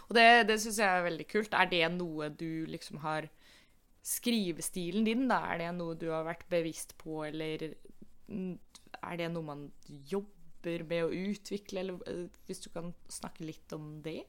Og 0.04 0.18
det, 0.18 0.44
det 0.50 0.58
syns 0.60 0.76
jeg 0.82 0.84
er 0.84 1.06
veldig 1.06 1.24
kult. 1.30 1.54
Er 1.56 1.68
det 1.70 1.86
noe 1.94 2.26
du 2.28 2.66
liksom 2.68 2.98
har 3.00 3.24
Skrivestilen 4.04 5.06
din, 5.06 5.26
da, 5.30 5.40
er 5.54 5.62
det 5.62 5.72
noe 5.78 5.96
du 5.96 6.10
har 6.12 6.26
vært 6.26 6.44
bevisst 6.52 6.92
på, 7.00 7.22
eller 7.24 7.70
er 8.28 9.16
det 9.20 9.30
noe 9.32 9.46
man 9.46 9.66
jobber 10.10 10.84
med 10.88 11.06
å 11.06 11.12
utvikle, 11.32 11.80
eller 11.80 12.10
eh, 12.10 12.26
hvis 12.48 12.60
du 12.64 12.70
kan 12.72 12.92
snakke 13.12 13.46
litt 13.48 13.72
om 13.76 13.98
det? 14.04 14.22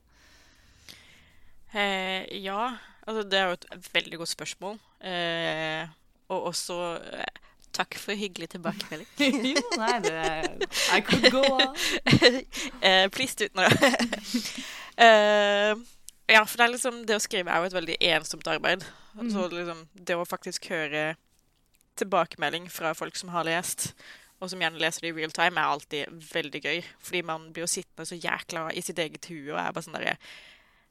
Eh, 1.76 2.23
ja, 2.39 2.78
altså 3.03 3.26
det 3.28 3.39
er 3.39 3.49
jo 3.49 3.57
et 3.59 3.89
veldig 3.93 4.21
godt 4.21 4.32
spørsmål. 4.32 4.80
Eh, 5.03 5.84
og 6.32 6.47
også 6.51 6.80
eh, 7.19 7.41
takk 7.76 7.97
for 7.99 8.15
hyggelig 8.15 8.49
tilbakemelding. 8.55 9.07
jo, 9.55 9.65
nei, 9.80 9.99
det 10.05 10.69
I 10.95 11.01
could 11.03 11.28
go 11.32 11.43
on. 11.43 11.76
eh, 12.88 13.09
please 13.11 13.36
do. 13.36 13.49
Ja. 13.59 13.67
eh, 15.05 15.76
ja, 16.28 16.41
for 16.45 16.57
det, 16.57 16.71
liksom, 16.73 17.03
det 17.05 17.19
å 17.19 17.23
skrive 17.23 17.51
er 17.53 17.61
jo 17.61 17.69
et 17.69 17.78
veldig 17.78 17.97
ensomt 18.15 18.47
arbeid. 18.49 18.86
Mm. 19.15 19.30
Så 19.34 19.47
liksom, 19.51 19.86
det 19.93 20.17
å 20.17 20.28
faktisk 20.28 20.69
høre 20.71 21.13
tilbakemelding 21.99 22.67
fra 22.71 22.93
folk 22.97 23.15
som 23.15 23.32
har 23.36 23.47
lest, 23.47 23.91
og 24.41 24.49
som 24.51 24.61
gjerne 24.61 24.82
leser 24.82 25.05
det 25.05 25.13
i 25.13 25.15
real 25.15 25.32
time, 25.36 25.61
er 25.61 25.76
alltid 25.76 26.26
veldig 26.34 26.61
gøy. 26.65 26.82
Fordi 26.99 27.21
man 27.30 27.47
blir 27.53 27.65
jo 27.65 27.71
sittende 27.71 28.07
så 28.09 28.17
jækla 28.19 28.67
i 28.76 28.84
sitt 28.84 28.99
eget 28.99 29.30
hue 29.32 29.53
og 29.53 29.61
er 29.61 29.71
bare 29.71 29.86
sånn 29.86 29.97
derre 29.99 30.17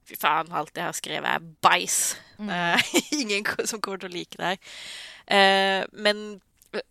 Fy 0.04 0.18
faen, 0.20 0.50
alt 0.52 0.76
jeg 0.76 0.84
har 0.84 0.92
skrevet, 0.92 1.24
er 1.24 1.44
bæsj. 1.64 2.00
Mm. 2.36 2.48
Uh, 2.52 2.96
ingen 3.22 3.46
som 3.64 3.80
kommer 3.80 4.02
til 4.02 4.10
å 4.10 4.12
like 4.12 4.36
det 4.36 4.50
her. 4.50 4.74
Uh, 5.24 5.86
men 5.96 6.18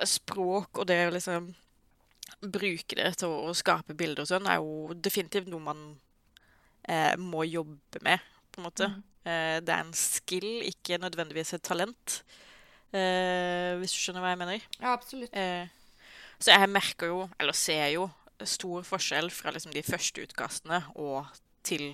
språk 0.09 0.79
og 0.81 0.87
det 0.89 0.97
å 1.05 1.11
liksom 1.13 1.51
bruke 2.41 2.97
det 2.97 3.11
til 3.21 3.29
å 3.29 3.53
skape 3.53 3.93
bilder 3.97 4.25
og 4.25 4.31
sånn, 4.31 4.49
er 4.49 4.57
jo 4.63 4.97
definitivt 4.97 5.51
noe 5.51 5.61
man 5.61 5.83
uh, 6.89 7.13
må 7.21 7.45
jobbe 7.45 8.01
med, 8.01 8.23
på 8.53 8.61
en 8.61 8.67
måte. 8.69 8.89
Mm. 8.89 9.03
det 9.63 9.71
er 9.71 9.79
en 9.79 9.93
skill, 9.95 10.49
ikke 10.67 10.99
nødvendigvis 10.99 11.53
et 11.55 11.63
talent. 11.63 12.17
hvis 12.91 13.93
du 13.93 13.99
skjønner 13.99 14.21
hva 14.21 14.33
jeg 14.33 14.41
mener? 14.41 14.65
Ja, 14.81 14.93
absolutt. 14.93 15.37
Så 16.43 16.51
jeg 16.51 16.69
merker 16.69 17.07
jo, 17.07 17.21
eller 17.39 17.55
ser 17.55 17.87
jo, 17.95 18.09
stor 18.43 18.83
forskjell 18.83 19.29
fra 19.31 19.53
liksom 19.55 19.71
de 19.71 19.83
første 19.85 20.25
utkastene 20.25 20.81
og 20.99 21.29
til 21.63 21.93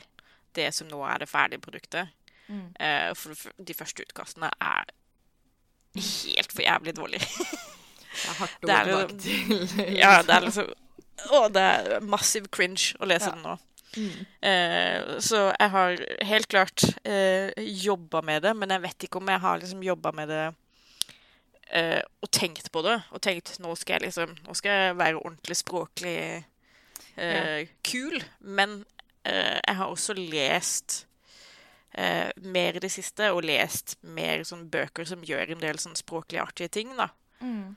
det 0.57 0.71
som 0.73 0.89
nå 0.89 1.03
er 1.05 1.21
det 1.21 1.29
ferdige 1.29 1.61
produktet. 1.61 2.09
Mm. 2.47 2.73
For 3.13 3.37
de 3.61 3.75
første 3.77 4.07
utkastene 4.07 4.49
er 4.57 4.89
helt 5.95 6.51
for 6.53 6.61
jævlig 6.61 6.95
dårlig. 6.97 7.21
det 8.25 8.29
er 8.29 8.37
hardt 8.39 8.63
å 8.63 8.67
gå 8.67 8.77
tilbake 8.83 9.17
til. 9.23 9.97
ja, 9.99 10.19
det 10.25 10.35
er 10.35 10.47
liksom 10.47 10.77
Å, 11.35 11.39
det 11.51 11.61
er 11.61 12.05
massiv 12.07 12.45
cringe 12.47 12.95
å 12.95 13.07
lese 13.09 13.27
ja. 13.27 13.33
den 13.35 13.43
nå. 13.43 13.57
Mm. 13.97 14.25
Uh, 14.45 15.17
så 15.23 15.47
jeg 15.49 15.71
har 15.73 16.03
helt 16.29 16.47
klart 16.51 16.83
eh, 17.03 17.49
jobba 17.57 18.21
med 18.21 18.43
det, 18.45 18.53
men 18.57 18.69
jeg 18.75 18.83
vet 18.85 19.05
ikke 19.07 19.21
om 19.21 19.31
jeg 19.31 19.41
har 19.41 19.57
liksom 19.61 19.83
jobba 19.83 20.11
med 20.15 20.29
det 20.29 20.45
eh, 21.73 22.01
og 22.21 22.31
tenkt 22.31 22.71
på 22.71 22.83
det. 22.85 22.99
Og 23.11 23.21
tenkt 23.23 23.55
nå 23.63 23.73
skal 23.79 23.97
jeg 23.97 24.09
liksom 24.09 24.37
Nå 24.45 24.55
skal 24.57 24.83
jeg 24.83 24.97
være 24.99 25.19
ordentlig 25.19 25.59
språklig 25.59 26.17
eh, 26.19 26.41
ja. 27.17 27.67
kul. 27.83 28.19
Men 28.39 28.81
uh, 29.27 29.57
jeg 29.57 29.79
har 29.81 29.85
også 29.87 30.17
lest 30.17 31.05
mer 31.89 32.77
i 32.77 32.81
det 32.83 32.91
siste, 32.93 33.31
og 33.33 33.41
lest 33.43 33.95
mer 34.05 34.43
sånn 34.45 34.67
bøker 34.71 35.07
som 35.09 35.23
gjør 35.25 35.55
en 35.55 35.63
del 35.63 35.79
sånn 35.81 35.97
språklig 35.97 36.37
artige 36.39 36.69
ting, 36.71 36.91
da. 36.95 37.07
Mm. 37.41 37.73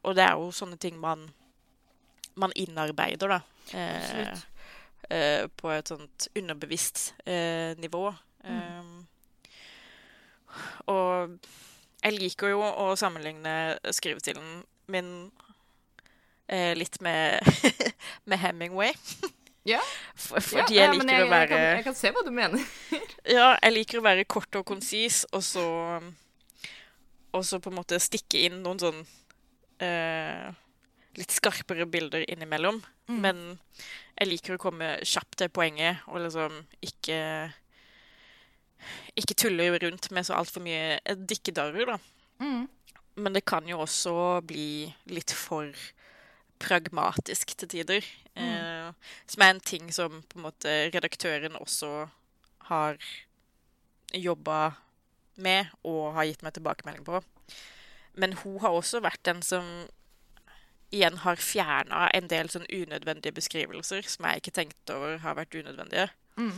og 0.00 0.16
det 0.16 0.24
er 0.24 0.40
jo 0.40 0.48
sånne 0.56 0.78
ting 0.80 0.96
man 0.98 1.26
man 2.40 2.54
innarbeider, 2.56 3.36
da. 3.36 3.40
På 5.56 5.70
et 5.74 5.90
sånt 5.92 6.28
underbevisst 6.38 7.12
nivå. 7.82 8.06
Mm. 8.42 9.02
og 10.90 11.36
jeg 12.02 12.16
liker 12.16 12.50
jo 12.50 12.62
å 12.64 12.86
sammenligne 12.98 13.76
skrivestilen 13.94 14.64
min 14.90 15.10
eh, 16.50 16.72
litt 16.76 16.98
med, 17.00 17.38
med 18.28 18.38
Hemingway. 18.42 18.92
Ja. 19.68 19.80
Fordi 20.16 20.76
ja, 20.76 20.88
jeg 20.88 20.96
liker 20.96 21.14
jeg, 21.14 21.26
å 21.26 21.30
være 21.30 21.42
jeg 21.42 21.52
kan, 21.52 21.68
jeg 21.78 21.86
kan, 21.86 21.98
se 21.98 22.12
hva 22.14 22.24
du 22.26 22.32
mener. 22.34 22.66
ja, 23.36 23.52
jeg 23.54 23.76
liker 23.76 24.00
å 24.00 24.06
være 24.06 24.26
kort 24.26 24.58
og 24.58 24.66
konsis, 24.68 25.24
og 25.32 25.46
så 25.46 25.66
Og 27.32 27.46
så 27.48 27.62
på 27.64 27.70
en 27.70 27.78
måte 27.78 27.96
stikke 28.02 28.42
inn 28.44 28.58
noen 28.60 28.80
sånn 28.82 28.98
eh, 29.80 30.50
litt 31.18 31.34
skarpere 31.34 31.86
bilder 31.90 32.24
innimellom. 32.30 32.80
Mm. 33.10 33.18
Men 33.24 33.42
jeg 34.16 34.30
liker 34.30 34.56
å 34.56 34.62
komme 34.62 34.94
kjapt 35.04 35.40
til 35.42 35.52
poenget 35.52 36.04
og 36.08 36.24
liksom 36.26 36.62
ikke 36.84 37.18
ikke 39.18 39.36
tulle 39.38 39.68
rundt 39.78 40.08
med 40.10 40.26
så 40.26 40.34
altfor 40.38 40.64
mye 40.64 40.98
dikkedarrer, 41.28 41.92
da. 41.92 41.98
Mm. 42.42 42.64
Men 43.22 43.36
det 43.36 43.44
kan 43.46 43.66
jo 43.68 43.82
også 43.84 44.14
bli 44.48 44.88
litt 45.12 45.34
for 45.36 45.70
pragmatisk 46.62 47.54
til 47.58 47.70
tider. 47.70 48.06
Mm. 48.34 48.48
Eh, 48.48 49.12
som 49.30 49.44
er 49.44 49.52
en 49.52 49.62
ting 49.62 49.90
som 49.94 50.22
på 50.26 50.38
en 50.38 50.46
måte 50.46 50.72
redaktøren 50.94 51.58
også 51.60 52.06
har 52.70 52.98
jobba 54.12 54.74
med 55.42 55.72
og 55.88 56.14
har 56.16 56.28
gitt 56.28 56.44
meg 56.44 56.56
tilbakemelding 56.56 57.04
på. 57.06 57.22
Men 58.18 58.36
hun 58.42 58.60
har 58.60 58.76
også 58.76 59.00
vært 59.04 59.24
den 59.28 59.42
som 59.44 59.68
igjen 60.92 61.18
har 61.24 61.40
fjerna 61.40 62.06
en 62.14 62.28
del 62.30 62.50
sånn 62.52 62.68
unødvendige 62.68 63.34
beskrivelser 63.36 64.06
som 64.08 64.28
jeg 64.28 64.42
ikke 64.42 64.54
tenkte 64.60 64.96
over 64.96 65.18
har 65.24 65.36
vært 65.38 65.56
unødvendige. 65.56 66.08
Mm. 66.36 66.54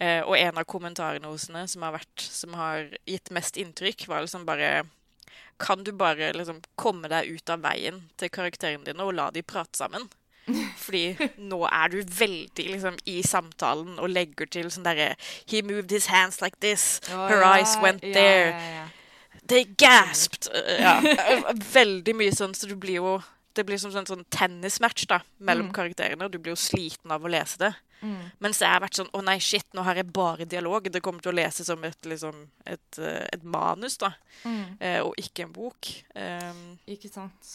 Eh, 0.00 0.22
og 0.24 0.36
en 0.38 0.60
av 0.60 0.68
kommentarene 0.68 1.28
hos 1.28 1.48
henne 1.48 1.66
som 1.68 1.84
har, 1.84 1.96
vært, 1.98 2.24
som 2.24 2.54
har 2.56 2.88
gitt 3.08 3.32
mest 3.36 3.58
inntrykk, 3.60 4.06
var 4.08 4.24
liksom 4.24 4.46
bare 4.48 4.86
Kan 5.60 5.84
du 5.84 5.92
bare 5.92 6.32
liksom 6.32 6.62
komme 6.74 7.08
deg 7.12 7.28
ut 7.28 7.50
av 7.52 7.60
veien 7.60 7.98
til 8.16 8.30
karakterene 8.32 8.84
dine 8.86 9.04
og 9.04 9.12
la 9.12 9.28
de 9.30 9.42
prate 9.42 9.76
sammen? 9.76 10.08
Fordi 10.84 11.28
nå 11.36 11.58
er 11.68 11.92
du 11.92 11.98
veldig 12.00 12.66
liksom, 12.74 12.96
i 13.04 13.20
samtalen 13.22 13.98
og 14.00 14.08
legger 14.08 14.48
til 14.48 14.70
sånn 14.72 14.88
derre 14.88 15.12
He 15.44 15.60
moved 15.60 15.92
his 15.92 16.08
hands 16.08 16.40
like 16.40 16.56
this. 16.60 17.00
Oh, 17.12 17.26
Her 17.28 17.44
ja, 17.44 17.52
eyes 17.58 17.76
went 17.82 18.04
ja, 18.04 18.14
there. 18.14 18.48
Ja, 18.56 18.88
They 19.50 19.64
gasped. 19.64 20.48
Ja, 20.78 21.00
veldig 21.74 22.14
mye 22.16 22.32
sånn, 22.34 22.54
så 22.54 22.68
du 22.70 22.76
blir 22.78 23.00
jo 23.00 23.14
Det 23.52 23.64
blir 23.66 23.80
som 23.82 23.94
en 23.96 24.06
sånn 24.06 24.26
tennismatch 24.30 25.08
da, 25.10 25.20
mellom 25.38 25.70
mm. 25.70 25.74
karakterene, 25.74 26.26
og 26.26 26.32
du 26.32 26.38
blir 26.38 26.54
jo 26.54 26.60
sliten 26.60 27.10
av 27.10 27.24
å 27.24 27.30
lese 27.32 27.58
det. 27.60 27.72
Mm. 28.00 28.30
Mens 28.40 28.62
jeg 28.62 28.72
har 28.72 28.80
vært 28.80 28.96
sånn 28.96 29.10
Å 29.12 29.20
nei, 29.20 29.34
shit, 29.44 29.66
nå 29.76 29.82
har 29.84 29.98
jeg 29.98 30.08
bare 30.14 30.46
dialog. 30.48 30.86
Det 30.88 31.02
kommer 31.04 31.20
til 31.20 31.34
å 31.34 31.36
lese 31.36 31.66
som 31.66 31.82
et, 31.84 31.98
liksom, 32.08 32.46
et, 32.64 32.98
eh, 32.98 33.26
et 33.34 33.42
manus, 33.44 33.98
da. 34.00 34.14
Mm. 34.44 34.62
Eh, 34.78 35.00
og 35.04 35.18
ikke 35.20 35.44
en 35.44 35.52
bok. 35.52 35.90
Um, 36.14 36.62
ikke 36.88 37.10
sant. 37.12 37.50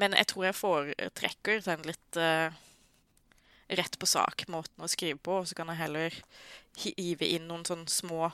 Men 0.00 0.16
jeg 0.18 0.30
tror 0.32 0.48
jeg 0.48 0.58
foretrekker 0.58 1.60
den 1.66 1.84
litt 1.86 2.18
uh, 2.18 2.48
rett 3.68 3.98
på 4.00 4.08
sak-måten 4.08 4.84
å 4.84 4.90
skrive 4.90 5.20
på. 5.20 5.42
Og 5.42 5.50
så 5.50 5.58
kan 5.58 5.70
jeg 5.72 5.82
heller 5.82 6.16
hive 6.80 7.28
inn 7.36 7.46
noen 7.50 7.66
sånne 7.68 7.90
små 7.92 8.32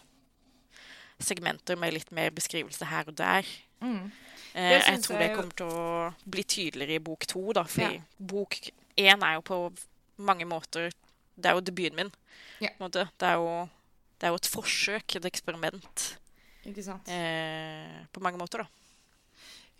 segmenter 1.20 1.76
med 1.76 1.98
litt 1.98 2.14
mer 2.16 2.32
beskrivelse 2.32 2.88
her 2.88 3.10
og 3.10 3.18
der. 3.18 3.48
Mm. 3.80 4.10
Eh, 4.52 4.76
jeg 4.76 5.02
tror 5.04 5.20
det 5.20 5.30
kommer 5.36 5.56
til 5.56 5.70
å 5.70 5.84
bli 6.26 6.44
tydeligere 6.44 6.98
i 6.98 7.04
bok 7.04 7.26
to, 7.30 7.42
da. 7.56 7.64
For 7.70 7.86
ja. 7.86 8.02
bok 8.18 8.58
én 8.98 9.26
er 9.26 9.36
jo 9.38 9.44
på 9.46 9.60
mange 10.20 10.44
måter 10.44 10.90
Det 11.40 11.48
er 11.48 11.56
jo 11.56 11.62
debuten 11.64 11.96
min. 11.96 12.10
Ja. 12.60 12.72
Det, 12.92 13.06
er 13.24 13.38
jo, 13.40 13.52
det, 14.18 14.26
er 14.26 14.34
jo, 14.34 14.40
et 14.40 14.50
forsøk, 14.52 15.16
et 15.16 15.28
eksperiment. 15.30 16.02
Ikke 16.68 16.84
sant. 16.84 17.08
Eh, 17.08 18.02
på 18.12 18.20
mange 18.20 18.36
måter, 18.36 18.66
da. 18.66 18.68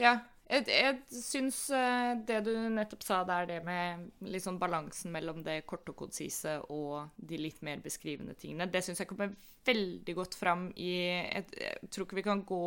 Ja. 0.00 0.14
Jeg, 0.50 0.64
jeg 0.66 1.22
syns 1.22 1.58
uh, 1.70 2.16
det 2.26 2.40
du 2.48 2.54
nettopp 2.74 3.04
sa, 3.06 3.20
det 3.26 3.36
er 3.36 3.50
det 3.52 3.58
med 3.66 4.40
sånn 4.42 4.58
balansen 4.58 5.12
mellom 5.14 5.44
det 5.46 5.60
korte 5.70 5.92
og 5.94 6.00
konsise 6.02 6.56
og 6.74 7.12
de 7.16 7.38
litt 7.38 7.60
mer 7.66 7.82
beskrivende 7.84 8.34
tingene. 8.34 8.66
Det 8.70 8.82
syns 8.82 9.02
jeg 9.02 9.10
kommer 9.10 9.30
veldig 9.66 10.14
godt 10.16 10.34
fram 10.40 10.70
i 10.74 10.90
Jeg, 10.96 11.44
jeg 11.54 11.92
tror 11.92 12.06
ikke 12.08 12.18
vi 12.18 12.26
kan 12.26 12.42
gå 12.48 12.64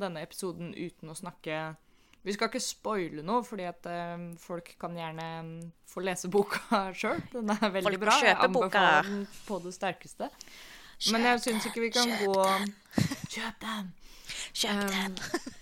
denne 0.00 0.24
episoden 0.26 0.74
uten 0.74 1.12
å 1.12 1.18
snakke 1.18 1.60
vi 2.22 2.34
skal 2.36 2.50
ikke 2.50 2.60
spoile 2.60 3.22
noe, 3.24 3.44
fordi 3.44 3.64
at 3.64 3.86
um, 3.88 4.26
folk 4.36 4.74
kan 4.80 4.96
gjerne 4.96 5.28
um, 5.40 5.54
få 5.88 6.02
lese 6.04 6.28
boka 6.32 6.82
sjøl. 6.98 7.22
Den 7.32 7.54
er 7.54 7.62
veldig 7.64 7.86
folk 7.86 8.02
bra. 8.02 8.18
Jeg 8.24 8.36
anbefaler 8.36 9.08
den 9.08 9.22
på 9.46 9.60
det 9.64 9.72
sterkeste. 9.76 10.28
Kjøp 11.00 11.14
Men 11.16 11.30
jeg 11.30 11.40
syns 11.46 11.70
ikke 11.70 11.86
vi 11.86 11.88
kan 11.94 12.12
gå 12.20 12.34
Kjøp 13.32 13.64
den! 13.64 13.88
Kjøp 14.52 14.84
den! 14.92 15.56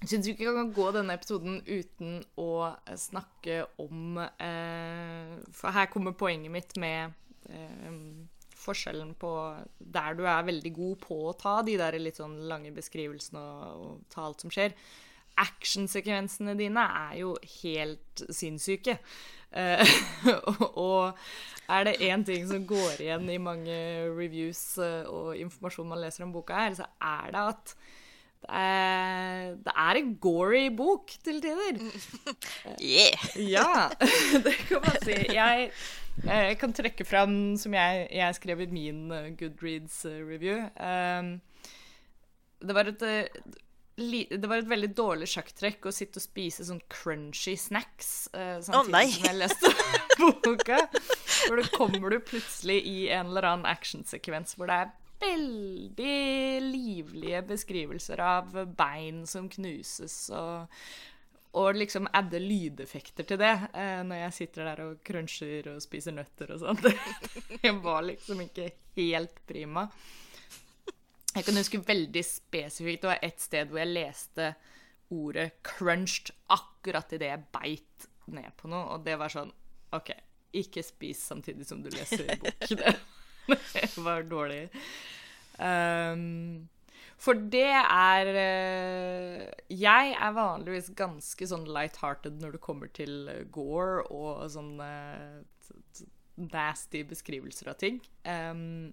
Syns 0.00 0.24
vi 0.24 0.32
ikke 0.32 0.54
kan 0.56 0.70
gå 0.72 0.86
denne 0.96 1.14
episoden 1.18 1.58
uten 1.66 2.20
å 2.40 2.72
snakke 2.96 3.62
om 3.82 4.16
eh, 4.20 5.34
For 5.52 5.76
her 5.76 5.90
kommer 5.92 6.16
poenget 6.16 6.54
mitt 6.54 6.72
med 6.80 7.12
eh, 7.52 7.98
forskjellen 8.60 9.12
på 9.20 9.32
der 9.78 10.16
du 10.16 10.24
er 10.28 10.48
veldig 10.48 10.72
god 10.76 10.96
på 11.04 11.20
å 11.28 11.36
ta 11.36 11.58
de 11.66 11.76
der 11.80 11.98
litt 12.00 12.20
sånn 12.20 12.38
lange 12.48 12.72
beskrivelsene 12.76 13.40
og, 13.40 13.84
og 13.84 14.02
ta 14.12 14.24
alt 14.24 14.44
som 14.44 14.52
skjer. 14.52 14.76
Actionsekvensene 15.40 16.56
dine 16.58 16.82
er 17.04 17.20
jo 17.20 17.34
helt 17.60 18.24
sinnssyke. 18.28 18.98
Eh, 19.52 19.94
og 20.80 21.16
er 21.70 21.88
det 21.88 22.00
én 22.08 22.24
ting 22.26 22.44
som 22.48 22.66
går 22.68 23.04
igjen 23.04 23.28
i 23.32 23.40
mange 23.42 23.78
reviews 24.16 24.62
eh, 24.80 25.08
og 25.08 25.36
informasjon 25.40 25.92
man 25.92 26.00
leser 26.04 26.26
om 26.26 26.34
boka 26.34 26.56
her, 26.64 26.76
så 26.78 26.88
er 27.00 27.32
det 27.34 27.48
at 27.54 27.74
det 28.40 28.50
er, 28.56 29.54
det 29.60 29.72
er 29.76 29.98
en 30.00 30.12
gory 30.16 30.68
bok 30.76 31.12
til 31.24 31.40
tider. 31.44 31.80
Yeah! 32.80 33.26
Ja, 33.36 33.88
det 34.44 34.54
kan 34.64 34.80
man 34.84 34.96
si. 35.04 35.16
Jeg, 35.34 35.70
jeg 36.24 36.58
kan 36.60 36.72
trekke 36.72 37.04
fram, 37.04 37.56
som 37.60 37.74
jeg, 37.76 38.06
jeg 38.10 38.38
skrev 38.40 38.64
i 38.64 38.70
min 38.72 39.10
uh, 39.12 39.28
Goodreads-review 39.36 40.64
um, 40.80 41.34
det, 42.60 43.28
det 44.40 44.48
var 44.48 44.60
et 44.60 44.68
veldig 44.68 44.90
dårlig 44.96 45.28
sjakktrekk 45.28 45.88
å 45.88 45.92
sitte 45.94 46.20
og 46.20 46.24
spise 46.24 46.64
sånn 46.66 46.80
crunchy 46.92 47.56
snacks 47.60 48.30
uh, 48.32 48.58
samtidig 48.64 49.04
oh, 49.04 49.14
som 49.14 49.26
jeg 49.28 49.36
leste 49.36 49.72
boka. 50.44 50.80
For 51.44 51.60
da 51.60 51.66
kommer 51.74 52.12
du 52.12 52.20
plutselig 52.24 52.80
i 52.88 52.96
en 53.12 53.32
eller 53.32 53.48
annen 53.50 53.68
actionsekvens 53.68 54.56
hvor 54.56 54.70
det 54.70 54.78
er 54.84 54.92
veldig 55.20 56.62
livlige 56.64 57.42
beskrivelser 57.48 58.22
av 58.24 58.54
bein 58.76 59.22
som 59.28 59.48
knuses, 59.52 60.16
og, 60.36 60.80
og 61.60 61.78
liksom 61.78 62.08
adde 62.16 62.40
lydeffekter 62.42 63.28
til 63.28 63.40
det 63.40 63.52
eh, 63.74 64.00
når 64.06 64.24
jeg 64.24 64.36
sitter 64.38 64.70
der 64.70 64.82
og 64.86 65.04
cruncher 65.06 65.70
og 65.74 65.82
spiser 65.84 66.16
nøtter 66.16 66.54
og 66.56 66.64
sånt. 66.64 66.88
Det 67.60 67.74
var 67.84 68.06
liksom 68.08 68.40
ikke 68.46 68.70
helt 68.96 69.42
prima. 69.46 69.86
Jeg 71.30 71.46
kan 71.46 71.60
huske 71.60 71.78
veldig 71.86 72.22
spesifikt 72.26 73.04
det 73.04 73.10
var 73.12 73.20
et 73.22 73.38
sted 73.38 73.70
hvor 73.70 73.78
jeg 73.78 73.92
leste 73.92 74.54
ordet 75.10 75.52
'crunched' 75.62 76.32
akkurat 76.50 77.12
idet 77.12 77.30
jeg 77.30 77.46
beit 77.54 78.06
ned 78.30 78.50
på 78.56 78.70
noe, 78.70 78.94
og 78.94 79.04
det 79.06 79.16
var 79.18 79.30
sånn 79.30 79.50
OK, 79.94 80.10
ikke 80.54 80.82
spis 80.86 81.22
samtidig 81.30 81.66
som 81.66 81.82
du 81.82 81.90
leser 81.90 82.26
bok. 82.38 82.66
Det, 82.66 82.94
det 83.54 83.88
var 84.08 84.26
dårlig. 84.28 84.66
Um, 85.60 86.68
for 87.20 87.36
det 87.52 87.68
er 87.68 88.30
uh, 88.32 89.42
Jeg 89.68 90.14
er 90.16 90.36
vanligvis 90.36 90.88
ganske 90.96 91.48
sånn 91.50 91.66
light-hearted 91.68 92.38
når 92.40 92.56
det 92.56 92.62
kommer 92.64 92.88
til 92.96 93.28
Gore 93.52 94.06
og 94.08 94.46
sånne 94.54 94.88
nasty 96.40 97.04
beskrivelser 97.04 97.68
av 97.72 97.76
ting. 97.80 98.00
Um, 98.24 98.92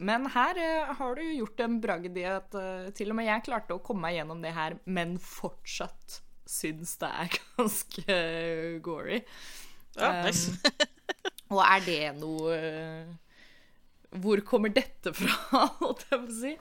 men 0.00 0.26
her 0.32 0.56
uh, 0.56 0.92
har 0.96 1.16
du 1.18 1.22
gjort 1.28 1.60
en 1.60 1.78
bragd 1.82 2.18
i 2.18 2.26
at 2.26 2.56
uh, 2.56 2.90
til 2.96 3.12
og 3.12 3.20
med 3.20 3.28
jeg 3.28 3.46
klarte 3.46 3.76
å 3.76 3.82
komme 3.84 4.08
meg 4.08 4.18
gjennom 4.18 4.42
det 4.42 4.54
her, 4.56 4.78
men 4.88 5.18
fortsatt 5.22 6.20
syns 6.50 6.96
det 7.02 7.10
er 7.22 7.40
ganske 7.58 8.20
gory. 8.84 9.20
Ja, 9.98 10.24
nice. 10.24 10.56
Um, 10.56 11.58
og 11.58 11.64
er 11.66 11.84
det 11.84 12.02
noe 12.20 12.56
Hvor 14.10 14.40
kommer 14.46 14.72
dette 14.74 15.12
fra, 15.14 15.36
holdt 15.82 16.06
jeg 16.10 16.18
på 16.18 16.26
å 16.26 16.38
si? 16.40 16.54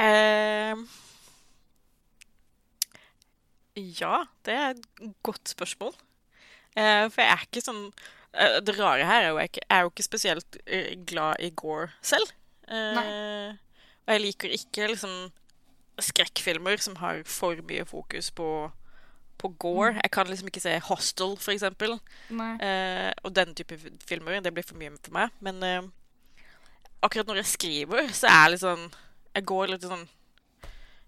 Eh, 0.00 0.74
ja, 4.00 4.24
det 4.46 4.56
er 4.56 4.72
et 4.74 5.12
godt 5.26 5.52
spørsmål. 5.52 5.94
Eh, 6.74 7.06
for 7.10 7.22
jeg 7.22 7.30
er 7.34 7.44
ikke 7.44 7.62
sånn 7.64 7.80
eh, 8.38 8.60
Det 8.62 8.76
rare 8.76 9.06
her 9.08 9.24
er 9.24 9.32
jo 9.32 9.40
jeg 9.40 9.56
jeg 9.58 9.64
er 9.74 9.80
jo 9.82 9.90
ikke 9.90 10.06
spesielt 10.06 10.58
glad 11.10 11.42
i 11.42 11.50
Gore 11.50 11.90
selv. 12.02 12.30
Eh, 12.70 13.50
og 14.06 14.14
jeg 14.14 14.22
liker 14.24 14.54
ikke 14.54 14.90
liksom 14.92 15.14
skrekkfilmer 16.00 16.80
som 16.80 16.96
har 17.02 17.22
for 17.28 17.58
mye 17.68 17.84
fokus 17.84 18.30
på, 18.32 18.70
på 19.40 19.50
Gore. 19.60 19.96
Jeg 19.98 20.12
kan 20.14 20.28
liksom 20.28 20.50
ikke 20.50 20.62
se 20.62 20.76
Hostel, 20.86 21.34
for 21.40 21.54
eksempel. 21.54 21.96
Eh, 22.30 23.10
og 23.24 23.34
den 23.36 23.54
type 23.56 23.78
filmer. 24.06 24.40
Det 24.44 24.52
blir 24.54 24.66
for 24.66 24.80
mye 24.80 24.92
for 25.00 25.16
meg. 25.16 25.36
Men 25.40 25.62
eh, 25.66 25.90
akkurat 27.02 27.30
når 27.30 27.42
jeg 27.42 27.52
skriver, 27.54 28.10
så 28.12 28.28
er 28.28 28.42
jeg 28.44 28.56
litt 28.56 28.66
sånn 28.66 28.90
Jeg 29.30 29.46
går 29.46 29.70
litt 29.70 29.86
sånn 29.86 30.08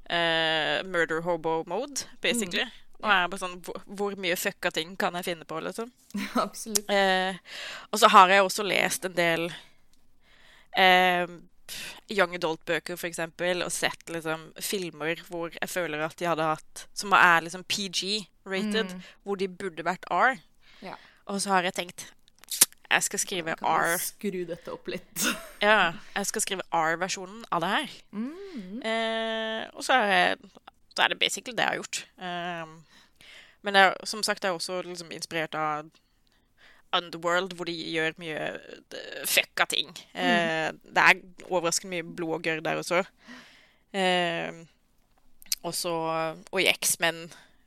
eh, 0.07 0.79
murder 0.87 1.25
hobo-mode, 1.27 2.07
basically. 2.23 2.67
Og 3.03 3.11
jeg 3.11 3.19
er 3.19 3.31
bare 3.33 3.43
sånn 3.43 3.57
hvor, 3.67 3.81
hvor 3.99 4.15
mye 4.23 4.39
fucka 4.39 4.71
ting 4.75 4.95
kan 4.99 5.17
jeg 5.19 5.27
finne 5.33 5.47
på, 5.49 5.59
liksom? 5.65 5.91
Absolutt. 6.45 6.87
Eh, 6.87 7.35
og 7.91 7.99
så 7.99 8.11
har 8.15 8.31
jeg 8.31 8.47
også 8.47 8.67
lest 8.67 9.09
en 9.09 9.17
del 9.17 9.49
eh, 10.79 11.27
young 12.13 12.35
adult-bøker, 12.37 12.99
eksempel, 13.09 13.63
og 13.65 13.73
sett 13.73 14.11
liksom 14.13 14.49
filmer 14.61 15.23
hvor 15.29 15.53
jeg 15.55 15.71
føler 15.71 16.05
at 16.07 16.17
de 16.19 16.29
hadde 16.29 16.49
hatt 16.55 16.87
Som 16.95 17.15
er 17.17 17.45
liksom 17.47 17.65
PG-rated, 17.65 18.97
hvor 19.23 19.41
de 19.41 19.49
burde 19.49 19.85
vært 19.87 20.09
R. 20.11 20.37
Ja. 20.83 20.97
Og 21.27 21.41
så 21.43 21.55
har 21.55 21.69
jeg 21.69 21.79
tenkt 21.79 22.09
jeg 22.93 23.03
skal 23.07 23.21
skrive 23.23 23.55
R. 23.65 23.95
skru 23.97 24.43
dette 24.45 24.73
opp 24.73 24.91
litt? 24.93 25.25
Ja, 25.65 25.95
jeg 26.13 26.29
skal 26.29 26.45
skrive 26.45 26.65
R-versjonen 26.77 27.45
av 27.49 27.63
det 27.65 27.71
her. 27.73 27.95
Eh, 28.85 29.63
og 29.73 29.85
så 29.87 29.97
er, 29.97 30.13
jeg, 30.13 30.51
så 30.93 31.05
er 31.05 31.13
det 31.13 31.19
basically 31.23 31.57
det 31.57 31.65
jeg 31.65 31.71
har 31.71 31.81
gjort. 31.81 32.01
Eh, 32.19 33.31
men 33.63 33.79
det 33.79 33.85
er, 33.87 33.97
som 34.05 34.23
sagt, 34.27 34.45
jeg 34.45 34.51
er 34.51 34.59
også 34.59 34.83
liksom 34.85 35.13
inspirert 35.15 35.55
av 35.57 35.89
Underworld, 36.93 37.55
hvor 37.57 37.65
de 37.69 37.75
gjør 37.93 38.13
mye 38.21 38.37
eh, 38.37 39.23
fucka 39.29 39.65
ting. 39.73 39.91
Eh, 40.15 40.71
Det 40.85 41.03
er 41.07 41.23
overraskende 41.51 41.95
mye 41.97 42.15
blod 42.17 42.35
og 42.39 42.43
gørr 42.47 42.61
der 42.65 42.81
også. 42.83 43.03
Eh, 43.93 44.53
og 45.63 45.75
så 45.75 45.93
Og 46.51 46.61
i 46.61 46.67
X-Men 46.73 47.23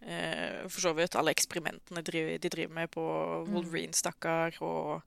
eh, 0.06 0.66
for 0.70 0.82
så 0.82 0.94
vidt 0.98 1.16
alle 1.16 1.32
eksperimentene 1.32 2.02
driver, 2.06 2.38
de 2.38 2.50
driver 2.50 2.74
med 2.74 2.88
på 2.92 3.02
Wolverine, 3.50 3.94
stakkar, 3.94 4.58
og 4.62 5.02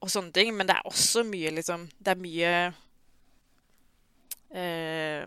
og 0.00 0.10
sånne 0.10 0.32
ting, 0.32 0.54
men 0.56 0.66
det 0.66 0.76
er 0.76 0.86
også 0.88 1.22
mye 1.28 1.50
liksom 1.54 1.88
Det 1.98 2.08
er 2.14 2.22
mye 2.22 2.52
eh, 4.54 5.26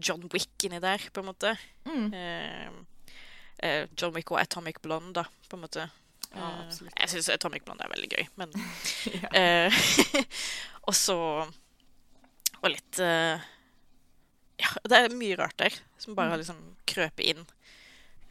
John 0.00 0.24
Wick 0.32 0.64
inni 0.64 0.78
der, 0.80 1.02
på 1.12 1.20
en 1.20 1.26
måte. 1.26 1.56
Mm. 1.84 2.86
Eh, 3.64 3.86
John 3.96 4.12
Wick 4.14 4.30
og 4.34 4.40
Atomic 4.40 4.80
Blonde, 4.84 5.14
da, 5.22 5.24
på 5.48 5.56
en 5.56 5.64
måte. 5.64 5.86
Ja, 5.86 5.92
Eh, 6.36 6.72
jeg 7.00 7.08
syns 7.08 7.28
Atomic 7.32 7.62
Blonde 7.64 7.84
er 7.86 7.92
veldig 7.94 8.08
gøy, 8.12 8.24
men 8.36 8.50
eh, 9.38 9.72
Og 10.90 10.94
så 10.98 11.14
Og 11.46 12.66
litt 12.68 12.98
eh, 13.00 13.40
Ja, 14.60 14.72
det 14.84 14.98
er 14.98 15.14
mye 15.16 15.38
rart 15.38 15.56
der 15.62 15.76
som 16.02 16.16
bare 16.18 16.34
har 16.34 16.40
liksom 16.42 16.58
krøpet 16.88 17.24
inn. 17.30 17.44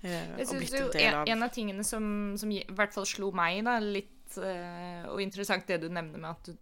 eh, 0.04 0.36
Jeg 0.38 0.48
synes 0.52 0.76
jo 0.76 0.90
en 0.92 1.18
av 1.22 1.32
en 1.32 1.44
av 1.48 1.54
tingene 1.56 1.84
som, 1.88 2.06
som 2.38 2.52
i 2.52 2.62
hvert 2.68 2.94
fall 2.94 3.08
slo 3.10 3.32
meg 3.34 3.64
da, 3.66 3.80
litt 3.80 4.38
Og 4.38 5.22
interessant 5.24 5.66
det 5.68 5.80
du 5.82 5.88
nevner 5.90 6.20
med 6.20 6.30
at 6.36 6.50
du, 6.52 6.58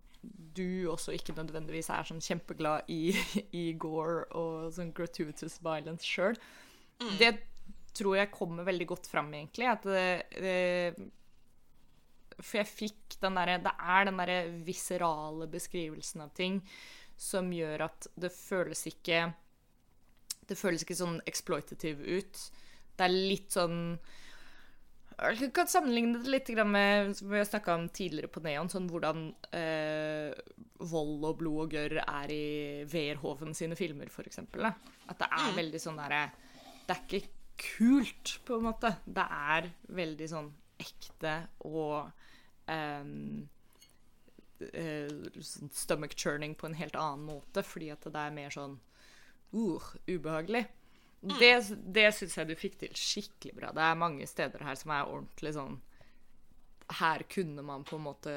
du 0.55 0.91
også 0.93 1.11
ikke 1.17 1.35
nødvendigvis 1.35 1.89
er 1.91 2.07
sånn 2.07 2.21
kjempeglad 2.23 2.87
i, 2.93 3.15
i 3.63 3.73
gore 3.73 4.29
og 4.31 4.69
sånn 4.77 4.93
gratuitous 4.95 5.57
violence 5.65 6.05
sjøl. 6.07 6.37
Det 7.19 7.33
tror 7.97 8.17
jeg 8.17 8.33
kommer 8.33 8.65
veldig 8.67 8.87
godt 8.89 9.09
fram, 9.11 9.29
egentlig. 9.37 9.69
At 9.69 9.85
det, 9.85 10.95
for 12.39 12.59
jeg 12.61 12.69
fikk 12.71 13.17
den 13.21 13.37
derre 13.37 13.59
Det 13.61 13.73
er 13.77 14.09
den 14.09 14.19
derre 14.21 14.39
viserale 14.65 15.47
beskrivelsen 15.51 16.25
av 16.25 16.33
ting 16.37 16.59
som 17.19 17.51
gjør 17.53 17.85
at 17.87 18.09
det 18.19 18.33
føles 18.33 18.87
ikke 18.89 19.27
Det 20.49 20.57
føles 20.59 20.83
ikke 20.83 20.97
sånn 20.97 21.19
exploitative 21.29 22.17
ut. 22.17 22.39
Det 22.97 23.05
er 23.05 23.13
litt 23.13 23.53
sånn 23.53 23.77
Jeg 25.21 25.51
kan 25.55 25.69
sammenligne 25.69 26.23
det 26.23 26.33
litt 26.33 26.49
med 26.65 27.13
som 27.17 27.29
vi 27.29 27.39
har 27.39 27.47
snakka 27.47 27.77
om 27.77 27.85
tidligere 27.93 28.31
på 28.33 28.41
Neon, 28.43 28.71
sånn 28.71 28.89
hvordan 28.89 29.27
eh, 29.53 30.33
vold 30.89 31.27
og 31.29 31.37
blod 31.39 31.61
og 31.67 31.75
gørr 31.77 31.99
er 32.01 32.33
i 32.33 32.83
Verhoven 32.89 33.53
sine 33.55 33.77
filmer, 33.79 34.09
eksempel. 34.25 34.65
At 34.67 35.21
det 35.21 35.29
er 35.29 35.55
veldig 35.59 35.81
sånn 35.81 36.01
derre 36.01 36.25
Det 36.83 36.97
er 36.97 37.05
ikke 37.05 37.21
kult, 37.59 38.39
på 38.45 38.57
en 38.57 38.67
måte. 38.69 38.95
Det 39.05 39.25
er 39.25 39.71
veldig 39.93 40.29
sånn 40.29 40.51
ekte 40.83 41.35
og 41.69 42.11
um, 42.67 43.43
stomach 45.71 46.15
churning 46.15 46.55
på 46.55 46.69
en 46.69 46.77
helt 46.79 46.95
annen 46.95 47.25
måte, 47.27 47.63
fordi 47.65 47.91
at 47.93 48.05
det 48.07 48.19
er 48.19 48.35
mer 48.35 48.53
sånn 48.53 48.77
uh, 49.53 49.89
ubehagelig. 50.07 50.65
Det, 51.23 51.53
det 51.95 52.09
syns 52.17 52.35
jeg 52.35 52.49
du 52.49 52.55
fikk 52.59 52.77
til 52.81 52.95
skikkelig 52.99 53.55
bra. 53.55 53.71
Det 53.75 53.83
er 53.85 53.99
mange 53.99 54.27
steder 54.27 54.63
her 54.67 54.75
som 54.75 54.91
er 54.91 55.07
ordentlig 55.07 55.53
sånn 55.55 55.79
her 56.99 57.23
kunne 57.31 57.63
man 57.63 57.85
på 57.87 57.95
en 57.95 58.03
måte 58.03 58.33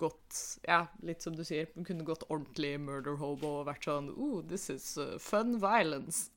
gått 0.00 0.58
Ja, 0.64 0.86
litt 1.04 1.22
som 1.22 1.34
du 1.36 1.44
sier, 1.44 1.68
man 1.74 1.84
kunne 1.84 2.06
gått 2.08 2.24
ordentlig 2.30 2.78
murder 2.80 3.18
hobo 3.20 3.58
og 3.60 3.66
vært 3.68 3.86
sånn 3.86 4.08
Oh, 4.16 4.40
this 4.40 4.70
is 4.72 4.94
uh, 4.98 5.18
fun 5.20 5.58
violence. 5.60 6.30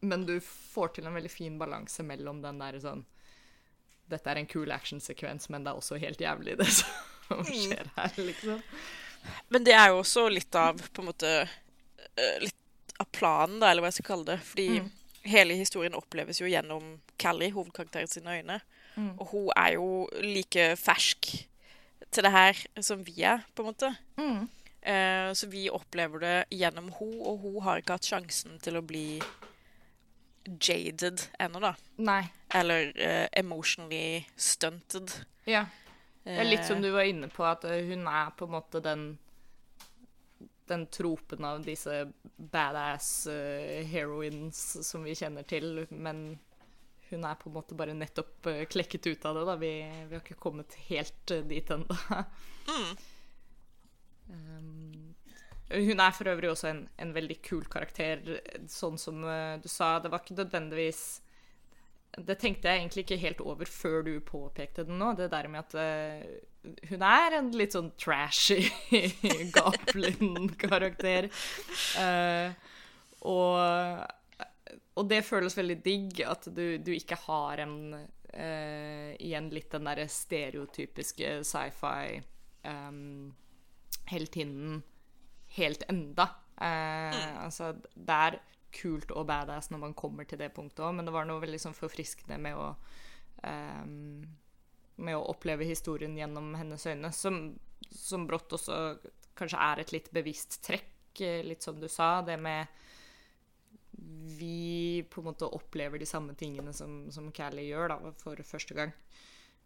Men 0.00 0.26
du 0.28 0.34
får 0.44 0.88
til 0.96 1.06
en 1.08 1.14
veldig 1.16 1.30
fin 1.32 1.58
balanse 1.58 2.02
mellom 2.04 2.42
den 2.44 2.58
der 2.60 2.78
sånn 2.82 3.04
Dette 4.06 4.30
er 4.30 4.38
en 4.38 4.46
kul 4.46 4.70
actionsekvens, 4.70 5.48
men 5.50 5.64
det 5.64 5.72
er 5.72 5.78
også 5.80 5.96
helt 5.98 6.20
jævlig, 6.22 6.52
det 6.60 6.68
som 6.70 7.40
skjer 7.48 7.88
her, 7.96 8.12
liksom. 8.22 8.60
Men 9.50 9.64
det 9.66 9.72
er 9.74 9.88
jo 9.90 9.96
også 10.04 10.28
litt 10.30 10.54
av 10.54 10.78
på 10.94 11.02
en 11.02 11.08
måte 11.08 11.32
eh, 11.42 12.36
Litt 12.44 12.94
av 13.02 13.08
planen, 13.12 13.58
da, 13.60 13.72
eller 13.72 13.82
hva 13.82 13.90
jeg 13.90 13.98
skal 13.98 14.10
kalle 14.12 14.28
det. 14.30 14.36
Fordi 14.46 14.68
Mm. 14.78 14.86
hele 15.26 15.56
historien 15.58 15.96
oppleves 15.98 16.38
jo 16.40 16.46
gjennom 16.46 17.00
Callie, 17.18 17.50
hovedkarakteren 17.52 18.08
sine 18.08 18.38
øyne. 18.38 18.60
Mm. 18.94 19.10
Og 19.18 19.26
hun 19.32 19.50
er 19.56 19.72
jo 19.74 19.88
like 20.22 20.68
fersk 20.78 21.32
til 22.14 22.22
det 22.24 22.30
her 22.32 22.62
som 22.80 23.02
vi 23.04 23.18
er, 23.26 23.42
på 23.54 23.64
en 23.64 23.72
måte. 23.72 23.90
Mm. 24.16 24.46
Eh, 24.86 25.32
så 25.34 25.50
vi 25.50 25.66
opplever 25.68 26.22
det 26.22 26.36
gjennom 26.54 26.92
hun, 27.00 27.18
og 27.26 27.42
hun 27.42 27.58
har 27.66 27.82
ikke 27.82 27.98
hatt 27.98 28.06
sjansen 28.06 28.56
til 28.62 28.78
å 28.78 28.84
bli 28.86 29.18
jaded 30.46 31.22
ennå, 31.38 31.60
da. 31.60 31.74
Nei. 31.96 32.22
Eller 32.54 32.92
uh, 32.96 33.26
emotionally 33.32 34.24
stunted. 34.36 35.12
Ja. 35.44 35.66
Det 36.26 36.34
er 36.42 36.48
litt 36.48 36.66
som 36.66 36.80
Eh, 36.80 36.82
du 36.82 36.90
var 36.90 37.06
inne 37.06 37.28
på, 37.30 37.44
at 37.46 37.64
eh, 37.64 37.84
hun 37.86 38.06
er 38.10 38.32
på 38.34 38.48
en 38.48 38.56
måte 38.56 38.82
den 38.82 39.06
den 40.66 40.86
tropen 40.90 41.44
av 41.46 41.60
disse 41.62 42.08
badass 42.36 43.28
uh, 43.30 43.84
heroines 43.86 44.58
som 44.82 45.04
vi 45.06 45.14
kjenner 45.14 45.46
til, 45.46 45.86
men 45.90 46.40
hun 47.10 47.22
er 47.24 47.38
på 47.38 47.46
en 47.46 47.54
måte 47.54 47.78
bare 47.78 47.94
nettopp 47.94 48.48
uh, 48.50 48.64
klekket 48.66 49.06
ut 49.06 49.28
av 49.30 49.38
det, 49.38 49.44
da. 49.46 49.54
Vi, 49.60 49.70
vi 50.08 50.16
har 50.16 50.24
ikke 50.24 50.40
kommet 50.42 50.74
helt 50.88 51.30
uh, 51.30 51.44
dit 51.46 51.70
ennå. 51.70 51.98
Mm. 52.66 52.96
Um, 54.26 55.05
hun 55.72 56.00
er 56.00 56.14
for 56.14 56.30
øvrig 56.30 56.50
også 56.52 56.68
en, 56.70 56.82
en 57.02 57.14
veldig 57.14 57.38
kul 57.42 57.64
karakter, 57.70 58.22
sånn 58.70 58.98
som 59.00 59.24
uh, 59.26 59.56
du 59.62 59.68
sa. 59.70 59.96
Det 60.02 60.12
var 60.12 60.22
ikke 60.22 60.38
nødvendigvis 60.38 61.04
Det 62.16 62.38
tenkte 62.40 62.70
jeg 62.70 62.80
egentlig 62.80 63.02
ikke 63.04 63.18
helt 63.20 63.40
over 63.44 63.68
før 63.68 64.04
du 64.06 64.14
påpekte 64.24 64.86
den 64.86 65.00
nå, 65.00 65.12
det 65.18 65.30
der 65.32 65.48
med 65.52 65.66
at 65.66 65.74
uh, 65.74 66.76
hun 66.90 67.02
er 67.04 67.38
en 67.38 67.50
litt 67.54 67.74
sånn 67.76 67.92
trashy 67.98 68.62
Gaplin-karakter. 69.56 71.28
Uh, 71.98 72.54
og, 73.26 74.06
og 74.94 75.08
det 75.10 75.24
føles 75.26 75.56
veldig 75.58 75.78
digg 75.82 76.22
at 76.26 76.46
du, 76.54 76.78
du 76.78 76.92
ikke 76.94 77.18
har 77.26 77.62
en 77.64 77.76
eh, 77.96 79.14
Igjen 79.24 79.48
litt 79.54 79.72
den 79.72 79.88
derre 79.88 80.06
stereotypiske 80.10 81.40
sci-fi 81.46 82.20
um, 82.68 83.32
heltinnen 84.12 84.82
helt 85.56 85.84
enda. 85.90 86.28
Eh, 86.56 87.20
altså, 87.42 87.72
det 87.94 88.18
er 88.28 88.40
kult 88.76 89.12
og 89.12 89.28
badass 89.28 89.70
når 89.72 89.82
man 89.86 89.94
kommer 89.96 90.28
til 90.28 90.40
det 90.40 90.52
punktet 90.56 90.84
òg, 90.84 90.96
men 90.98 91.08
det 91.08 91.14
var 91.14 91.28
noe 91.28 91.42
veldig 91.42 91.60
sånn 91.62 91.76
forfriskende 91.76 92.38
med 92.42 92.58
å 92.60 92.72
eh, 93.46 93.84
med 94.96 95.16
å 95.16 95.26
oppleve 95.32 95.66
historien 95.68 96.16
gjennom 96.16 96.54
hennes 96.56 96.86
øyne, 96.88 97.12
som, 97.12 97.50
som 97.90 98.26
brått 98.28 98.54
også 98.56 98.78
kanskje 99.36 99.60
er 99.60 99.82
et 99.82 99.92
litt 99.92 100.10
bevisst 100.14 100.62
trekk, 100.64 101.20
eh, 101.20 101.42
litt 101.44 101.64
som 101.64 101.80
du 101.80 101.88
sa, 101.92 102.22
det 102.24 102.38
med 102.40 102.66
vi 104.36 105.04
på 105.08 105.22
en 105.22 105.28
måte 105.30 105.48
opplever 105.48 106.00
de 106.00 106.08
samme 106.08 106.34
tingene 106.36 106.72
som, 106.76 107.06
som 107.12 107.30
Callie 107.32 107.68
gjør 107.70 107.94
da, 107.94 107.98
for 108.20 108.40
første 108.44 108.76
gang. 108.76 108.92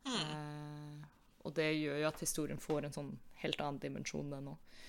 Eh, 0.07 1.09
og 1.47 1.55
det 1.57 1.71
gjør 1.73 2.03
jo 2.03 2.11
at 2.11 2.23
historien 2.23 2.61
får 2.61 2.87
en 2.87 2.95
sånn 2.95 3.11
helt 3.43 3.63
annen 3.63 3.81
dimensjon, 3.83 4.31
den 4.31 4.53
òg. 4.53 4.81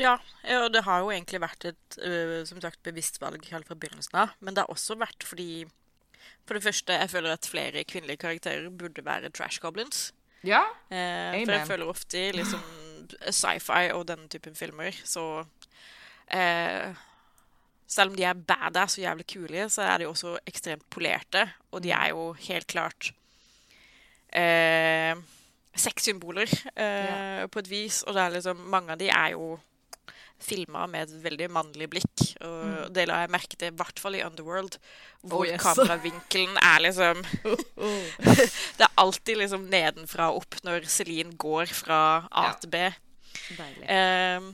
Ja, 0.00 0.16
og 0.56 0.70
det 0.72 0.84
har 0.86 1.02
jo 1.02 1.10
egentlig 1.12 1.40
vært 1.42 1.66
et 1.68 1.98
øh, 2.00 2.40
som 2.48 2.60
sagt, 2.62 2.82
bevisst 2.82 3.20
valg 3.20 3.44
helt 3.52 3.68
fra 3.68 3.76
begynnelsen 3.76 4.18
av. 4.24 4.32
Men 4.40 4.56
det 4.56 4.64
har 4.64 4.72
også 4.72 4.96
vært 5.00 5.26
fordi 5.26 5.66
For 6.46 6.54
det 6.54 6.62
første, 6.62 6.92
jeg 6.92 7.10
føler 7.10 7.32
at 7.32 7.46
flere 7.46 7.84
kvinnelige 7.84 8.22
karakterer 8.22 8.70
burde 8.70 9.04
være 9.04 9.30
trash 9.30 9.60
goblins. 9.60 10.12
Ja. 10.42 10.62
Eh, 10.90 11.34
Amen. 11.34 11.46
for 11.46 11.52
jeg 11.52 11.66
føler 11.66 11.86
ofte 11.86 12.18
i 12.18 12.32
liksom 12.34 12.62
sci-fi 13.30 13.92
og 13.94 14.06
denne 14.08 14.28
typen 14.28 14.54
filmer, 14.58 14.94
så 15.04 15.44
eh, 16.30 16.94
Selv 17.86 18.10
om 18.10 18.16
de 18.16 18.24
er 18.24 18.34
badass 18.34 18.96
og 18.98 19.04
jævlig 19.04 19.26
kule, 19.28 19.68
så 19.68 19.82
er 19.82 19.98
de 19.98 20.06
også 20.08 20.38
ekstremt 20.46 20.86
polerte. 20.90 21.42
Og 21.70 21.82
de 21.82 21.90
er 21.90 22.08
jo 22.08 22.32
helt 22.32 22.66
klart 22.66 23.10
eh, 24.32 25.12
sexsymboler 25.76 26.48
eh, 26.72 27.44
på 27.52 27.58
et 27.58 27.68
vis. 27.68 28.02
Og 28.02 28.14
det 28.14 28.22
er 28.22 28.32
liksom, 28.38 28.56
mange 28.72 28.94
av 28.94 28.98
de 28.98 29.10
er 29.12 29.34
jo 29.34 29.58
filma 30.42 30.86
med 30.90 31.06
et 31.08 31.14
veldig 31.24 31.48
mannlig 31.54 31.88
blikk. 31.92 32.24
Og 32.42 32.90
det 32.94 33.06
la 33.08 33.20
jeg 33.22 33.30
merke 33.34 33.56
til, 33.58 33.70
i 33.72 33.76
hvert 33.78 34.02
fall 34.02 34.16
i 34.18 34.22
Underworld, 34.26 34.76
hvor 35.22 35.44
Oh, 35.44 35.46
yes. 35.48 35.62
kameravinkelen 35.66 36.56
er 36.58 36.82
liksom 36.82 37.22
Det 38.78 38.84
er 38.86 38.94
alltid 39.00 39.38
liksom 39.42 39.68
nedenfra 39.72 40.30
og 40.32 40.42
opp 40.42 40.58
når 40.66 40.86
Celine 40.90 41.36
går 41.38 41.70
fra 41.72 42.00
A 42.30 42.48
Ja. 42.50 42.54
til 42.60 42.70
B. 42.74 42.82
Ehm, 43.88 44.50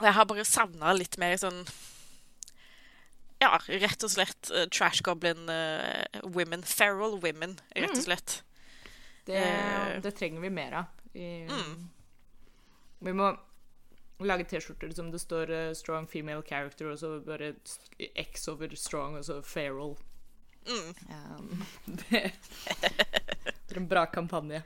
og 0.00 0.06
jeg 0.06 0.14
har 0.16 0.24
bare 0.30 0.44
savna 0.48 0.92
litt 0.96 1.18
mer 1.20 1.34
sånn 1.40 1.60
Ja, 3.40 3.54
rett 3.80 4.04
og 4.04 4.10
slett 4.12 4.50
uh, 4.52 4.66
trash 4.72 5.00
goblin 5.04 5.48
uh, 5.48 6.04
women. 6.28 6.62
Feral 6.66 7.14
women, 7.22 7.54
rett 7.76 7.94
og 7.96 8.02
slett. 8.04 8.40
Det, 9.24 9.36
eh, 9.40 9.94
det 10.04 10.12
trenger 10.18 10.42
vi 10.44 10.50
mer 10.52 10.74
av. 10.82 10.90
I, 11.14 11.46
Mm. 11.48 11.88
Vi 13.00 13.12
må 13.16 13.30
lage 14.26 14.44
T-skjorter 14.50 14.90
som 14.94 15.10
det 15.12 15.20
står 15.20 15.50
uh, 15.50 15.70
'strong 15.74 16.06
female 16.08 16.42
character', 16.42 16.90
og 16.92 16.98
så 16.98 17.20
bare 17.24 17.54
X 18.16 18.48
over 18.48 18.68
'strong', 18.68 19.16
og 19.18 19.24
så 19.24 19.40
'feral'. 19.42 19.96
Mm. 20.66 20.94
Um, 21.38 21.64
det, 21.86 22.32
det 23.68 23.72
er 23.72 23.76
en 23.80 23.88
bra 23.88 24.04
kampanje. 24.04 24.62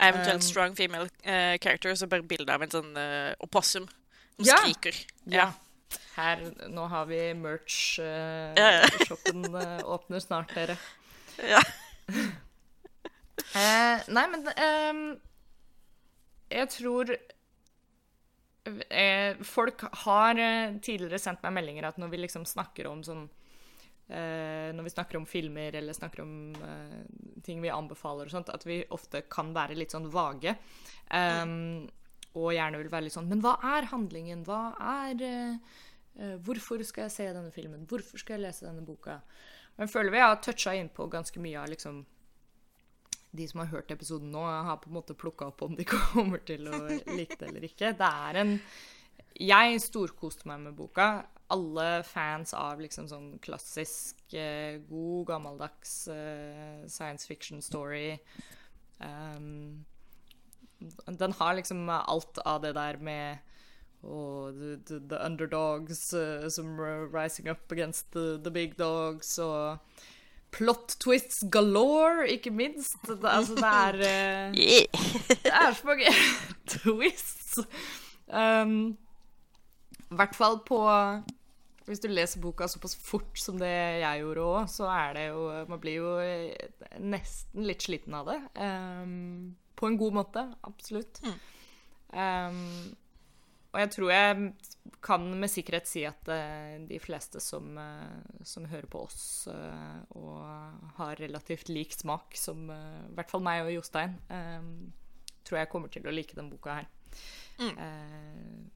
Eventuelt 0.00 0.34
Um, 0.34 0.40
strong 0.40 0.76
female 0.76 1.04
uh, 1.26 1.56
character, 1.60 1.94
så 1.94 2.06
bare 2.06 2.22
bilde 2.22 2.52
av 2.52 2.62
en 2.62 2.70
sånn 2.70 2.96
uh, 2.96 3.34
opossum 3.40 3.86
som 4.38 4.46
Ja. 4.46 4.56
skriker. 4.56 5.04
Ja. 5.26 5.52
Her, 6.16 6.40
nå 6.68 6.86
har 6.88 7.04
vi 7.06 7.34
merch. 7.34 7.98
eh, 7.98 8.54
Ja, 8.56 8.70
ja. 8.80 8.88
Shoppen 9.06 9.44
eh, 9.54 9.80
åpner 9.84 10.20
snart, 10.20 10.54
dere. 10.54 10.76
Ja. 11.38 11.60
Nei, 14.08 14.26
men 14.32 14.48
um, 14.48 15.20
jeg 16.50 16.68
tror 16.68 17.04
Folk 19.42 19.82
har 20.04 20.38
eh, 20.38 20.76
tidligere 20.78 21.18
sendt 21.18 21.42
meg 21.42 21.56
meldinger 21.56 21.88
at 21.88 21.96
når 21.98 22.12
vi 22.12 22.20
liksom 22.20 22.44
snakker 22.46 22.86
om 22.86 23.00
sånn 23.02 23.24
eh, 24.06 24.70
Når 24.70 24.86
vi 24.86 24.92
snakker 24.92 25.18
om 25.18 25.26
filmer 25.26 25.74
eller 25.80 25.96
snakker 25.96 26.22
om 26.22 26.36
eh, 26.54 27.00
ting 27.42 27.58
vi 27.64 27.72
anbefaler 27.74 28.30
og 28.30 28.36
sånt, 28.36 28.52
at 28.54 28.66
vi 28.66 28.84
ofte 28.94 29.24
kan 29.26 29.50
være 29.56 29.74
litt 29.74 29.94
sånn 29.94 30.06
vage. 30.12 30.54
Ehm, 31.10 31.88
og 32.38 32.52
gjerne 32.54 32.78
vil 32.80 32.92
være 32.92 33.06
litt 33.08 33.16
sånn 33.16 33.28
Men 33.28 33.42
hva 33.44 33.56
er 33.74 33.90
handlingen? 33.90 34.44
Hva 34.46 34.62
er 34.78 35.24
uh, 35.26 35.74
eh, 36.16 36.36
Hvorfor 36.46 36.82
skal 36.86 37.08
jeg 37.08 37.16
se 37.16 37.28
denne 37.28 37.52
filmen? 37.54 37.84
Hvorfor 37.88 38.20
skal 38.22 38.38
jeg 38.38 38.46
lese 38.46 38.68
denne 38.68 38.84
boka? 38.86 39.20
Men 39.76 39.90
føler 39.90 40.14
vi 40.14 40.22
har 40.22 40.38
toucha 40.44 40.74
inn 40.76 40.90
på 40.92 41.08
ganske 41.12 41.40
mye 41.40 41.60
av 41.60 41.70
liksom 41.72 42.02
de 43.32 43.48
som 43.48 43.62
har 43.62 43.70
hørt 43.72 43.92
episoden 43.94 44.32
nå, 44.32 44.42
har 44.44 44.80
på 44.82 44.90
en 44.90 44.98
måte 44.98 45.16
plukka 45.18 45.48
opp 45.50 45.62
om 45.64 45.76
de 45.76 45.86
kommer 45.92 46.42
til 46.46 46.68
å 46.68 46.82
like 47.16 47.38
det 47.40 47.48
eller 47.48 47.68
ikke. 47.68 47.94
Det 47.98 48.10
er 48.28 48.42
en 48.42 48.58
Jeg 49.40 49.78
storkoste 49.80 50.48
meg 50.48 50.60
med 50.66 50.76
boka. 50.76 51.24
Alle 51.52 52.02
fans 52.04 52.52
av 52.56 52.80
liksom 52.80 53.08
sånn 53.08 53.30
klassisk, 53.44 54.20
eh, 54.36 54.78
god, 54.88 55.26
gammeldags 55.30 55.94
eh, 56.12 56.84
science 56.88 57.28
fiction 57.28 57.60
story 57.64 58.18
um, 59.00 59.84
Den 61.06 61.32
har 61.36 61.56
liksom 61.56 61.88
alt 61.92 62.38
av 62.44 62.62
det 62.64 62.74
der 62.76 63.00
med 63.00 63.48
og 64.02 64.56
the, 64.58 64.76
the, 64.86 64.98
the 65.08 65.18
underdogs 65.24 66.12
uh, 66.14 66.48
som 66.48 66.80
rising 67.12 67.48
up 67.48 67.70
against 67.72 68.10
the, 68.12 68.40
the 68.42 68.50
big 68.50 68.74
dogs, 68.76 69.38
og 69.38 69.78
plot 70.52 70.96
twists 71.00 71.44
galore, 71.52 72.28
ikke 72.30 72.52
minst. 72.54 72.98
Det, 73.08 73.18
altså, 73.24 73.56
det 73.56 73.68
er 73.68 74.00
uh, 74.00 74.58
Yeah. 74.68 75.04
Det 75.28 75.52
er 75.52 75.76
så 75.78 75.88
mange 75.88 76.12
twists. 76.74 77.58
Um, 78.28 78.96
I 80.10 80.16
hvert 80.16 80.36
fall 80.36 80.60
på 80.64 80.78
Hvis 81.84 82.00
du 82.00 82.06
leser 82.08 82.40
boka 82.40 82.68
såpass 82.70 82.94
fort 82.96 83.38
som 83.40 83.58
det 83.60 83.72
jeg 84.00 84.22
gjorde 84.22 84.44
òg, 84.46 84.68
så 84.70 84.86
er 84.92 85.16
det 85.16 85.24
jo 85.26 85.42
Man 85.68 85.80
blir 85.82 85.98
jo 85.98 86.12
eh, 86.22 86.70
nesten 87.00 87.66
litt 87.66 87.82
sliten 87.84 88.14
av 88.16 88.30
det. 88.30 88.38
Um, 88.56 89.56
på 89.76 89.88
en 89.88 89.98
god 89.98 90.20
måte. 90.20 90.46
Absolutt. 90.68 91.20
Um, 92.12 92.92
og 93.72 93.80
jeg 93.80 93.90
tror 93.94 94.10
jeg 94.12 94.48
kan 95.02 95.24
med 95.40 95.50
sikkerhet 95.50 95.88
si 95.88 96.02
at 96.06 96.28
eh, 96.30 96.76
de 96.86 96.98
fleste 97.00 97.40
som, 97.40 97.72
eh, 97.80 98.42
som 98.46 98.68
hører 98.68 98.88
på 98.92 99.00
oss 99.06 99.48
eh, 99.50 100.02
og 100.18 100.92
har 100.98 101.22
relativt 101.22 101.72
lik 101.72 101.96
smak, 101.96 102.36
som 102.36 102.68
i 102.68 103.14
hvert 103.16 103.32
fall 103.32 103.42
meg 103.44 103.64
og 103.64 103.72
Jostein, 103.72 104.18
tror 105.42 105.58
jeg 105.58 105.70
kommer 105.72 105.92
til 105.92 106.06
å 106.06 106.14
like 106.14 106.36
den 106.36 106.52
boka 106.52 106.82
her. 106.82 106.90
Mm. 107.58 108.70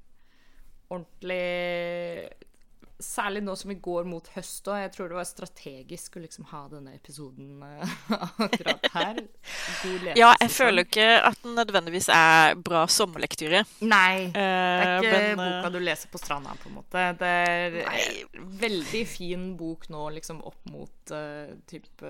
Ordentlig 0.93 1.45
Særlig 3.03 3.43
nå 3.45 3.53
som 3.61 3.69
vi 3.69 3.75
går 3.85 4.07
mot 4.09 4.29
høst 4.33 4.69
òg. 4.73 4.79
Jeg 4.81 4.93
tror 4.95 5.11
det 5.11 5.17
var 5.19 5.27
strategisk 5.29 6.15
å 6.17 6.23
liksom 6.23 6.47
ha 6.49 6.63
denne 6.73 6.95
episoden 6.97 7.59
eh, 7.67 7.97
akkurat 8.47 8.87
her. 8.95 9.21
Ja, 10.17 10.31
jeg 10.41 10.53
føler 10.55 10.87
ikke 10.87 11.09
at 11.29 11.43
den 11.45 11.59
nødvendigvis 11.59 12.09
er 12.15 12.55
bra 12.57 12.87
sommerlektyre. 12.89 13.65
Nei. 13.85 14.31
Det 14.33 14.47
Eh, 14.47 14.87
er 14.87 14.97
ikke 15.05 15.13
men, 15.13 15.43
boka 15.43 15.69
eh, 15.69 15.75
du 15.77 15.79
leser 15.85 16.13
på 16.13 16.21
stranda, 16.23 16.57
på 16.63 16.71
en 16.71 16.79
måte. 16.79 17.05
Det 17.21 17.35
er 17.51 17.79
Nei. 17.85 18.49
veldig 18.65 19.05
fin 19.13 19.47
bok 19.61 19.89
nå, 19.93 20.07
liksom 20.17 20.41
opp 20.49 20.65
mot 20.73 21.13
uh, 21.13 21.53
typ 21.69 22.05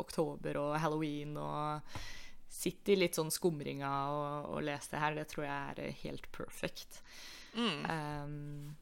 oktober 0.00 0.56
og 0.62 0.74
halloween 0.80 1.36
og 1.40 2.00
Sitte 2.52 2.92
i 2.92 2.98
litt 3.00 3.16
sånn 3.16 3.30
skumringa 3.32 3.90
og, 4.12 4.50
og 4.52 4.58
lese 4.66 4.90
det 4.92 4.98
her, 5.00 5.14
det 5.16 5.22
tror 5.30 5.46
jeg 5.46 5.72
er 5.88 5.94
helt 6.02 6.26
perfekt. 6.36 6.98
mm. 7.56 7.78
Um, 7.88 8.74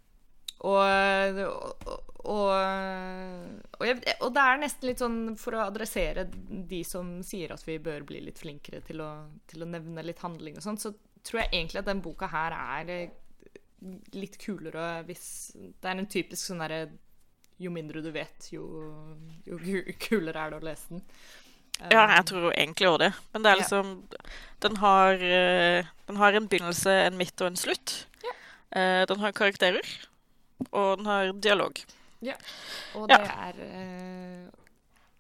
og, 0.61 1.39
og, 2.29 2.53
og, 3.81 3.87
jeg, 3.87 3.97
og 4.21 4.33
det 4.37 4.43
er 4.45 4.61
nesten 4.61 4.91
litt 4.91 5.01
sånn 5.03 5.21
for 5.41 5.57
å 5.57 5.63
adressere 5.71 6.27
de 6.31 6.83
som 6.85 7.21
sier 7.27 7.55
at 7.55 7.65
vi 7.67 7.79
bør 7.83 8.05
bli 8.09 8.21
litt 8.27 8.41
flinkere 8.43 8.83
til 8.85 9.01
å, 9.05 9.11
til 9.49 9.65
å 9.65 9.71
nevne 9.71 10.05
litt 10.05 10.21
handling 10.25 10.59
og 10.61 10.67
sånn, 10.67 10.81
så 10.81 10.93
tror 11.25 11.43
jeg 11.43 11.53
egentlig 11.55 11.81
at 11.81 11.89
den 11.89 12.03
boka 12.05 12.29
her 12.33 12.57
er 12.57 12.93
eh, 12.95 13.15
litt 14.17 14.37
kulere 14.41 15.03
hvis 15.09 15.27
Det 15.57 15.89
er 15.89 15.97
en 16.01 16.09
typisk 16.13 16.51
sånn 16.51 16.61
derre 16.61 16.83
Jo 17.61 17.73
mindre 17.73 18.03
du 18.05 18.11
vet, 18.13 18.51
jo, 18.53 18.65
jo 19.49 19.57
kulere 20.01 20.45
er 20.45 20.53
det 20.53 20.61
å 20.61 20.67
lese 20.69 20.97
den. 20.97 21.07
Ja, 21.89 22.03
Um, 22.05 22.11
jeg 22.13 22.25
tror 22.29 22.51
egentlig 22.51 22.89
også 22.91 23.01
det. 23.01 23.09
Men 23.33 23.43
det 23.45 23.51
er 23.51 23.57
Ja. 23.57 23.61
liksom 23.63 23.93
Den 24.61 24.77
har, 24.77 25.13
eh, 25.15 25.87
den 26.07 26.17
har 26.21 26.33
en 26.37 26.49
begynnelse, 26.49 26.93
en 27.07 27.17
midt 27.17 27.41
og 27.41 27.47
en 27.47 27.57
slutt. 27.57 27.95
Ja. 28.25 28.35
Den 29.09 29.21
har 29.21 29.33
karakterer. 29.33 29.81
Og 30.73 30.99
den 31.01 31.07
har 31.07 31.33
dialog. 31.33 31.81
Og 32.95 33.09
Ja. 33.09 33.17
er 33.49 33.61
eh, 33.65 34.51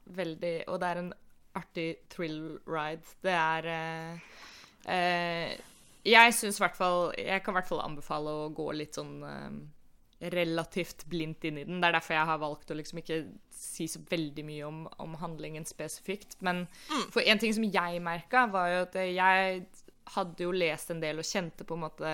veldig 0.06 0.64
Og 0.68 0.80
det 0.80 0.88
er 0.88 0.98
en 1.00 1.12
artig 1.56 1.96
thrill 2.10 2.58
ride. 2.66 3.02
Det 3.22 3.32
er 3.32 3.66
eh, 3.66 4.18
eh, 4.86 5.58
Jeg 6.04 6.34
syns 6.34 6.58
i 6.60 6.64
hvert 6.64 6.76
fall 6.76 7.12
Jeg 7.18 7.42
kan 7.42 7.54
i 7.54 7.58
hvert 7.58 7.68
fall 7.68 7.80
anbefale 7.84 8.30
å 8.30 8.50
gå 8.54 8.70
litt 8.76 8.94
sånn 9.00 9.22
eh, 9.24 10.30
relativt 10.30 11.06
blindt 11.08 11.44
inn 11.48 11.58
i 11.58 11.64
den. 11.64 11.80
Det 11.80 11.88
er 11.88 11.92
derfor 11.96 12.12
jeg 12.18 12.28
har 12.28 12.40
valgt 12.42 12.70
å 12.70 12.76
liksom 12.76 12.98
ikke 13.00 13.22
si 13.56 13.86
så 13.88 14.02
veldig 14.10 14.42
mye 14.44 14.66
om, 14.68 14.82
om 15.00 15.14
handlingen 15.16 15.64
spesifikt. 15.64 16.36
Men 16.44 16.66
for 17.08 17.24
en 17.24 17.40
ting 17.40 17.54
som 17.56 17.64
jeg 17.64 18.02
merka, 18.04 18.42
var 18.52 18.68
jo 18.68 18.82
at 18.84 18.98
jeg 19.00 19.62
hadde 20.12 20.44
jo 20.44 20.52
lest 20.52 20.92
en 20.92 21.00
del 21.00 21.22
og 21.22 21.24
kjente 21.24 21.64
på 21.64 21.72
en 21.78 21.84
måte 21.86 22.12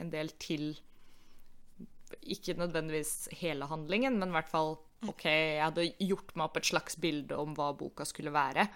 en 0.00 0.10
del 0.14 0.32
til 0.40 0.70
ikke 2.34 2.56
nødvendigvis 2.58 3.28
hele 3.40 3.68
handlingen, 3.70 4.18
men 4.20 4.32
i 4.32 4.36
hvert 4.36 4.50
fall 4.50 4.76
OK, 5.08 5.24
jeg 5.26 5.62
hadde 5.62 5.88
gjort 5.98 6.30
meg 6.36 6.46
opp 6.46 6.58
et 6.60 6.68
slags 6.68 6.98
bilde 7.02 7.38
om 7.38 7.56
hva 7.58 7.72
boka 7.74 8.06
skulle 8.06 8.30
være. 8.34 8.68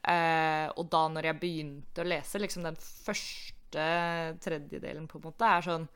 Eh, 0.00 0.66
og 0.74 0.88
da 0.90 1.04
når 1.12 1.30
jeg 1.30 1.40
begynte 1.42 2.02
å 2.02 2.08
lese, 2.08 2.40
liksom 2.42 2.66
den 2.66 2.78
første 2.80 3.86
tredjedelen, 4.42 5.06
på 5.06 5.20
en 5.20 5.28
måte, 5.28 5.46
er 5.46 5.66
sånn 5.66 5.90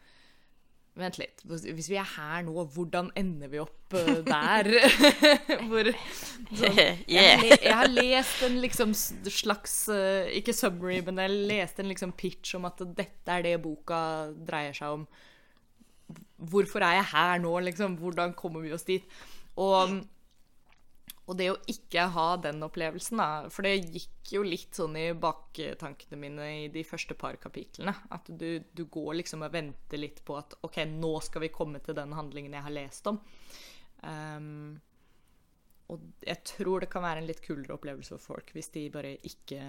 Vent 0.95 1.17
litt. 1.19 1.41
Hvis 1.43 1.89
vi 1.91 1.97
er 1.99 2.07
her 2.07 2.45
nå, 2.47 2.53
hvordan 2.71 3.09
ender 3.19 3.51
vi 3.51 3.59
opp 3.59 3.97
uh, 3.99 4.21
der? 4.23 4.69
Hvor 5.67 5.89
sånn, 5.91 6.79
jeg, 7.11 7.49
jeg 7.51 7.73
har 7.75 7.91
lest 7.91 8.45
en 8.47 8.61
liksom 8.63 8.93
slags 8.95 9.75
eh, 9.91 10.31
Ikke 10.39 10.55
summary, 10.55 11.01
men 11.03 11.19
jeg 11.19 11.49
leste 11.51 11.83
en 11.83 11.91
liksom 11.91 12.15
pitch 12.15 12.55
om 12.61 12.69
at 12.71 12.85
dette 12.95 13.27
er 13.27 13.43
det 13.43 13.57
boka 13.65 13.99
dreier 14.47 14.77
seg 14.77 15.01
om. 15.01 15.09
Hvorfor 16.51 16.85
er 16.85 16.99
jeg 16.99 17.11
her 17.13 17.39
nå, 17.43 17.53
liksom? 17.69 17.99
Hvordan 18.01 18.35
kommer 18.39 18.65
vi 18.65 18.73
oss 18.77 18.87
dit? 18.89 19.07
Og, 19.61 19.99
og 21.25 21.37
det 21.39 21.51
å 21.53 21.59
ikke 21.71 22.07
ha 22.15 22.27
den 22.43 22.63
opplevelsen, 22.67 23.21
da 23.23 23.53
For 23.53 23.67
det 23.67 23.91
gikk 23.95 24.35
jo 24.35 24.43
litt 24.47 24.77
sånn 24.77 24.97
i 25.01 25.07
baktankene 25.17 26.19
mine 26.21 26.49
i 26.65 26.65
de 26.75 26.85
første 26.87 27.17
par 27.19 27.39
kapitlene. 27.43 27.95
At 28.15 28.29
du, 28.29 28.65
du 28.73 28.87
går 28.87 29.21
liksom 29.21 29.47
og 29.47 29.55
venter 29.55 30.03
litt 30.03 30.25
på 30.27 30.39
at 30.41 30.59
OK, 30.67 30.83
nå 30.91 31.15
skal 31.25 31.47
vi 31.47 31.55
komme 31.55 31.83
til 31.85 31.97
den 31.99 32.17
handlingen 32.17 32.57
jeg 32.57 32.67
har 32.67 32.77
lest 32.77 33.09
om. 33.11 33.23
Um, 34.05 34.75
og 35.93 36.01
jeg 36.25 36.41
tror 36.49 36.83
det 36.83 36.91
kan 36.93 37.05
være 37.05 37.21
en 37.23 37.29
litt 37.29 37.43
kulere 37.45 37.77
opplevelse 37.77 38.17
for 38.17 38.35
folk 38.35 38.51
hvis 38.57 38.71
de 38.75 38.87
bare 38.93 39.15
ikke 39.29 39.61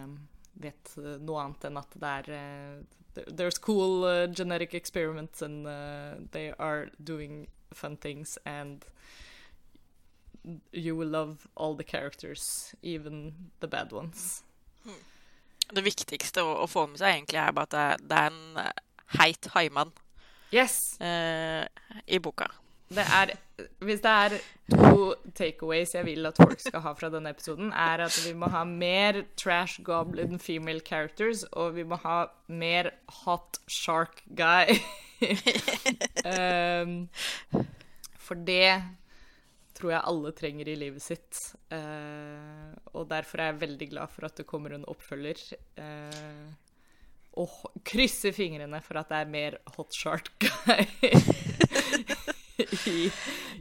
vet 0.62 0.96
eh, 0.98 1.18
noe 1.22 1.42
annet 1.44 1.68
enn 1.70 1.82
at 1.82 1.98
det 2.00 2.14
er 2.20 2.36
eh, 2.40 2.84
There's 3.16 3.58
cool 3.58 4.04
uh, 4.04 4.28
genetic 4.28 4.74
experiments 4.74 5.42
and 5.42 5.66
uh, 5.66 6.20
they 6.32 6.52
are 6.60 6.90
doing 7.00 7.48
fun 7.72 7.96
things 7.96 8.38
and 8.46 8.84
you 10.74 10.98
will 10.98 11.08
love 11.08 11.48
all 11.56 11.76
the 11.76 11.86
characters, 11.86 12.76
even 12.84 13.34
the 13.62 13.68
bad 13.68 13.94
ones. 13.94 14.44
Det 15.72 15.82
viktigste 15.82 16.44
å, 16.44 16.58
å 16.66 16.68
få 16.68 16.90
med 16.92 17.00
seg 17.00 17.16
egentlig 17.16 17.40
er 17.40 17.56
bare 17.56 17.88
at 17.96 18.04
det, 18.04 18.20
er 18.20 18.36
en 18.36 18.76
heit 19.16 19.48
haimann 19.56 19.96
Yes! 20.56 21.00
Uh, 21.02 21.66
i 22.06 22.20
boka. 22.20 22.48
Det 22.88 23.04
er, 23.04 23.34
hvis 23.56 24.02
det 24.04 24.12
er 24.12 24.34
to 24.74 25.14
takeaways 25.38 25.94
jeg 25.96 26.06
vil 26.08 26.28
at 26.28 26.40
folk 26.40 26.60
skal 26.60 26.84
ha 26.84 26.92
fra 26.98 27.10
denne 27.14 27.32
episoden, 27.32 27.72
er 27.72 28.04
at 28.08 28.18
vi 28.26 28.34
må 28.36 28.50
ha 28.52 28.64
mer 28.68 29.22
trash 29.40 29.84
goblin 29.86 30.40
female 30.40 30.84
characters, 30.86 31.46
og 31.54 31.76
vi 31.78 31.86
må 31.88 32.00
ha 32.04 32.26
mer 32.48 32.92
hot 33.24 33.60
shark 33.72 34.24
guy. 34.36 34.76
um, 36.36 36.98
for 38.20 38.44
det 38.48 38.82
tror 39.76 39.92
jeg 39.92 40.08
alle 40.12 40.34
trenger 40.36 40.72
i 40.72 40.78
livet 40.80 41.04
sitt. 41.04 41.42
Uh, 41.72 42.76
og 42.96 43.10
derfor 43.12 43.42
er 43.42 43.54
jeg 43.54 43.64
veldig 43.64 43.90
glad 43.96 44.12
for 44.12 44.28
at 44.28 44.38
det 44.40 44.48
kommer 44.50 44.76
en 44.76 44.88
oppfølger. 44.92 45.42
Uh, 45.80 46.52
og 47.36 47.52
krysser 47.88 48.32
fingrene 48.36 48.80
for 48.84 49.00
at 49.00 49.12
det 49.12 49.18
er 49.22 49.32
mer 49.32 49.60
hot 49.76 49.96
shark 49.96 50.32
guy. 50.40 50.88
I, 52.60 53.10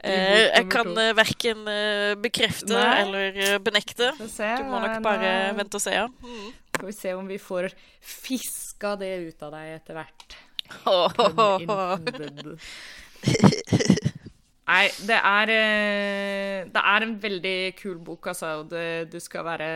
Eh, 0.05 0.51
jeg 0.51 0.67
kan 0.69 0.91
uh, 0.93 1.15
verken 1.17 1.63
eh, 1.71 2.13
bekrefte 2.21 2.75
Nei. 2.77 2.97
eller 3.01 3.39
eh, 3.41 3.55
benekte. 3.65 4.11
Du 4.19 4.65
må 4.69 4.81
nok 4.83 4.99
bare 5.05 5.31
eh, 5.49 5.55
vente 5.57 5.79
og 5.79 5.83
se, 5.83 5.95
ja. 5.97 6.05
Mm. 6.21 6.51
Skal 6.75 6.91
vi 6.91 6.97
se 6.99 7.15
om 7.17 7.31
vi 7.31 7.39
får 7.41 7.71
fiska 8.05 8.93
det 9.01 9.13
ut 9.31 9.47
av 9.47 9.55
deg 9.57 9.71
etter 9.79 9.97
hvert. 9.97 10.37
Nei, 14.65 14.85
det 15.05 15.17
er 15.21 15.51
eh, 15.53 16.61
Det 16.73 16.83
er 16.95 17.05
en 17.05 17.17
veldig 17.21 17.57
kul 17.81 17.99
bok, 18.05 18.31
altså. 18.33 18.55
og 18.63 18.71
Det, 18.73 18.85
du 19.13 19.19
skal 19.21 19.45
være 19.47 19.69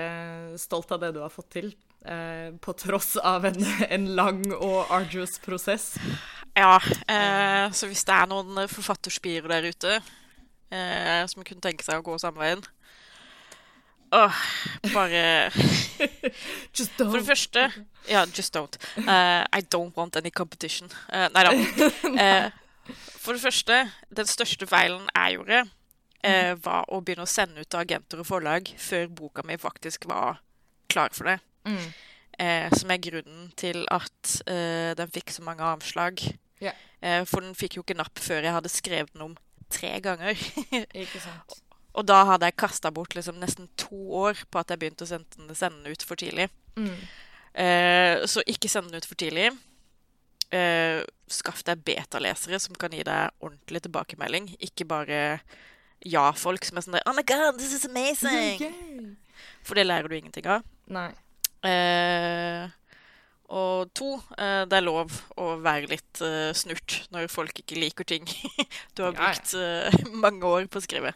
stolt 0.60 0.92
av 0.96 1.02
det 1.04 1.12
du 1.16 1.20
har 1.24 1.32
fått 1.32 1.50
til. 1.58 1.72
eh, 2.08 2.50
på 2.64 2.72
tross 2.78 3.16
av 3.20 3.44
en, 3.48 3.58
en 3.88 4.06
lang 4.16 4.44
og 4.56 4.88
arduous 4.94 5.38
prosess. 5.44 5.96
Ja, 6.58 6.74
eh, 7.06 7.68
så 7.72 7.86
hvis 7.86 8.02
det 8.08 8.14
er 8.14 8.26
noen 8.30 8.64
eh, 8.64 8.70
forfatterspirer 8.70 9.46
der 9.52 9.68
ute 9.70 9.94
eh, 9.98 11.22
som 11.30 11.46
kunne 11.46 11.62
tenke 11.62 11.86
seg 11.86 12.00
å 12.00 12.06
gå 12.06 12.18
samme 12.18 12.42
veien 12.42 12.64
Åh, 14.16 14.36
bare 14.94 15.22
Just 16.76 16.96
For 16.96 17.18
det 17.18 17.26
første 17.28 17.66
Ja, 18.08 18.24
just 18.24 18.56
don't. 18.56 18.78
Uh, 18.96 19.44
I 19.52 19.60
don't 19.60 19.92
want 19.96 20.16
any 20.16 20.30
competition. 20.32 20.88
Uh, 21.12 21.28
nei 21.34 21.44
da. 21.44 21.52
Uh, 22.08 22.48
for 23.22 23.36
det 23.36 23.42
første, 23.42 23.82
den 24.16 24.30
største 24.30 24.66
feilen 24.66 25.04
jeg 25.12 25.36
gjorde, 25.36 25.58
eh, 26.24 26.54
var 26.64 26.88
å 26.88 27.00
begynne 27.04 27.26
å 27.26 27.30
sende 27.30 27.62
ut 27.62 27.68
til 27.70 27.82
agenter 27.82 28.22
og 28.22 28.28
forlag 28.28 28.70
før 28.80 29.08
boka 29.12 29.44
mi 29.46 29.58
faktisk 29.60 30.08
var 30.08 30.40
klar 30.88 31.12
for 31.12 31.30
det. 31.30 31.38
Mm. 31.68 31.88
Eh, 32.38 32.68
som 32.78 32.90
er 32.94 33.02
grunnen 33.02 33.50
til 33.58 33.82
at 33.92 34.38
eh, 34.46 34.94
den 34.98 35.12
fikk 35.12 35.34
så 35.34 35.44
mange 35.46 35.66
avslag. 35.66 36.22
Ja. 36.64 36.74
Eh, 37.00 37.22
for 37.28 37.44
den 37.44 37.56
fikk 37.58 37.78
jo 37.78 37.84
ikke 37.84 37.98
napp 37.98 38.18
før 38.22 38.42
jeg 38.42 38.54
hadde 38.54 38.72
skrevet 38.72 39.14
den 39.14 39.30
om 39.30 39.38
tre 39.72 39.98
ganger. 40.04 40.38
Ikke 41.04 41.20
sant. 41.22 41.58
Og 41.98 42.06
da 42.06 42.20
hadde 42.28 42.46
jeg 42.48 42.58
kasta 42.60 42.90
bort 42.94 43.14
liksom 43.16 43.40
nesten 43.40 43.68
to 43.80 43.98
år 44.20 44.38
på 44.50 44.60
at 44.60 44.70
jeg 44.70 44.80
begynte 44.80 45.06
å 45.06 45.10
sende 45.10 45.56
sende 45.58 45.82
den 45.82 45.96
ut 45.96 46.04
for 46.06 46.20
tidlig. 46.20 46.46
Mm. 46.78 46.94
Eh, 47.58 48.26
så 48.30 48.44
ikke 48.46 48.70
send 48.70 48.92
den 48.92 49.02
ut 49.02 49.08
for 49.08 49.18
tidlig. 49.18 49.48
Eh, 50.54 51.00
skaff 51.28 51.64
deg 51.66 51.82
betalesere 51.84 52.60
som 52.62 52.76
kan 52.78 52.94
gi 52.94 53.02
deg 53.06 53.34
ordentlig 53.42 53.82
tilbakemelding. 53.88 54.52
Ikke 54.62 54.86
bare 54.88 55.40
ja-folk 56.06 56.68
som 56.68 56.78
er 56.78 56.86
sånn 56.86 56.98
der 57.00 57.08
Oh 57.10 57.16
my 57.16 57.24
God, 57.26 57.58
this 57.58 57.74
is 57.74 57.88
amazing! 57.88 58.62
Yay. 58.62 59.16
For 59.66 59.78
det 59.78 59.88
lærer 59.88 60.06
du 60.06 60.14
ingenting 60.16 60.46
av. 60.50 60.62
Nei. 60.94 61.10
Eh, 61.66 62.70
Og 63.48 63.88
to, 63.96 64.10
eh, 64.36 64.64
det 64.68 64.76
er 64.76 64.84
lov 64.84 65.12
å 65.40 65.44
være 65.64 65.88
litt 65.88 66.20
eh, 66.20 66.50
snurt 66.52 66.98
når 67.14 67.30
folk 67.32 67.62
ikke 67.62 67.78
liker 67.80 68.04
ting 68.04 68.26
du 68.94 69.02
har 69.06 69.14
Ja, 69.14 69.16
ja. 69.16 69.30
brukt 69.32 69.54
eh, 69.56 70.10
mange 70.24 70.44
år 70.44 70.66
på 70.68 70.80
å 70.80 70.84
skrive. 70.84 71.14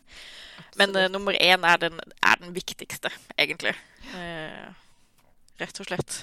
Men 0.80 0.96
eh, 0.96 1.10
nummer 1.12 1.36
én 1.36 1.66
er 1.68 1.82
den, 1.82 2.00
er 2.24 2.40
den 2.40 2.54
viktigste, 2.56 3.12
egentlig. 3.36 3.74
Eh, 4.16 4.70
rett 5.60 5.82
og 5.84 5.90
slett. 5.90 6.22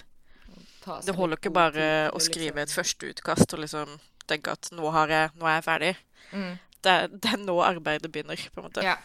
Det 1.05 1.13
holder 1.13 1.37
ikke 1.37 1.53
bare 1.53 1.83
å 2.09 2.19
skrive 2.23 2.63
et 2.63 2.71
liksom- 2.71 2.79
førsteutkast 2.81 3.53
og 3.53 3.61
liksom 3.61 3.91
tenke 4.29 4.55
at 4.57 4.71
nå, 4.73 4.89
har 4.95 5.11
jeg, 5.13 5.29
nå 5.37 5.45
er 5.45 5.59
jeg 5.59 5.65
ferdig. 5.67 5.93
Mm. 6.33 6.51
Det, 6.81 6.95
det 7.21 7.33
er 7.35 7.41
nå 7.43 7.59
arbeidet 7.61 8.09
begynner, 8.09 8.41
på 8.55 8.61
en 8.63 8.65
måte. 8.71 8.81
Ja. 8.85 8.95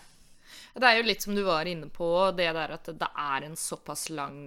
Det 0.74 0.88
er 0.88 0.96
jo 1.02 1.04
litt 1.10 1.22
som 1.22 1.36
du 1.36 1.42
var 1.44 1.68
inne 1.68 1.90
på, 1.92 2.08
det 2.36 2.48
der 2.56 2.72
at 2.78 2.88
det 2.96 3.08
er 3.12 3.44
en 3.46 3.56
såpass 3.60 4.08
lang 4.14 4.38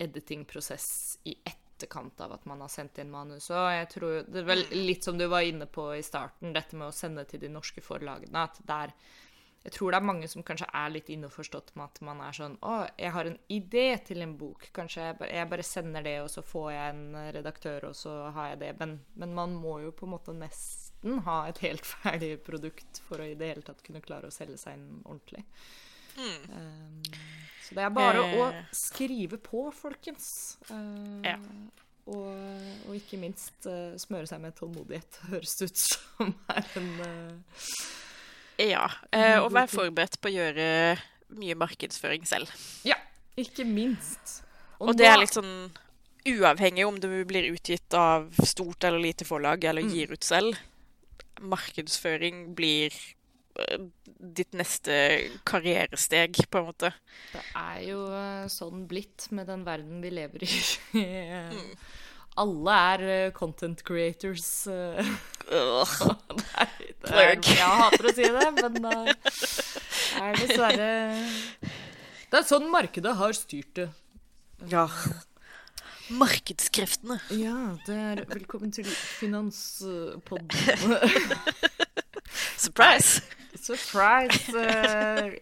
editingprosess 0.00 1.18
i 1.28 1.34
etterkant 1.80 2.20
av 2.20 2.36
at 2.36 2.44
man 2.46 2.60
har 2.60 2.68
sendt 2.68 3.00
inn 3.00 3.10
manus. 3.10 3.48
Og 3.50 3.70
jeg 3.72 3.88
tror 3.94 4.20
Det 4.26 4.42
er 4.42 4.52
vel 4.52 4.66
litt 4.74 5.04
som 5.04 5.18
du 5.18 5.26
var 5.28 5.46
inne 5.46 5.66
på 5.66 5.88
i 5.96 6.04
starten, 6.04 6.52
dette 6.52 6.76
med 6.76 6.90
å 6.90 6.94
sende 6.94 7.24
til 7.24 7.40
de 7.40 7.48
norske 7.48 7.80
forlagene. 7.80 8.44
At 8.44 8.60
det 8.60 8.78
er 8.84 8.94
Jeg 9.62 9.72
tror 9.74 9.92
det 9.92 9.96
er 9.98 10.08
mange 10.08 10.28
som 10.28 10.42
kanskje 10.42 10.70
er 10.72 10.88
litt 10.88 11.10
innforstått 11.12 11.74
med 11.76 11.84
at 11.84 11.98
man 12.00 12.20
er 12.24 12.32
sånn 12.32 12.54
Å, 12.64 12.88
jeg 12.96 13.12
har 13.12 13.26
en 13.28 13.36
idé 13.48 13.98
til 14.04 14.22
en 14.22 14.36
bok. 14.40 14.70
Kanskje 14.72 15.02
jeg 15.02 15.18
bare, 15.18 15.34
jeg 15.36 15.50
bare 15.50 15.66
sender 15.68 16.02
det, 16.02 16.16
og 16.22 16.30
så 16.30 16.42
får 16.42 16.70
jeg 16.72 16.94
en 16.94 17.18
redaktør, 17.36 17.90
og 17.90 17.96
så 17.96 18.14
har 18.32 18.54
jeg 18.54 18.62
det. 18.62 18.72
Men, 18.78 19.00
men 19.20 19.34
man 19.34 19.54
må 19.54 19.80
jo 19.84 19.92
på 19.92 20.08
en 20.08 20.14
måte 20.14 20.32
nesten 20.32 21.20
ha 21.26 21.42
et 21.48 21.60
helt 21.66 21.84
ferdig 21.94 22.38
produkt 22.44 23.02
for 23.08 23.20
å 23.20 23.28
i 23.28 23.36
det 23.36 23.52
hele 23.52 23.66
tatt 23.66 23.84
kunne 23.84 24.00
klare 24.00 24.28
å 24.28 24.34
selge 24.34 24.56
seg 24.60 24.78
inn 24.78 25.02
ordentlig. 25.04 25.44
Um, 26.20 27.02
så 27.64 27.74
det 27.76 27.84
er 27.84 27.90
bare 27.94 28.22
å 28.24 28.48
Eh. 28.52 28.64
skrive 28.74 29.38
på, 29.38 29.68
folkens. 29.72 30.56
Uh, 30.70 31.20
Ja. 31.24 31.36
og, 32.06 32.34
og 32.88 32.94
ikke 32.96 33.18
minst 33.20 33.66
uh, 33.66 33.94
smøre 34.00 34.26
seg 34.26 34.40
med 34.40 34.56
tålmodighet, 34.58 35.20
høres 35.30 35.56
det 35.60 35.70
ut 35.70 35.76
som 35.76 36.34
er 36.50 36.64
en 36.76 36.90
Ja. 38.58 38.88
Eh, 39.12 39.38
og 39.40 39.52
være 39.52 39.66
vær 39.66 39.70
forberedt 39.72 40.18
på 40.20 40.28
å 40.28 40.34
gjøre 40.34 40.98
mye 41.38 41.54
markedsføring 41.56 42.26
selv. 42.28 42.50
Ja, 42.84 42.96
ikke 43.38 43.64
minst. 43.64 44.42
Og 44.80 44.96
det 44.98 45.06
er 45.06 45.16
litt 45.20 45.32
sånn 45.36 45.70
uavhengig 46.28 46.84
om 46.86 46.98
du 47.00 47.08
blir 47.24 47.46
utgitt 47.54 47.94
av 47.96 48.26
stort 48.44 48.84
eller 48.84 48.98
lite 49.00 49.24
forlag, 49.24 49.62
eller 49.64 49.82
Mm. 49.82 49.92
gir 49.94 50.12
ut 50.12 50.24
selv. 50.24 50.58
Markedsføring 51.40 52.54
blir 52.54 52.90
eh, 52.92 53.14
ditt 54.20 54.52
neste 54.56 54.94
karrieresteg, 55.48 56.42
på 56.50 56.60
en 56.60 56.68
måte. 56.70 56.92
Det 57.32 57.42
er 57.56 57.80
jo 57.88 58.04
uh, 58.12 58.46
sånn 58.52 58.86
blitt 58.90 59.28
med 59.34 59.48
den 59.50 59.64
verden 59.66 60.00
vi 60.04 60.12
lever 60.12 60.44
i. 60.46 60.50
Mm. 60.96 61.74
Alle 62.40 62.76
er 62.92 63.04
uh, 63.08 63.32
content 63.36 63.82
creators. 63.86 64.46
Plurk 65.50 65.96
Nei, 67.10 67.24
er, 67.24 67.40
jeg 67.42 67.80
hater 67.80 68.06
å 68.06 68.12
si 68.14 68.28
det, 68.28 68.50
men 68.60 68.76
det 68.84 68.92
er 70.20 70.36
dessverre 70.36 70.90
Det 72.30 72.38
er 72.38 72.46
sånn 72.46 72.68
markedet 72.70 73.16
har 73.18 73.34
styrt 73.34 73.72
det. 73.80 73.88
Ja. 74.70 74.86
Markedskreftene. 76.20 77.16
Ja, 77.34 77.56
det 77.86 77.96
er 77.96 78.24
Velkommen 78.30 78.70
til 78.74 78.86
Finanspodden. 78.86 80.50
Surprise! 82.60 83.39
Surprise! 83.54 84.54
eh, 84.56 85.34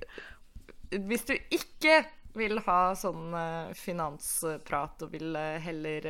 hvis 1.04 1.24
du 1.28 1.34
ikke 1.52 2.04
vil 2.38 2.58
ha 2.68 2.94
sånn 2.96 3.32
eh, 3.34 3.72
finansprat 3.76 5.02
og 5.04 5.12
vil 5.12 5.34
eh, 5.36 5.58
heller 5.64 6.06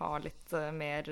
ha 0.00 0.10
litt 0.18 0.52
mer 0.76 1.08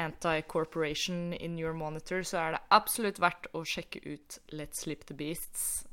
anti-corporation 0.00 1.32
in 1.34 1.58
your 1.58 1.74
monitor, 1.74 2.22
så 2.24 2.38
er 2.38 2.52
det 2.56 2.60
absolutt 2.72 3.18
verdt 3.20 3.48
å 3.58 3.64
sjekke 3.66 4.00
ut 4.06 4.36
Let's 4.54 4.84
Sleep 4.84 5.02
the 5.10 5.14
Beasts. 5.18 5.84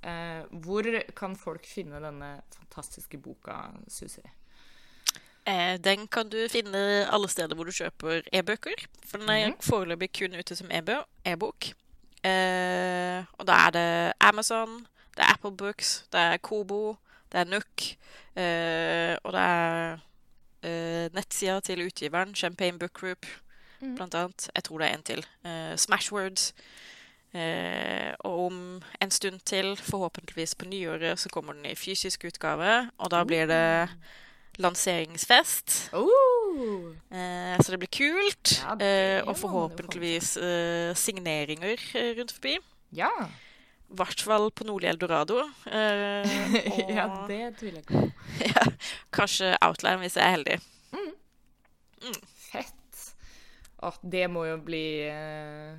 Hvor 0.63 0.85
kan 1.17 1.33
folk 1.35 1.65
finne 1.65 1.99
denne 2.03 2.29
fantastiske 2.53 3.17
boka, 3.17 3.55
Susi? 3.89 4.21
Den 5.81 6.05
kan 6.13 6.29
du 6.29 6.37
finne 6.51 7.07
alle 7.09 7.27
steder 7.31 7.57
hvor 7.57 7.65
du 7.67 7.73
kjøper 7.73 8.21
e-bøker. 8.35 8.85
For 9.07 9.17
den 9.17 9.29
er 9.33 9.49
Mhm. 9.49 9.57
foreløpig 9.65 10.11
kun 10.19 10.35
ute 10.37 10.55
som 10.55 10.69
e-bok. 10.71 11.07
e-bok. 11.25 11.71
Eh, 12.23 13.25
og 13.37 13.47
da 13.47 13.57
er 13.67 13.73
det 13.75 14.13
Amazon, 14.19 14.87
det 15.17 15.23
er 15.23 15.33
Apple 15.33 15.57
Books, 15.57 16.05
det 16.11 16.19
er 16.19 16.37
Kobo, 16.37 16.97
det 17.31 17.39
er 17.39 17.43
Nook, 17.43 17.83
eh, 18.35 19.15
og 19.23 19.33
det 19.33 19.41
er 19.41 19.99
eh, 20.63 21.13
nettsida 21.13 21.59
til 21.59 21.85
utgiveren, 21.85 22.35
Champagne 22.35 22.79
Book 22.79 22.93
Group, 22.93 23.25
mm. 23.79 23.95
blant 23.95 24.15
annet. 24.15 24.49
Jeg 24.55 24.63
tror 24.63 24.77
det 24.77 24.87
er 24.87 24.97
en 24.97 25.03
til. 25.03 25.25
Eh, 25.45 25.77
Smashwords. 25.77 26.53
Eh, 27.33 28.13
og 28.19 28.45
om 28.45 28.81
en 29.01 29.11
stund 29.11 29.39
til, 29.45 29.75
forhåpentligvis 29.77 30.55
på 30.55 30.65
nyåret, 30.65 31.19
så 31.19 31.29
kommer 31.29 31.53
den 31.53 31.65
i 31.65 31.75
fysisk 31.75 32.23
utgave. 32.25 32.89
Og 32.97 33.11
da 33.11 33.23
blir 33.23 33.45
det 33.45 33.89
lanseringsfest. 34.57 35.89
Oh! 35.93 36.46
Eh, 37.09 37.57
så 37.61 37.73
det 37.73 37.79
blir 37.81 37.91
kult. 37.93 38.53
Eh, 38.83 39.19
og 39.23 39.35
forhåpentligvis 39.39 40.35
eh, 40.41 40.93
signeringer 40.97 41.81
rundt 42.19 42.33
forbi. 42.35 42.57
Ja. 42.95 43.11
I 43.87 43.97
hvert 43.99 44.21
fall 44.23 44.49
på 44.51 44.67
nordlig 44.67 44.89
Eldorado. 44.91 45.41
Eh, 45.65 46.37
og 46.73 46.91
ja, 46.91 47.05
det 47.29 47.43
tviler 47.59 47.81
jeg 47.81 47.87
på. 47.91 48.07
ja, 48.51 48.65
kanskje 49.15 49.53
Outline 49.63 50.01
hvis 50.03 50.17
jeg 50.19 50.25
er 50.25 50.35
heldig. 50.37 50.57
Fett. 52.47 53.05
Å, 53.83 53.93
det 54.01 54.25
må 54.31 54.47
jo 54.47 54.57
bli 54.65 54.85
eh, 55.07 55.77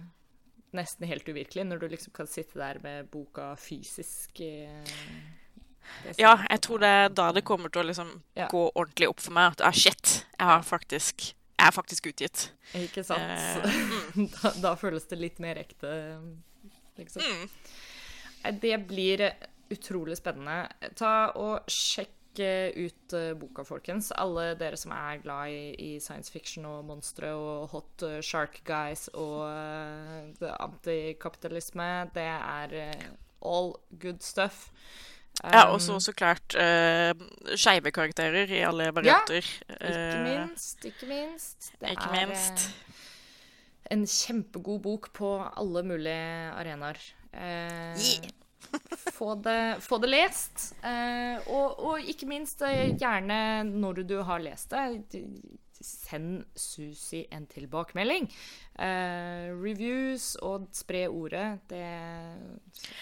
nesten 0.77 1.09
helt 1.11 1.29
uvirkelig, 1.29 1.65
når 1.67 1.83
du 1.83 1.89
liksom 1.93 2.15
kan 2.17 2.29
sitte 2.31 2.61
der 2.61 2.81
med 2.85 3.11
boka 3.13 3.51
fysisk. 3.61 4.41
eh, 4.45 4.97
Ja, 6.19 6.37
jeg 6.49 6.61
tror 6.65 6.83
det 6.83 6.89
er 6.89 7.11
da 7.13 7.31
det 7.35 7.45
kommer 7.47 7.73
til 7.73 7.83
å 7.83 7.89
liksom 7.89 8.15
Ja. 8.37 8.49
gå 8.49 8.71
ordentlig 8.75 9.09
opp 9.11 9.21
for 9.21 9.35
meg 9.37 9.53
at 9.57 9.65
ah, 9.67 9.75
shit, 9.75 10.25
jeg 10.39 10.47
har 10.47 10.63
faktisk 10.63 11.33
jeg 11.59 11.67
er 11.67 11.75
faktisk 11.75 12.07
utgitt. 12.07 12.53
Ikke 12.79 13.03
sant? 13.03 13.19
Eh, 13.19 14.19
da, 14.37 14.53
da 14.63 14.75
føles 14.79 15.09
det 15.11 15.19
litt 15.19 15.41
mer 15.43 15.59
ekte, 15.59 15.91
liksom. 17.01 17.25
Mm. 17.25 17.49
Det 18.63 18.77
blir 18.87 19.25
utrolig 19.75 20.17
spennende. 20.21 20.69
Ta 20.97 21.33
og 21.35 21.67
sjekk 21.73 22.41
eh, 22.43 22.71
ut 22.79 23.15
eh, 23.17 23.33
boka, 23.39 23.65
folkens. 23.67 24.13
Alle 24.15 24.53
dere 24.61 24.79
som 24.79 24.95
er 24.95 25.21
glad 25.25 25.53
i, 25.53 25.63
i 25.75 25.91
science 26.03 26.33
fiction 26.33 26.67
og 26.69 26.87
monstre 26.89 27.33
og 27.35 27.69
hot 27.75 28.07
eh, 28.07 28.21
shark 28.25 28.63
guys 28.69 29.09
og 29.15 29.43
uh, 29.51 30.55
antikapitalisme, 30.63 31.89
det 32.15 32.29
er 32.39 32.77
eh, 32.87 33.07
all 33.43 33.75
good 33.99 34.23
stuff. 34.25 34.69
Ja, 35.45 35.69
Um, 35.69 35.75
og 35.75 35.81
så 36.03 36.13
klart 36.13 36.55
uh, 36.59 37.13
skeive 37.55 37.93
karakterer 37.95 38.51
i 38.51 38.63
alle 38.67 38.89
varianter. 38.95 39.45
Ikke 39.45 39.77
Eh, 39.87 40.25
minst, 40.25 40.85
ikke 40.85 41.07
minst. 41.07 41.69
Det 41.81 41.93
ikke 41.95 42.09
er 42.11 42.27
minst. 42.27 42.65
eh, 42.67 43.95
en 43.95 44.03
kjempegod 44.07 44.83
bok 44.83 45.13
på 45.15 45.31
alle 45.57 45.83
mulige 45.87 46.51
arenaer. 46.59 46.99
Uh, 47.33 47.95
Yeah. 47.95 48.31
få, 49.17 49.35
det, 49.41 49.79
få 49.81 49.97
det 50.03 50.11
lest. 50.11 50.75
Uh, 50.83 51.39
og, 51.55 51.79
og 51.87 52.01
ikke 52.01 52.27
minst, 52.29 52.61
gjerne 53.01 53.63
når 53.65 54.03
du 54.11 54.19
har 54.27 54.43
lest 54.45 54.75
det, 54.75 55.23
send 55.85 56.45
Susi 56.59 57.23
en 57.35 57.47
tilbakemelding. 57.51 58.27
Eh, 58.79 59.49
reviews 59.59 60.33
og 60.43 60.69
spre 60.77 61.05
ordet. 61.09 61.61
Det 61.71 61.83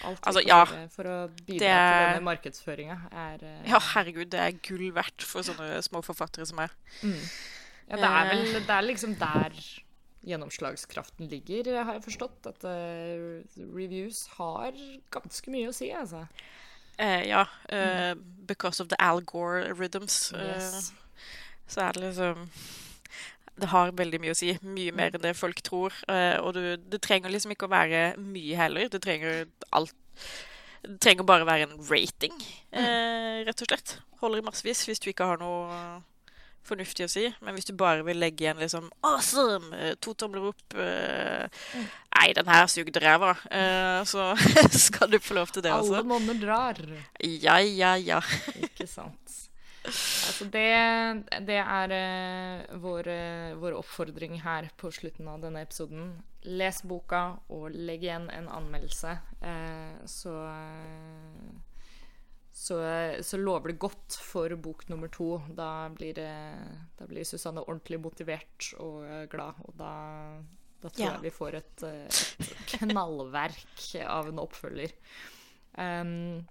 Alt 0.07 0.21
Altså, 0.27 0.43
ja, 0.45 0.61
for 0.93 1.09
å 1.09 1.17
bidra 1.29 1.57
det 1.57 1.59
til 1.59 2.05
denne 2.07 2.25
markedsføringa 2.27 2.97
er 3.11 3.43
eh, 3.43 3.69
Ja, 3.71 3.79
herregud, 3.93 4.29
det 4.33 4.39
er 4.43 4.59
gull 4.67 4.91
verdt 4.95 5.25
for 5.25 5.41
sånne 5.47 5.81
små 5.85 6.01
forfattere 6.05 6.45
som 6.49 6.57
meg. 6.61 6.69
Ja, 7.87 7.95
det 7.95 8.03
er 8.03 8.23
Eh. 8.25 8.31
vel 8.35 8.61
det 8.67 8.69
er 8.75 8.81
liksom 8.87 9.17
der 9.19 9.53
gjennomslagskraften 10.27 11.29
ligger, 11.31 11.83
har 11.85 11.93
jeg 11.93 12.03
forstått. 12.03 12.47
At 12.49 12.63
uh, 12.67 13.41
reviews 13.71 14.25
har 14.35 14.73
ganske 15.13 15.51
mye 15.53 15.69
å 15.69 15.75
si, 15.75 15.87
altså. 15.95 16.25
Eh, 16.99 17.27
ja, 17.29 17.45
Uh, 17.71 18.15
because 18.47 18.79
of 18.81 18.87
the 18.89 18.95
Al 18.99 19.21
Gore 19.21 19.73
rhythms, 19.73 20.33
eh, 20.33 20.39
Yes. 20.57 20.91
Så 21.67 21.81
er 21.87 21.91
det 21.97 22.03
liksom 22.07 22.47
Det 23.57 23.67
har 23.71 23.91
veldig 23.97 24.19
mye 24.21 24.33
å 24.35 24.37
si. 24.37 24.51
Mye 24.61 24.91
mer 24.93 25.15
enn 25.17 25.23
det 25.23 25.33
folk 25.37 25.61
tror. 25.65 25.93
eh, 26.07 26.37
og 26.39 26.53
du, 26.53 26.77
det 26.77 26.99
trenger 27.01 27.29
liksom 27.33 27.51
ikke 27.55 27.65
å 27.65 27.73
være 27.73 28.03
mye 28.21 28.55
heller. 28.59 28.89
Det 28.93 29.01
trenger 29.01 29.47
alt 29.73 29.93
Det 30.83 30.99
trenger 31.01 31.25
bare 31.25 31.45
være 31.47 31.65
en 31.65 31.79
rating, 31.89 32.35
eh, 32.71 33.41
rett 33.47 33.61
og 33.65 33.67
slett. 33.71 33.95
Holder 34.21 34.39
i 34.43 34.45
massevis 34.45 34.85
hvis 34.87 34.99
du 35.01 35.09
ikke 35.09 35.25
har 35.25 35.37
noe 35.41 35.73
fornuftig 36.67 37.05
å 37.07 37.09
si. 37.09 37.25
Men 37.41 37.55
hvis 37.57 37.65
du 37.65 37.73
bare 37.79 38.03
vil 38.05 38.19
legge 38.21 38.43
igjen 38.45 38.59
liksom 38.61 38.89
Awesome! 39.07 39.71
eh, 39.73 39.95
To 40.03 40.13
tomler 40.13 40.49
opp. 40.51 40.77
eh, 40.77 41.47
Nei, 42.17 42.33
den 42.37 42.47
her 42.49 42.67
sugde 42.69 42.99
ræva. 43.01 43.33
så 44.05 44.31
skal 44.87 45.09
du 45.11 45.17
få 45.19 45.33
lov 45.37 45.49
til 45.53 45.63
det 45.65 45.71
også. 45.73 45.95
Alle 45.97 46.03
monner 46.13 46.37
drar, 46.41 46.77
Ja, 47.21 47.57
ja, 47.57 47.95
ja. 47.97 48.21
ikke 48.61 48.85
sant. 48.87 49.46
Altså 49.87 50.47
det, 50.51 50.67
det 51.47 51.59
er 51.61 51.93
uh, 51.95 52.79
vår, 52.83 53.07
uh, 53.07 53.53
vår, 53.61 53.77
oppfordring 53.79 54.35
her 54.43 54.67
på 54.79 54.91
slutten 54.91 55.29
av 55.31 55.43
denne 55.45 55.63
episoden. 55.63 56.09
Les 56.47 56.81
boka, 56.87 57.39
og 57.53 57.71
legg 57.75 58.03
igjen 58.03 58.27
en 58.33 58.49
anmeldelse. 58.51 59.13
Uh, 59.39 59.95
så, 60.09 60.35
så, 62.51 62.81
så 63.23 63.39
lover 63.39 63.71
det 63.71 63.79
godt 63.85 64.19
for 64.19 64.51
bok 64.59 64.87
nummer 64.91 65.11
to. 65.13 65.37
Da 65.55 65.87
blir, 65.95 66.19
da 66.19 67.07
blir 67.07 67.27
Susanne 67.27 67.63
ordentlig 67.63 68.01
motivert 68.03 68.73
og 68.83 69.07
glad, 69.31 69.63
og 69.69 69.79
da, 69.79 69.93
da 70.83 70.91
tror 70.91 71.05
ja. 71.05 71.15
jeg 71.15 71.29
vi 71.29 71.35
får 71.37 71.61
et, 71.61 71.87
et 71.87 72.53
knallverk 72.75 73.89
av 74.03 74.33
en 74.33 74.43
oppfølger. 74.43 74.95
Um, 75.77 76.43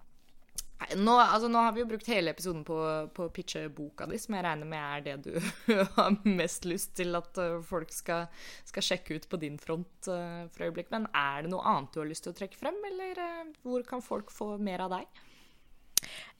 nå, 0.77 1.15
altså, 1.21 1.49
nå, 1.49 1.59
har 1.59 1.73
vi 1.73 1.81
jo 1.81 1.89
brukt 1.89 2.09
hele 2.11 2.33
episoden 2.35 2.63
på, 2.67 2.77
på 3.17 3.27
å 3.27 3.33
pitche 3.33 3.65
boka 3.73 4.07
di, 4.11 4.19
som 4.21 4.37
jeg 4.37 4.45
regner 4.45 4.69
med 4.69 4.83
er 4.85 5.05
det 5.07 5.15
du 5.25 5.39
har 5.97 6.19
mest 6.29 6.67
lyst 6.69 6.93
til 6.99 7.17
at 7.17 7.41
uh, 7.41 7.63
folk 7.65 7.93
skal, 7.95 8.27
skal, 8.69 8.85
sjekke 8.85 9.17
ut 9.17 9.29
på 9.31 9.41
din 9.41 9.57
front 9.59 10.11
uh, 10.13 10.45
for 10.53 10.67
øyeblikk. 10.69 10.91
Men 10.93 11.09
er 11.17 11.47
det 11.47 11.53
noe 11.53 11.65
annet 11.67 11.95
du 11.95 12.03
har 12.03 12.11
lyst 12.11 12.27
til 12.27 12.35
å 12.35 12.39
trekke 12.39 12.61
frem, 12.61 12.77
eller 12.91 13.23
uh, 13.23 13.55
hvor 13.65 13.87
kan 13.89 14.05
folk 14.05 14.31
få 14.35 14.55
mer 14.61 14.85
av 14.85 14.99
deg? 14.99 15.23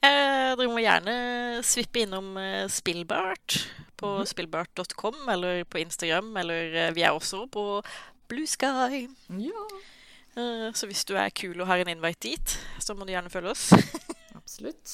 Eh, 0.05 0.53
dere 0.53 0.69
må 0.69 0.79
gjerne 0.79 1.13
svippe 1.65 2.03
innom 2.05 2.37
eh, 2.37 2.69
Spillbart 2.69 3.57
på 3.97 4.07
mm 4.07 4.21
-hmm. 4.21 4.29
spillbart.com 4.29 5.29
eller 5.33 5.63
på 5.63 5.79
Instagram, 5.81 6.37
eller 6.37 6.91
vi 6.93 7.01
er 7.01 7.11
også 7.11 7.47
på 7.47 7.81
Blue 8.29 8.47
Sky. 8.47 9.09
Ja. 9.29 9.65
så 10.73 10.85
hvis 10.85 11.05
du 11.05 11.15
er 11.15 11.29
kul 11.29 11.61
og 11.61 11.67
har 11.67 11.77
en 11.77 11.87
invite 11.87 12.29
dit, 12.29 12.59
så 12.79 12.93
må 12.93 13.05
du 13.05 13.11
gjerne 13.11 13.29
følge 13.29 13.49
oss. 13.49 13.73
Absolutt. 14.47 14.91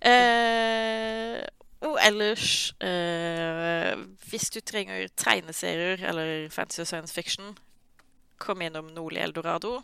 Eh, 0.00 1.38
og 1.86 1.96
ellers 2.04 2.74
eh, 2.84 3.92
Hvis 4.28 4.50
du 4.52 4.58
trenger 4.60 5.06
tegneserier 5.16 6.02
eller 6.10 6.48
fantasy 6.52 6.82
og 6.82 6.88
science 6.90 7.14
fiction, 7.14 7.54
kom 8.42 8.64
innom 8.66 8.90
Nordli 8.96 9.22
Eldorado. 9.22 9.78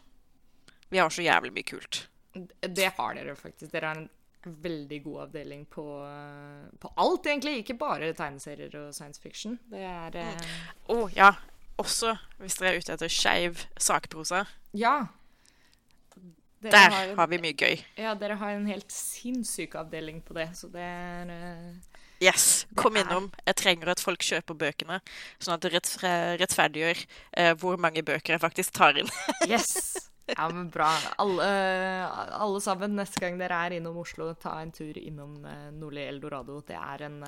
Vi 0.91 0.99
har 0.99 1.09
så 1.11 1.23
jævlig 1.23 1.53
mye 1.55 1.69
kult. 1.71 2.03
Det 2.35 2.91
har 2.99 3.15
dere 3.15 3.37
faktisk. 3.39 3.71
Dere 3.73 3.93
har 3.93 4.03
en 4.03 4.11
veldig 4.43 4.99
god 5.05 5.23
avdeling 5.29 5.63
på, 5.71 5.87
på 6.83 6.93
alt, 6.99 7.31
egentlig. 7.31 7.61
Ikke 7.63 7.79
bare 7.79 8.11
tegneserier 8.19 8.75
og 8.83 8.91
science 8.97 9.23
fiction. 9.23 9.57
Det 9.71 9.87
er 9.87 10.19
Å 10.19 10.27
eh... 10.27 10.53
oh, 10.91 11.07
ja. 11.15 11.31
Også 11.81 12.17
hvis 12.43 12.59
dere 12.59 12.75
er 12.75 12.83
ute 12.83 12.99
etter 12.99 13.13
skeiv 13.13 13.63
sakprosa. 13.81 14.45
Ja. 14.77 14.97
Dere 16.63 16.71
Der 16.71 16.93
har, 16.95 17.15
har, 17.19 17.31
vi 17.31 17.41
mye 17.43 17.57
gøy. 17.59 17.81
Ja, 17.99 18.13
dere 18.19 18.37
har 18.39 18.55
en 18.55 18.69
helt 18.71 18.93
sinnssyk 18.95 19.75
avdeling 19.81 20.21
på 20.23 20.37
det, 20.37 20.53
så 20.55 20.69
det 20.71 20.85
er 20.87 21.33
uh, 21.33 21.93
Yes, 22.23 22.69
kom 22.79 22.95
innom. 23.01 23.33
Jeg 23.49 23.59
trenger 23.59 23.91
at 23.91 24.03
folk 24.03 24.23
kjøper 24.23 24.55
bøkene, 24.55 25.01
sånn 25.43 25.57
at 25.57 25.65
det 25.65 25.73
rettferdiggjør 26.39 27.01
uh, 27.03 27.51
hvor 27.59 27.81
mange 27.83 28.05
bøker 28.07 28.37
jeg 28.37 28.45
faktisk 28.45 28.77
tar 28.79 29.01
inn. 29.01 29.11
yes. 29.51 29.73
Ja, 30.31 30.47
men 30.53 30.69
bra. 30.71 30.93
Alle, 31.19 31.49
uh, 31.51 32.21
alle, 32.45 32.63
sammen, 32.63 32.95
neste 33.01 33.25
gang 33.25 33.43
dere 33.43 33.59
er 33.67 33.77
innom 33.81 33.99
Oslo, 34.05 34.31
ta 34.39 34.55
en 34.63 34.71
tur 34.75 34.95
innom 35.03 35.41
uh, 35.43 35.67
Nordli 35.75 36.07
Eldorado. 36.07 36.61
Det 36.69 36.79
er 36.79 37.09
en 37.09 37.19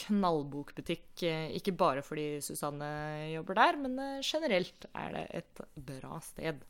knallbokbutikk, 0.00 1.26
ikke 1.60 1.74
bare 1.76 2.00
fordi 2.00 2.38
Susanne 2.40 2.88
jobber 3.34 3.58
der, 3.58 3.76
men 3.84 3.98
generelt 4.24 4.86
er 4.96 5.16
det 5.18 5.24
et 5.42 5.64
bra 5.76 6.16
sted. 6.24 6.62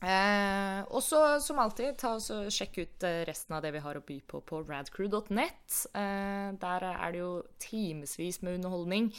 Eh, 0.00 0.80
og 0.88 1.02
så, 1.04 1.20
som 1.44 1.58
alltid, 1.60 1.98
ta 2.00 2.14
og 2.16 2.48
sjekk 2.54 2.78
ut 2.80 3.04
eh, 3.04 3.20
resten 3.28 3.52
av 3.52 3.60
det 3.64 3.74
vi 3.74 3.82
har 3.84 3.98
å 3.98 4.04
by 4.06 4.16
på 4.32 4.40
på 4.48 4.62
radcrew.net. 4.64 5.76
Eh, 5.92 6.48
der 6.62 6.86
er 6.88 7.12
det 7.12 7.20
jo 7.20 7.32
timevis 7.60 8.40
med 8.40 8.56
underholdning. 8.56 9.10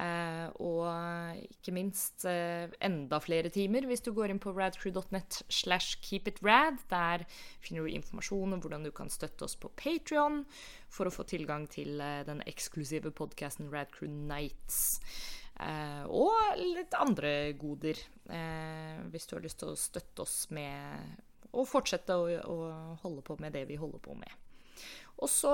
Eh, 0.00 0.46
og 0.64 1.36
ikke 1.52 1.74
minst 1.76 2.24
eh, 2.24 2.64
enda 2.80 3.18
flere 3.20 3.50
timer 3.52 3.84
hvis 3.84 4.00
du 4.00 4.08
går 4.16 4.32
inn 4.32 4.40
på 4.40 4.54
radcrew.net 4.56 5.42
slash 5.52 6.00
keepitrad. 6.00 6.80
Der 6.88 7.26
finner 7.60 7.84
du 7.84 7.92
informasjon 7.92 8.56
om 8.56 8.64
hvordan 8.64 8.88
du 8.88 8.92
kan 8.94 9.12
støtte 9.12 9.44
oss 9.44 9.58
på 9.60 9.68
Patrion 9.76 10.46
for 10.88 11.08
å 11.08 11.12
få 11.12 11.28
tilgang 11.28 11.68
til 11.68 12.00
eh, 12.00 12.22
den 12.24 12.40
eksklusive 12.48 13.12
podkasten 13.12 13.68
Radcrew 13.72 14.08
Nights. 14.08 14.96
Eh, 15.60 16.04
og 16.08 16.56
litt 16.58 16.94
andre 16.96 17.52
goder, 17.58 17.98
eh, 18.32 19.02
hvis 19.12 19.28
du 19.28 19.36
har 19.36 19.44
lyst 19.44 19.60
til 19.60 19.72
å 19.72 19.78
støtte 19.78 20.24
oss 20.24 20.46
med 20.54 21.20
og 21.52 21.68
fortsette 21.68 22.16
å, 22.16 22.28
å, 22.48 22.56
holde 23.02 23.24
på 23.26 23.36
med 23.42 23.52
det 23.52 23.66
vi 23.68 23.76
holder 23.76 24.00
på 24.00 24.16
med. 24.16 24.38
Og 25.22 25.28
så 25.28 25.52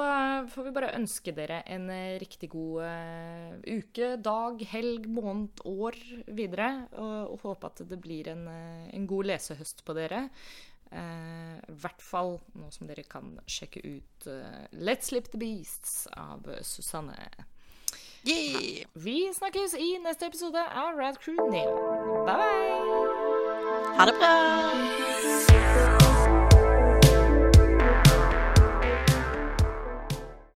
får 0.49 0.69
vi 0.69 0.73
bare 0.73 0.93
ønske 0.97 1.35
dere 1.35 1.59
en 1.69 1.91
riktig 2.23 2.49
god 2.55 2.87
uh, 2.87 3.57
uke, 3.67 4.15
dag, 4.23 4.63
helg, 4.71 5.09
måned, 5.11 5.61
år 5.67 5.99
videre. 6.31 6.71
Og, 6.95 7.35
og 7.35 7.43
håpe 7.43 7.69
at 7.69 7.83
det 7.91 7.99
blir 8.01 8.31
en, 8.33 8.47
en 8.49 9.11
god 9.11 9.29
lesehøst 9.33 9.83
på 9.85 9.99
dere. 9.99 10.29
I 10.89 11.03
uh, 11.03 11.75
hvert 11.83 12.01
fall 12.01 12.39
nå 12.57 12.71
som 12.73 12.89
dere 12.89 13.05
kan 13.11 13.35
sjekke 13.45 13.83
ut 13.85 14.31
uh, 14.31 14.65
Let's 14.79 15.11
Slip 15.11 15.29
the 15.35 15.43
Beasts 15.43 16.07
av 16.15 16.49
Susanne. 16.65 17.19
Yeah. 18.25 18.85
Vi 18.95 19.31
snakkes 19.35 19.75
i 19.75 19.99
neste 20.03 20.27
episode 20.27 20.59
av 20.59 20.97
Rad 20.99 21.19
Crew 21.19 21.51
Neo. 21.51 21.77
Bye, 22.27 22.37
bye. 22.37 22.81
Ha 23.97 24.05
det 24.07 24.13
bra. 24.19 26.18